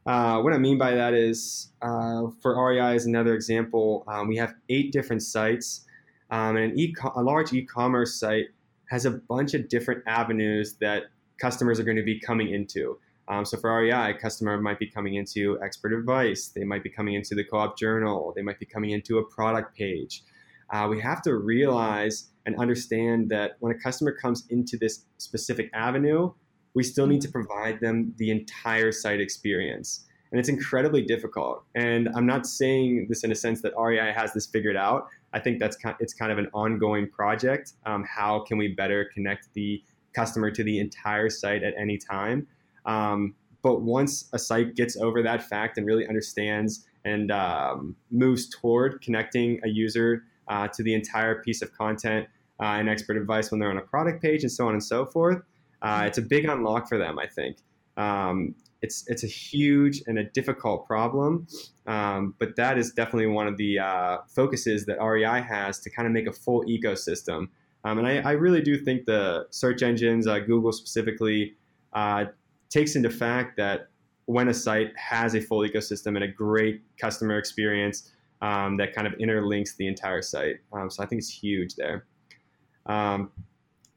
Uh, 0.06 0.40
what 0.40 0.52
I 0.52 0.58
mean 0.58 0.76
by 0.76 0.94
that 0.94 1.14
is, 1.14 1.72
uh, 1.80 2.24
for 2.42 2.62
REI 2.62 2.94
as 2.94 3.06
another 3.06 3.34
example, 3.34 4.04
um, 4.06 4.28
we 4.28 4.36
have 4.36 4.54
eight 4.68 4.92
different 4.92 5.22
sites, 5.22 5.86
um, 6.30 6.56
and 6.56 6.78
an 6.78 6.94
a 7.16 7.22
large 7.22 7.52
e-commerce 7.52 8.18
site 8.18 8.46
has 8.90 9.06
a 9.06 9.12
bunch 9.12 9.54
of 9.54 9.68
different 9.68 10.02
avenues 10.06 10.76
that 10.80 11.04
customers 11.38 11.80
are 11.80 11.84
going 11.84 11.96
to 11.96 12.02
be 12.02 12.20
coming 12.20 12.52
into. 12.52 12.98
Um, 13.28 13.46
so 13.46 13.56
for 13.56 13.74
REI, 13.80 14.10
a 14.10 14.14
customer 14.14 14.60
might 14.60 14.78
be 14.78 14.86
coming 14.86 15.14
into 15.14 15.58
expert 15.62 15.94
advice. 15.94 16.48
They 16.48 16.64
might 16.64 16.82
be 16.82 16.90
coming 16.90 17.14
into 17.14 17.34
the 17.34 17.44
co-op 17.44 17.78
journal. 17.78 18.34
They 18.36 18.42
might 18.42 18.58
be 18.58 18.66
coming 18.66 18.90
into 18.90 19.18
a 19.18 19.24
product 19.24 19.74
page. 19.74 20.22
Uh, 20.70 20.86
we 20.90 21.00
have 21.00 21.22
to 21.22 21.36
realize 21.36 22.28
and 22.46 22.56
understand 22.56 23.30
that 23.30 23.52
when 23.60 23.74
a 23.74 23.78
customer 23.78 24.12
comes 24.12 24.44
into 24.50 24.76
this 24.76 25.06
specific 25.16 25.70
avenue, 25.72 26.30
we 26.74 26.82
still 26.82 27.06
need 27.06 27.20
to 27.22 27.28
provide 27.28 27.80
them 27.80 28.12
the 28.18 28.30
entire 28.30 28.92
site 28.92 29.20
experience. 29.20 30.06
And 30.30 30.40
it's 30.40 30.48
incredibly 30.48 31.02
difficult. 31.02 31.62
And 31.76 32.08
I'm 32.16 32.26
not 32.26 32.46
saying 32.46 33.06
this 33.08 33.22
in 33.22 33.30
a 33.30 33.36
sense 33.36 33.62
that 33.62 33.72
REI 33.78 34.12
has 34.12 34.32
this 34.32 34.46
figured 34.46 34.76
out. 34.76 35.06
I 35.32 35.38
think 35.38 35.60
that's 35.60 35.76
kind, 35.76 35.94
it's 36.00 36.12
kind 36.12 36.32
of 36.32 36.38
an 36.38 36.48
ongoing 36.52 37.08
project. 37.08 37.74
Um, 37.86 38.04
how 38.04 38.40
can 38.40 38.58
we 38.58 38.68
better 38.68 39.08
connect 39.14 39.52
the 39.54 39.82
customer 40.12 40.50
to 40.50 40.64
the 40.64 40.80
entire 40.80 41.30
site 41.30 41.62
at 41.62 41.74
any 41.78 41.98
time? 41.98 42.48
Um, 42.84 43.34
but 43.62 43.82
once 43.82 44.28
a 44.32 44.38
site 44.38 44.74
gets 44.74 44.96
over 44.96 45.22
that 45.22 45.42
fact 45.42 45.78
and 45.78 45.86
really 45.86 46.06
understands 46.06 46.86
and 47.04 47.30
um, 47.30 47.96
moves 48.10 48.48
toward 48.48 49.00
connecting 49.02 49.60
a 49.64 49.68
user 49.68 50.24
uh, 50.48 50.68
to 50.68 50.82
the 50.82 50.94
entire 50.94 51.42
piece 51.42 51.62
of 51.62 51.72
content 51.72 52.26
uh, 52.60 52.64
and 52.64 52.88
expert 52.88 53.16
advice 53.16 53.50
when 53.50 53.60
they're 53.60 53.70
on 53.70 53.78
a 53.78 53.82
product 53.82 54.22
page 54.22 54.42
and 54.42 54.52
so 54.52 54.66
on 54.66 54.72
and 54.72 54.82
so 54.82 55.06
forth, 55.06 55.42
uh, 55.82 56.04
it's 56.06 56.18
a 56.18 56.22
big 56.22 56.44
unlock 56.44 56.88
for 56.88 56.98
them, 56.98 57.18
I 57.18 57.26
think. 57.26 57.58
Um, 57.96 58.54
it's, 58.82 59.08
it's 59.08 59.24
a 59.24 59.28
huge 59.28 60.02
and 60.06 60.18
a 60.18 60.24
difficult 60.24 60.86
problem, 60.86 61.46
um, 61.86 62.34
but 62.38 62.56
that 62.56 62.76
is 62.76 62.92
definitely 62.92 63.28
one 63.28 63.46
of 63.46 63.56
the 63.56 63.78
uh, 63.78 64.18
focuses 64.28 64.84
that 64.86 65.02
REI 65.02 65.40
has 65.40 65.78
to 65.80 65.90
kind 65.90 66.06
of 66.06 66.12
make 66.12 66.26
a 66.26 66.32
full 66.32 66.64
ecosystem. 66.64 67.48
Um, 67.84 67.98
and 67.98 68.06
I, 68.06 68.18
I, 68.18 68.32
really 68.32 68.62
do 68.62 68.78
think 68.78 69.04
the 69.04 69.46
search 69.50 69.82
engines, 69.82 70.26
uh, 70.26 70.38
Google 70.38 70.72
specifically, 70.72 71.54
uh, 71.92 72.26
takes 72.70 72.96
into 72.96 73.10
fact 73.10 73.56
that 73.58 73.88
when 74.26 74.48
a 74.48 74.54
site 74.54 74.92
has 74.96 75.34
a 75.34 75.40
full 75.40 75.60
ecosystem 75.60 76.14
and 76.16 76.24
a 76.24 76.28
great 76.28 76.82
customer 76.98 77.38
experience 77.38 78.10
um, 78.42 78.76
that 78.78 78.94
kind 78.94 79.06
of 79.06 79.12
interlinks 79.14 79.76
the 79.76 79.86
entire 79.86 80.22
site. 80.22 80.56
Um, 80.72 80.90
so 80.90 81.02
I 81.02 81.06
think 81.06 81.20
it's 81.20 81.30
huge 81.30 81.74
there. 81.76 82.06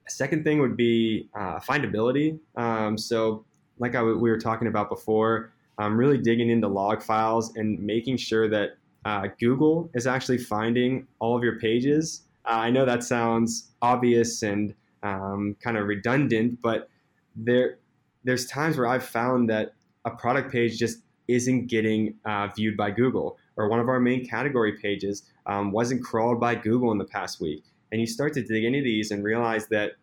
Um, 0.08 0.10
second 0.10 0.44
thing 0.44 0.60
would 0.60 0.78
be 0.78 1.30
uh, 1.36 1.60
findability. 1.60 2.40
Um, 2.56 2.98
so, 2.98 3.46
like 3.80 3.96
I, 3.96 4.02
we 4.02 4.30
were 4.30 4.40
talking 4.40 4.68
about 4.68 4.90
before, 4.90 5.54
I'm 5.78 5.98
really 5.98 6.18
digging 6.18 6.50
into 6.50 6.68
log 6.68 7.04
files 7.04 7.56
and 7.56 7.80
making 7.80 8.18
sure 8.18 8.50
that 8.50 8.78
uh, 9.06 9.28
Google 9.40 9.90
is 9.94 10.08
actually 10.08 10.40
finding 10.40 11.08
all 11.20 11.38
of 11.38 11.44
your 11.44 11.60
pages. 11.60 12.24
Uh, 12.46 12.54
I 12.54 12.70
know 12.72 12.86
that 12.86 13.04
sounds 13.04 13.72
obvious 13.82 14.42
and 14.42 14.74
um, 15.04 15.56
kind 15.62 15.78
of 15.78 15.88
redundant, 15.88 16.60
but 16.62 16.90
there 17.36 17.78
there's 18.24 18.48
times 18.48 18.78
where 18.78 18.88
I've 18.88 19.06
found 19.06 19.50
that 19.50 19.74
a 20.04 20.10
product 20.10 20.52
page 20.52 20.78
just 20.78 21.00
isn't 21.28 21.68
getting 21.68 22.16
uh, 22.26 22.48
viewed 22.56 22.76
by 22.76 22.90
Google, 22.90 23.38
or 23.58 23.70
one 23.70 23.80
of 23.80 23.90
our 23.90 24.00
main 24.00 24.28
category 24.28 24.74
pages 24.74 25.24
um, 25.46 25.72
wasn't 25.72 26.04
crawled 26.04 26.40
by 26.40 26.56
Google 26.56 26.92
in 26.92 26.98
the 26.98 27.06
past 27.06 27.40
week. 27.40 27.64
And 27.92 28.02
you 28.02 28.08
start 28.08 28.34
to 28.34 28.44
dig 28.44 28.64
into 28.64 28.82
these 28.82 29.12
and 29.12 29.24
realize 29.24 29.68
that, 29.68 29.94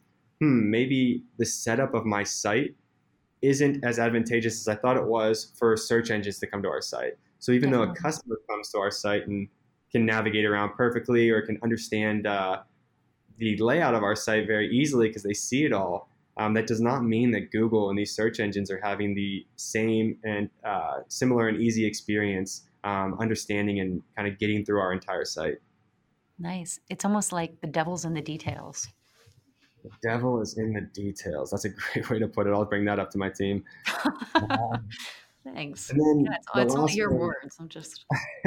hmm, 0.41 0.71
maybe 0.71 1.23
the 1.39 1.47
setup 1.47 1.95
of 1.95 2.05
my 2.05 2.23
site 2.23 2.75
isn't 3.43 3.85
as 3.85 3.99
advantageous 3.99 4.61
as 4.61 4.69
I 4.69 4.75
thought 4.75 4.97
it 4.97 5.05
was 5.05 5.53
for 5.59 5.77
search 5.77 6.11
engines 6.11 6.39
to 6.39 6.47
come 6.47 6.63
to 6.63 6.69
our 6.69 6.81
site. 6.81 7.15
So 7.39 7.53
even 7.53 7.71
though 7.71 7.83
a 7.83 7.95
customer 7.95 8.41
comes 8.49 8.71
to 8.71 8.79
our 8.79 8.91
site 8.91 9.27
and 9.27 9.49
can 9.93 10.07
navigate 10.07 10.47
around 10.47 10.75
perfectly 10.77 11.29
or 11.29 11.43
can 11.43 11.59
understand 11.63 12.27
uh, 12.27 12.63
the 13.39 13.57
layout 13.59 13.95
of 13.95 14.03
our 14.03 14.17
site 14.17 14.47
very 14.47 14.75
easily 14.75 15.09
because 15.09 15.23
they 15.23 15.35
see 15.35 15.65
it 15.65 15.73
all, 15.73 16.09
um, 16.37 16.55
that 16.55 16.67
does 16.67 16.81
not 16.81 17.05
mean 17.05 17.31
that 17.33 17.53
Google 17.53 17.91
and 17.91 17.99
these 17.99 18.15
search 18.15 18.41
engines 18.41 18.71
are 18.71 18.81
having 18.83 19.15
the 19.15 19.47
same 19.57 20.17
and 20.25 20.49
uh, 20.65 21.01
similar 21.09 21.49
and 21.49 21.61
easy 21.61 21.85
experience 21.85 22.63
um, 22.83 23.17
understanding 23.21 23.81
and 23.81 24.03
kind 24.17 24.27
of 24.27 24.39
getting 24.39 24.65
through 24.65 24.81
our 24.81 24.93
entire 24.93 25.25
site. 25.25 25.59
Nice. 26.39 26.81
It's 26.89 27.05
almost 27.05 27.33
like 27.33 27.61
the 27.61 27.67
devil's 27.67 28.05
in 28.05 28.15
the 28.15 28.23
details. 28.23 28.89
The 29.83 29.91
devil 30.03 30.41
is 30.41 30.57
in 30.57 30.73
the 30.73 30.81
details. 30.81 31.51
That's 31.51 31.65
a 31.65 31.69
great 31.93 32.11
way 32.11 32.19
to 32.19 32.29
put 32.29 32.47
it. 32.47 32.51
I'll 32.51 32.65
bring 32.65 32.85
that 32.87 32.99
up 32.99 33.11
to 33.11 33.19
my 33.19 33.31
team. 33.31 33.65
Um, 34.35 34.89
Thanks. 35.53 35.91
And 35.91 36.01
then 36.01 36.25
yeah, 36.25 36.37
it's, 36.37 36.47
the 36.55 36.61
it's 36.63 36.75
only 36.75 36.95
your 36.95 37.11
thing, 37.11 37.19
words. 37.19 37.57
I'm 37.61 37.69
just. 37.69 38.07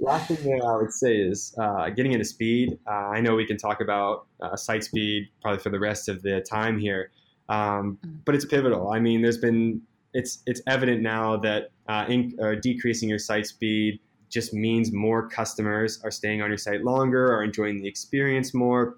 last 0.00 0.28
thing 0.28 0.36
that 0.44 0.64
I 0.64 0.76
would 0.76 0.92
say 0.92 1.16
is 1.16 1.54
uh, 1.58 1.90
getting 1.90 2.12
into 2.12 2.24
speed. 2.24 2.78
Uh, 2.86 2.90
I 2.90 3.20
know 3.20 3.34
we 3.34 3.44
can 3.44 3.56
talk 3.56 3.80
about 3.80 4.26
uh, 4.40 4.54
site 4.54 4.84
speed 4.84 5.28
probably 5.42 5.58
for 5.58 5.70
the 5.70 5.80
rest 5.80 6.08
of 6.08 6.22
the 6.22 6.40
time 6.40 6.78
here, 6.78 7.10
um, 7.48 7.98
mm. 8.06 8.18
but 8.24 8.36
it's 8.36 8.44
pivotal. 8.44 8.90
I 8.92 9.00
mean, 9.00 9.20
there's 9.20 9.38
been 9.38 9.82
it's 10.14 10.42
it's 10.46 10.60
evident 10.68 11.02
now 11.02 11.36
that 11.38 11.70
uh, 11.88 12.04
in, 12.08 12.36
decreasing 12.62 13.08
your 13.08 13.18
site 13.18 13.46
speed 13.46 13.98
just 14.32 14.54
means 14.54 14.92
more 14.92 15.28
customers 15.28 16.00
are 16.02 16.10
staying 16.10 16.42
on 16.42 16.48
your 16.48 16.58
site 16.58 16.82
longer, 16.82 17.32
are 17.32 17.44
enjoying 17.44 17.80
the 17.82 17.86
experience 17.86 18.54
more. 18.54 18.96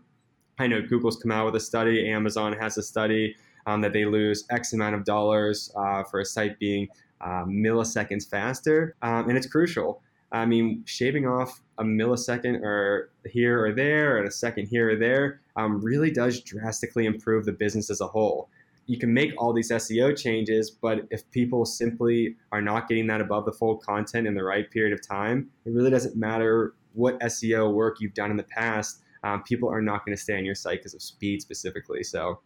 I 0.58 0.68
know 0.68 0.80
Google's 0.80 1.16
come 1.16 1.32
out 1.32 1.46
with 1.46 1.56
a 1.56 1.60
study, 1.60 2.08
Amazon 2.08 2.52
has 2.52 2.78
a 2.78 2.82
study 2.82 3.34
um, 3.66 3.80
that 3.80 3.92
they 3.92 4.04
lose 4.04 4.44
X 4.50 4.72
amount 4.72 4.94
of 4.94 5.04
dollars 5.04 5.72
uh, 5.76 6.04
for 6.04 6.20
a 6.20 6.24
site 6.24 6.58
being 6.60 6.88
uh, 7.20 7.44
milliseconds 7.44 8.28
faster, 8.28 8.94
um, 9.02 9.28
and 9.28 9.36
it's 9.36 9.46
crucial. 9.46 10.00
I 10.30 10.46
mean, 10.46 10.82
shaving 10.84 11.26
off 11.26 11.60
a 11.78 11.84
millisecond 11.84 12.60
or 12.62 13.10
here 13.26 13.64
or 13.64 13.72
there, 13.72 14.18
or 14.18 14.24
a 14.24 14.30
second 14.30 14.66
here 14.66 14.90
or 14.90 14.96
there, 14.96 15.40
um, 15.56 15.80
really 15.80 16.10
does 16.10 16.40
drastically 16.40 17.06
improve 17.06 17.44
the 17.44 17.52
business 17.52 17.90
as 17.90 18.00
a 18.00 18.06
whole. 18.06 18.48
You 18.86 18.98
can 18.98 19.12
make 19.12 19.32
all 19.38 19.52
these 19.52 19.70
SEO 19.70 20.16
changes, 20.16 20.70
but 20.70 21.00
if 21.10 21.28
people 21.30 21.64
simply 21.64 22.36
are 22.52 22.60
not 22.60 22.88
getting 22.88 23.06
that 23.06 23.20
above 23.20 23.46
the 23.46 23.52
fold 23.52 23.82
content 23.82 24.26
in 24.26 24.34
the 24.34 24.44
right 24.44 24.70
period 24.70 24.92
of 24.92 25.06
time, 25.06 25.48
it 25.64 25.70
really 25.70 25.90
doesn't 25.90 26.16
matter 26.16 26.74
what 26.92 27.18
SEO 27.20 27.72
work 27.72 27.96
you've 28.00 28.14
done 28.14 28.30
in 28.30 28.36
the 28.36 28.44
past. 28.44 29.02
Um, 29.22 29.42
people 29.42 29.70
are 29.70 29.80
not 29.80 30.04
going 30.04 30.16
to 30.16 30.22
stay 30.22 30.36
on 30.36 30.44
your 30.44 30.54
site 30.54 30.80
because 30.80 30.94
of 30.94 31.02
speed 31.02 31.40
specifically. 31.40 32.02
So, 32.02 32.40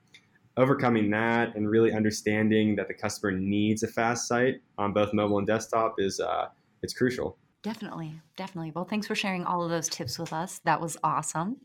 overcoming 0.57 1.09
that 1.11 1.55
and 1.55 1.69
really 1.69 1.93
understanding 1.93 2.75
that 2.77 2.89
the 2.89 2.95
customer 2.95 3.31
needs 3.31 3.85
a 3.85 3.89
fast 3.89 4.27
site 4.27 4.57
on 4.77 4.93
both 4.93 5.13
mobile 5.13 5.39
and 5.39 5.47
desktop 5.47 5.95
is 5.99 6.21
uh, 6.21 6.47
it's 6.83 6.95
crucial. 6.95 7.37
Definitely, 7.63 8.21
definitely. 8.37 8.73
Well, 8.75 8.85
thanks 8.85 9.09
for 9.09 9.17
sharing 9.17 9.45
all 9.45 9.65
of 9.65 9.71
those 9.71 9.89
tips 9.89 10.19
with 10.19 10.33
us. 10.33 10.61
That 10.65 10.81
was 10.81 10.97
awesome. 11.03 11.57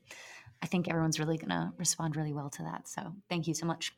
I 0.64 0.66
think 0.66 0.90
everyone's 0.90 1.20
really 1.20 1.38
going 1.38 1.50
to 1.50 1.72
respond 1.78 2.16
really 2.16 2.34
well 2.34 2.50
to 2.52 2.64
that. 2.64 2.88
So, 2.88 3.14
thank 3.30 3.48
you 3.48 3.54
so 3.54 3.68
much. 3.68 3.94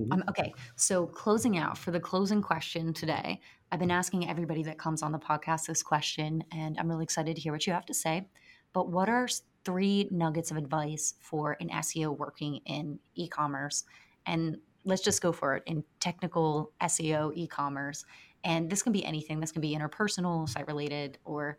Mm-hmm. 0.00 0.12
Um, 0.12 0.24
okay, 0.28 0.52
so 0.76 1.06
closing 1.06 1.58
out 1.58 1.76
for 1.76 1.90
the 1.90 2.00
closing 2.00 2.40
question 2.40 2.94
today, 2.94 3.40
I've 3.70 3.78
been 3.78 3.90
asking 3.90 4.28
everybody 4.28 4.62
that 4.62 4.78
comes 4.78 5.02
on 5.02 5.12
the 5.12 5.18
podcast 5.18 5.66
this 5.66 5.82
question, 5.82 6.42
and 6.52 6.78
I'm 6.78 6.88
really 6.88 7.04
excited 7.04 7.36
to 7.36 7.42
hear 7.42 7.52
what 7.52 7.66
you 7.66 7.72
have 7.72 7.86
to 7.86 7.94
say. 7.94 8.26
But 8.72 8.88
what 8.88 9.08
are 9.08 9.28
three 9.64 10.08
nuggets 10.10 10.50
of 10.50 10.56
advice 10.56 11.14
for 11.20 11.56
an 11.60 11.68
SEO 11.68 12.16
working 12.16 12.60
in 12.66 12.98
e 13.14 13.28
commerce? 13.28 13.84
And 14.26 14.56
let's 14.84 15.02
just 15.02 15.20
go 15.20 15.32
for 15.32 15.56
it 15.56 15.62
in 15.66 15.84
technical 15.98 16.72
SEO 16.80 17.32
e 17.34 17.46
commerce. 17.46 18.04
And 18.42 18.70
this 18.70 18.82
can 18.82 18.92
be 18.92 19.04
anything, 19.04 19.40
this 19.40 19.52
can 19.52 19.60
be 19.60 19.76
interpersonal, 19.76 20.48
site 20.48 20.66
related, 20.66 21.18
or 21.24 21.58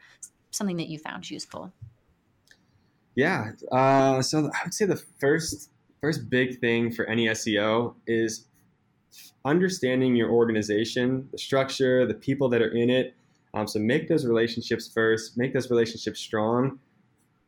something 0.50 0.78
that 0.78 0.88
you 0.88 0.98
found 0.98 1.30
useful. 1.30 1.72
Yeah. 3.16 3.52
Uh, 3.72 4.22
so 4.22 4.50
I 4.54 4.64
would 4.64 4.74
say 4.74 4.86
the 4.86 5.02
first 5.20 5.70
first 6.02 6.30
big 6.30 6.60
thing 6.60 6.92
for 6.92 7.06
any 7.06 7.28
SEO 7.28 7.94
is 8.08 8.48
understanding 9.46 10.16
your 10.16 10.32
organization, 10.32 11.30
the 11.32 11.38
structure, 11.38 12.08
the 12.08 12.14
people 12.14 12.50
that 12.50 12.62
are 12.62 12.72
in 12.72 12.90
it. 12.90 13.14
Um, 13.54 13.68
so 13.68 13.80
make 13.80 14.08
those 14.08 14.26
relationships 14.26 14.92
first, 14.92 15.38
make 15.38 15.54
those 15.54 15.70
relationships 15.70 16.20
strong, 16.20 16.80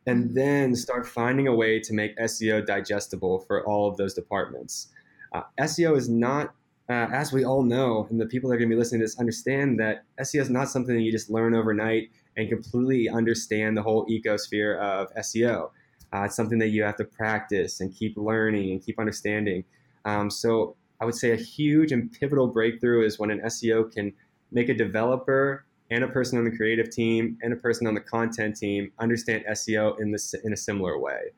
and 0.06 0.34
then 0.34 0.76
start 0.76 1.06
finding 1.06 1.48
a 1.48 1.54
way 1.54 1.80
to 1.80 1.92
make 1.94 2.16
SEO 2.18 2.64
digestible 2.64 3.40
for 3.40 3.66
all 3.66 3.88
of 3.88 3.96
those 3.96 4.14
departments. 4.14 4.88
Uh, 5.32 5.42
SEO 5.60 5.96
is 5.96 6.08
not, 6.08 6.54
uh, 6.88 7.08
as 7.12 7.32
we 7.32 7.44
all 7.44 7.62
know, 7.62 8.06
and 8.10 8.20
the 8.20 8.26
people 8.26 8.50
that 8.50 8.56
are 8.56 8.58
going 8.58 8.68
to 8.68 8.76
be 8.76 8.78
listening 8.78 9.00
to 9.00 9.06
this 9.06 9.18
understand 9.18 9.80
that 9.80 10.04
SEO 10.20 10.42
is 10.42 10.50
not 10.50 10.68
something 10.68 10.94
that 10.94 11.02
you 11.02 11.10
just 11.10 11.30
learn 11.30 11.56
overnight 11.56 12.10
and 12.36 12.48
completely 12.48 13.08
understand 13.08 13.76
the 13.76 13.82
whole 13.82 14.06
ecosphere 14.06 14.78
of 14.78 15.12
SEO. 15.14 15.70
Uh, 16.14 16.22
it's 16.22 16.36
something 16.36 16.58
that 16.58 16.68
you 16.68 16.82
have 16.82 16.96
to 16.96 17.04
practice 17.04 17.80
and 17.80 17.94
keep 17.94 18.16
learning 18.16 18.70
and 18.70 18.84
keep 18.84 18.98
understanding. 19.00 19.64
Um, 20.04 20.30
so 20.30 20.76
I 21.00 21.04
would 21.04 21.14
say 21.14 21.32
a 21.32 21.36
huge 21.36 21.90
and 21.90 22.12
pivotal 22.12 22.46
breakthrough 22.46 23.04
is 23.04 23.18
when 23.18 23.30
an 23.30 23.40
SEO 23.46 23.92
can 23.92 24.12
make 24.52 24.68
a 24.68 24.74
developer 24.74 25.64
and 25.90 26.04
a 26.04 26.08
person 26.08 26.38
on 26.38 26.44
the 26.44 26.56
creative 26.56 26.90
team 26.90 27.36
and 27.42 27.52
a 27.52 27.56
person 27.56 27.86
on 27.86 27.94
the 27.94 28.00
content 28.00 28.56
team 28.56 28.92
understand 28.98 29.44
SEO 29.50 30.00
in 30.00 30.12
this 30.12 30.34
in 30.44 30.52
a 30.52 30.56
similar 30.56 30.98
way. 30.98 31.32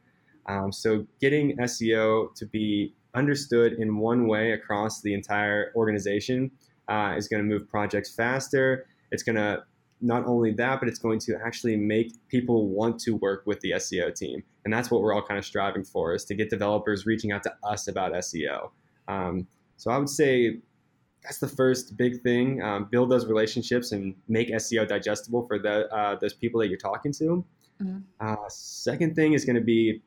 Um, 0.46 0.72
so 0.72 1.06
getting 1.20 1.56
SEO 1.56 2.34
to 2.34 2.46
be 2.46 2.94
understood 3.14 3.72
in 3.74 3.96
one 3.96 4.28
way 4.28 4.52
across 4.52 5.00
the 5.00 5.14
entire 5.14 5.72
organization 5.74 6.50
uh, 6.88 7.14
is 7.16 7.28
going 7.28 7.42
to 7.42 7.48
move 7.48 7.68
projects 7.68 8.14
faster. 8.14 8.86
It's 9.10 9.22
going 9.22 9.36
to 9.36 9.64
not 10.06 10.24
only 10.26 10.52
that, 10.52 10.80
but 10.80 10.88
it's 10.88 10.98
going 10.98 11.18
to 11.20 11.36
actually 11.44 11.76
make 11.76 12.12
people 12.28 12.68
want 12.68 12.98
to 13.00 13.16
work 13.16 13.42
with 13.44 13.60
the 13.60 13.72
SEO 13.72 14.14
team. 14.14 14.42
And 14.64 14.72
that's 14.72 14.90
what 14.90 15.02
we're 15.02 15.12
all 15.12 15.22
kind 15.22 15.38
of 15.38 15.44
striving 15.44 15.84
for 15.84 16.14
is 16.14 16.24
to 16.26 16.34
get 16.34 16.48
developers 16.48 17.06
reaching 17.06 17.32
out 17.32 17.42
to 17.42 17.52
us 17.64 17.88
about 17.88 18.12
SEO. 18.12 18.70
Um, 19.08 19.46
so 19.76 19.90
I 19.90 19.98
would 19.98 20.08
say 20.08 20.58
that's 21.22 21.38
the 21.38 21.48
first 21.48 21.96
big 21.96 22.22
thing. 22.22 22.62
Um, 22.62 22.88
build 22.90 23.10
those 23.10 23.26
relationships 23.26 23.92
and 23.92 24.14
make 24.28 24.50
SEO 24.50 24.86
digestible 24.86 25.46
for 25.46 25.58
the, 25.58 25.92
uh, 25.92 26.16
those 26.20 26.32
people 26.32 26.60
that 26.60 26.68
you're 26.68 26.78
talking 26.78 27.12
to. 27.12 27.44
Mm-hmm. 27.82 27.98
Uh, 28.20 28.48
second 28.48 29.16
thing 29.16 29.32
is 29.32 29.44
going 29.44 29.56
to 29.56 29.62
be 29.62 30.02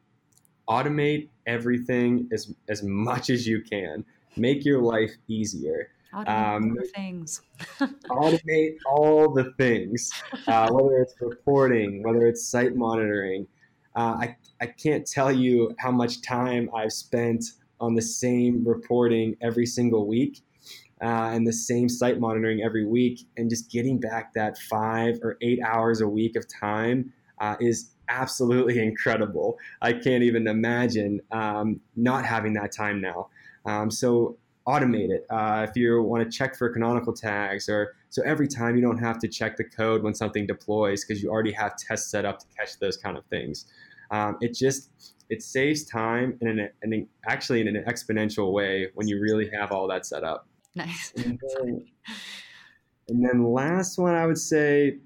automate 0.68 1.30
everything 1.46 2.30
as, 2.32 2.54
as 2.70 2.84
much 2.84 3.30
as 3.30 3.46
you 3.46 3.62
can. 3.62 4.06
Make 4.38 4.64
your 4.64 4.82
life 4.82 5.12
easier. 5.28 5.90
Automate 6.14 6.56
um, 6.56 6.78
things. 6.96 7.42
automate 8.10 8.78
all 8.86 9.32
the 9.32 9.54
things, 9.58 10.12
uh, 10.48 10.70
whether 10.72 11.02
it's 11.02 11.14
reporting, 11.22 12.04
whether 12.04 12.26
it's 12.26 12.48
site 12.48 12.76
monitoring. 12.76 13.46
Uh, 13.96 14.18
I, 14.22 14.36
I 14.62 14.68
can't 14.68 15.06
tell 15.06 15.32
you 15.32 15.76
how 15.78 15.92
much 15.92 16.22
time 16.22 16.70
I've 16.76 16.94
spent 16.94 17.44
on 17.80 17.96
the 17.96 18.02
same 18.02 18.68
reporting 18.68 19.36
every 19.42 19.66
single 19.66 20.08
week 20.08 20.42
uh, 21.02 21.30
and 21.32 21.46
the 21.46 21.54
same 21.54 21.88
site 21.88 22.20
monitoring 22.20 22.62
every 22.62 22.86
week. 22.86 23.22
And 23.38 23.50
just 23.50 23.72
getting 23.72 24.00
back 24.00 24.34
that 24.34 24.58
five 24.58 25.20
or 25.22 25.38
eight 25.42 25.60
hours 25.62 26.02
a 26.02 26.08
week 26.08 26.36
of 26.36 26.46
time 26.48 27.14
uh, 27.40 27.56
is 27.60 27.92
absolutely 28.10 28.80
incredible. 28.84 29.58
I 29.82 29.94
can't 29.94 30.24
even 30.24 30.48
imagine 30.48 31.22
um, 31.32 31.80
not 31.96 32.26
having 32.26 32.54
that 32.54 32.72
time 32.72 33.00
now. 33.00 33.30
Um, 33.66 33.92
so 33.92 34.38
automate 34.70 35.10
it. 35.10 35.26
Uh, 35.32 35.66
if 35.68 35.76
you 35.76 36.02
want 36.04 36.24
to 36.24 36.38
check 36.38 36.56
for 36.56 36.70
canonical 36.70 37.12
tags, 37.12 37.68
or 37.68 37.96
so 38.10 38.22
every 38.24 38.48
time 38.48 38.76
you 38.76 38.82
don't 38.82 39.00
have 39.00 39.18
to 39.20 39.28
check 39.28 39.58
the 39.58 39.64
code 39.64 40.04
when 40.04 40.14
something 40.14 40.46
deploys 40.46 41.04
because 41.04 41.24
you 41.24 41.30
already 41.30 41.52
have 41.52 41.76
tests 41.76 42.12
set 42.12 42.24
up 42.24 42.40
to 42.40 42.46
catch 42.56 42.78
those 42.80 42.96
kind 42.96 43.18
of 43.18 43.26
things. 43.26 43.66
Um, 44.12 44.38
it 44.42 44.54
just 44.54 45.16
it 45.30 45.42
saves 45.42 45.84
time 45.86 46.38
in 46.42 46.60
an, 46.60 46.70
in 46.84 47.08
actually 47.28 47.62
in 47.62 47.68
an 47.68 47.84
exponential 47.88 48.52
way 48.52 48.88
when 48.94 49.08
you 49.08 49.20
really 49.20 49.50
have 49.60 49.72
all 49.72 49.88
that 49.88 50.06
set 50.06 50.24
up. 50.24 50.48
Nice. 50.76 51.14
And 51.18 51.40
then, 51.56 51.86
and 53.08 53.26
then 53.26 53.44
last 53.44 53.98
one, 53.98 54.14
I 54.16 54.26
would 54.28 54.38
say 54.38 54.98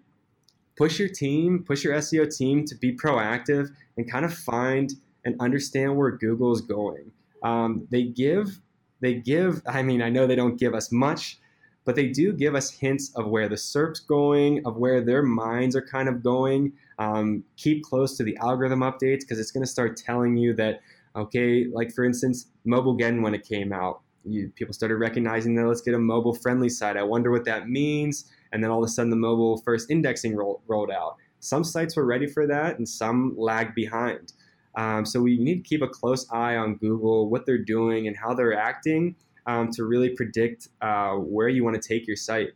push 0.76 1.00
your 1.00 1.10
team, 1.10 1.64
push 1.66 1.84
your 1.84 1.96
SEO 1.96 2.36
team 2.36 2.66
to 2.66 2.76
be 2.76 2.96
proactive 2.96 3.70
and 3.98 4.10
kind 4.10 4.26
of 4.26 4.34
find 4.34 4.94
and 5.26 5.36
understand 5.40 5.96
where 5.96 6.12
Google 6.12 6.52
is 6.52 6.62
going. 6.62 7.12
Um, 7.44 7.88
they 7.92 8.04
give 8.04 8.60
they 9.04 9.16
give, 9.16 9.62
I 9.68 9.84
mean, 9.84 10.02
I 10.02 10.10
know 10.10 10.26
they 10.26 10.36
don't 10.36 10.58
give 10.58 10.74
us 10.74 10.90
much, 10.90 11.38
but 11.84 11.96
they 11.96 12.08
do 12.08 12.32
give 12.32 12.56
us 12.56 12.72
hints 12.72 13.12
of 13.18 13.28
where 13.28 13.50
the 13.50 13.56
SERP's 13.56 14.00
going, 14.00 14.66
of 14.66 14.78
where 14.78 15.02
their 15.02 15.22
minds 15.22 15.76
are 15.76 15.82
kind 15.82 16.08
of 16.08 16.24
going. 16.24 16.72
Um, 17.00 17.44
keep 17.58 17.84
close 17.84 18.16
to 18.16 18.24
the 18.24 18.38
algorithm 18.38 18.80
updates 18.80 19.20
because 19.20 19.40
it's 19.40 19.52
going 19.52 19.66
to 19.66 19.70
start 19.70 19.98
telling 19.98 20.38
you 20.38 20.54
that, 20.54 20.80
okay, 21.18 21.66
like 21.66 21.94
for 21.94 22.06
instance, 22.06 22.48
Mobilegeddon 22.66 23.22
when 23.22 23.36
it 23.36 23.46
came 23.46 23.74
out, 23.74 24.00
you, 24.24 24.50
people 24.56 24.74
started 24.74 24.96
recognizing 24.96 25.54
that 25.56 25.68
let's 25.68 25.82
get 25.82 25.96
a 25.96 26.00
mobile 26.00 26.34
friendly 26.34 26.70
site. 26.70 26.96
I 26.96 27.04
wonder 27.04 27.30
what 27.30 27.44
that 27.44 27.68
means. 27.68 28.32
And 28.54 28.64
then 28.64 28.72
all 28.72 28.82
of 28.82 28.88
a 28.88 28.92
sudden, 28.92 29.10
the 29.10 29.18
mobile 29.18 29.58
first 29.58 29.92
indexing 29.92 30.34
roll, 30.34 30.62
rolled 30.66 30.92
out. 30.92 31.18
Some 31.42 31.66
sites 31.66 31.98
were 31.98 32.06
ready 32.06 32.28
for 32.28 32.48
that, 32.48 32.78
and 32.78 32.88
some 32.88 33.36
lagged 33.38 33.76
behind. 33.76 34.32
Um, 34.76 35.06
so 35.06 35.22
we 35.22 35.38
need 35.38 35.64
to 35.64 35.70
keep 35.70 35.82
a 35.82 35.88
close 35.88 36.28
eye 36.32 36.56
on 36.56 36.76
Google, 36.76 37.30
what 37.30 37.46
they're 37.46 37.58
doing, 37.58 38.08
and 38.08 38.18
how 38.18 38.34
they're 38.34 38.58
acting 38.58 39.16
um, 39.46 39.70
to 39.72 39.84
really 39.84 40.10
predict 40.10 40.70
uh, 40.82 41.14
where 41.14 41.50
you 41.50 41.64
want 41.64 41.82
to 41.82 41.88
take 41.88 42.08
your 42.08 42.16
site. 42.16 42.50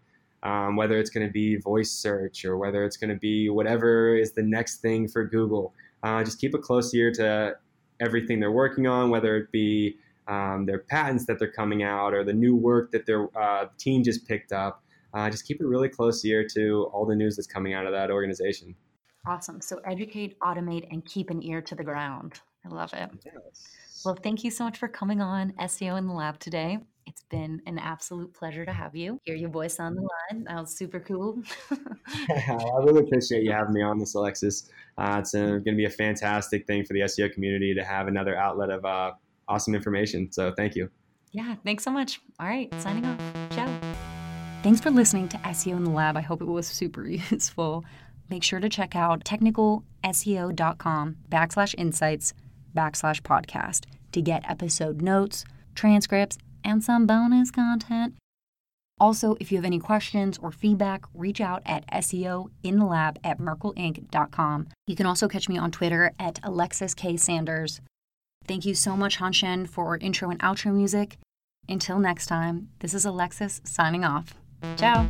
Um, 0.43 0.75
whether 0.75 0.97
it's 0.99 1.09
going 1.09 1.25
to 1.25 1.33
be 1.33 1.55
voice 1.55 1.91
search 1.91 2.45
or 2.45 2.57
whether 2.57 2.85
it's 2.85 2.95
going 2.95 3.09
to 3.09 3.19
be 3.19 3.49
whatever 3.49 4.15
is 4.15 4.33
the 4.33 4.43
next 4.43 4.77
thing 4.77 5.07
for 5.07 5.25
Google. 5.25 5.73
Uh, 6.03 6.23
just 6.23 6.39
keep 6.39 6.53
a 6.53 6.59
close 6.59 6.93
ear 6.93 7.11
to 7.13 7.57
everything 7.99 8.39
they're 8.39 8.51
working 8.51 8.85
on, 8.85 9.09
whether 9.09 9.35
it 9.35 9.51
be 9.51 9.97
um, 10.27 10.65
their 10.65 10.79
patents 10.79 11.25
that 11.25 11.39
they're 11.39 11.51
coming 11.51 11.83
out 11.83 12.13
or 12.13 12.23
the 12.23 12.33
new 12.33 12.55
work 12.55 12.91
that 12.91 13.05
their 13.05 13.27
uh, 13.37 13.65
team 13.77 14.03
just 14.03 14.27
picked 14.27 14.51
up. 14.51 14.83
Uh, 15.13 15.29
just 15.29 15.45
keep 15.47 15.59
a 15.61 15.65
really 15.65 15.89
close 15.89 16.23
ear 16.23 16.45
to 16.53 16.89
all 16.93 17.05
the 17.05 17.15
news 17.15 17.35
that's 17.35 17.47
coming 17.47 17.73
out 17.73 17.85
of 17.85 17.93
that 17.93 18.11
organization. 18.11 18.75
Awesome. 19.27 19.59
So 19.59 19.81
educate, 19.85 20.39
automate, 20.39 20.87
and 20.89 21.03
keep 21.05 21.29
an 21.29 21.43
ear 21.43 21.61
to 21.61 21.75
the 21.75 21.83
ground. 21.83 22.39
I 22.65 22.73
love 22.73 22.93
it. 22.93 23.09
Yes. 23.25 23.67
Well, 24.05 24.15
thank 24.15 24.43
you 24.43 24.51
so 24.51 24.63
much 24.63 24.77
for 24.77 24.87
coming 24.87 25.21
on 25.21 25.51
SEO 25.59 25.97
in 25.97 26.07
the 26.07 26.13
lab 26.13 26.39
today. 26.39 26.79
It's 27.05 27.23
been 27.23 27.61
an 27.65 27.77
absolute 27.77 28.33
pleasure 28.33 28.65
to 28.65 28.71
have 28.71 28.95
you. 28.95 29.19
Hear 29.25 29.35
your 29.35 29.49
voice 29.49 29.79
on 29.79 29.95
the 29.95 30.01
line. 30.01 30.43
That 30.45 30.59
was 30.59 30.77
super 30.77 30.99
cool. 30.99 31.41
I 31.71 32.57
really 32.83 33.01
appreciate 33.01 33.43
you 33.43 33.51
having 33.51 33.73
me 33.73 33.81
on 33.81 33.97
this, 33.97 34.13
Alexis. 34.13 34.69
Uh, 34.97 35.17
it's 35.19 35.33
going 35.33 35.63
to 35.63 35.75
be 35.75 35.85
a 35.85 35.89
fantastic 35.89 36.65
thing 36.67 36.85
for 36.85 36.93
the 36.93 37.01
SEO 37.01 37.31
community 37.33 37.73
to 37.73 37.83
have 37.83 38.07
another 38.07 38.37
outlet 38.37 38.69
of 38.69 38.85
uh, 38.85 39.11
awesome 39.47 39.75
information. 39.75 40.31
So 40.31 40.53
thank 40.55 40.75
you. 40.75 40.89
Yeah, 41.31 41.55
thanks 41.65 41.83
so 41.83 41.91
much. 41.91 42.21
All 42.39 42.47
right, 42.47 42.73
signing 42.81 43.05
off. 43.05 43.19
Ciao. 43.51 43.79
Thanks 44.63 44.81
for 44.81 44.89
listening 44.89 45.29
to 45.29 45.37
SEO 45.37 45.77
in 45.77 45.83
the 45.83 45.91
Lab. 45.91 46.17
I 46.17 46.21
hope 46.21 46.41
it 46.41 46.47
was 46.47 46.67
super 46.67 47.05
useful 47.31 47.85
make 48.29 48.43
sure 48.43 48.59
to 48.59 48.69
check 48.69 48.95
out 48.95 49.23
technicalseo.com 49.23 51.17
backslash 51.29 51.75
insights 51.77 52.33
backslash 52.75 53.21
podcast 53.21 53.85
to 54.11 54.21
get 54.21 54.49
episode 54.49 55.01
notes, 55.01 55.45
transcripts, 55.75 56.37
and 56.63 56.83
some 56.83 57.05
bonus 57.05 57.51
content. 57.51 58.15
Also, 58.99 59.35
if 59.39 59.51
you 59.51 59.57
have 59.57 59.65
any 59.65 59.79
questions 59.79 60.39
or 60.39 60.51
feedback, 60.51 61.05
reach 61.13 61.39
out 61.39 61.61
at 61.65 61.87
SEO 61.91 62.49
in 62.63 62.79
the 62.79 62.85
lab 62.85 63.19
at 63.23 63.39
merkleinc.com. 63.39 64.67
You 64.87 64.95
can 64.95 65.05
also 65.05 65.27
catch 65.27 65.47
me 65.47 65.57
on 65.57 65.71
Twitter 65.71 66.11
at 66.17 66.39
Alexis 66.41 66.95
K. 66.95 67.15
Sanders. 67.15 67.79
Thank 68.47 68.65
you 68.65 68.73
so 68.73 68.97
much, 68.97 69.19
Hanshen, 69.19 69.69
for 69.69 69.97
intro 69.97 70.29
and 70.31 70.39
outro 70.39 70.73
music. 70.73 71.17
Until 71.69 71.99
next 71.99 72.27
time, 72.27 72.69
this 72.79 72.93
is 72.93 73.05
Alexis 73.05 73.61
signing 73.65 74.03
off. 74.03 74.33
Ciao. 74.77 75.07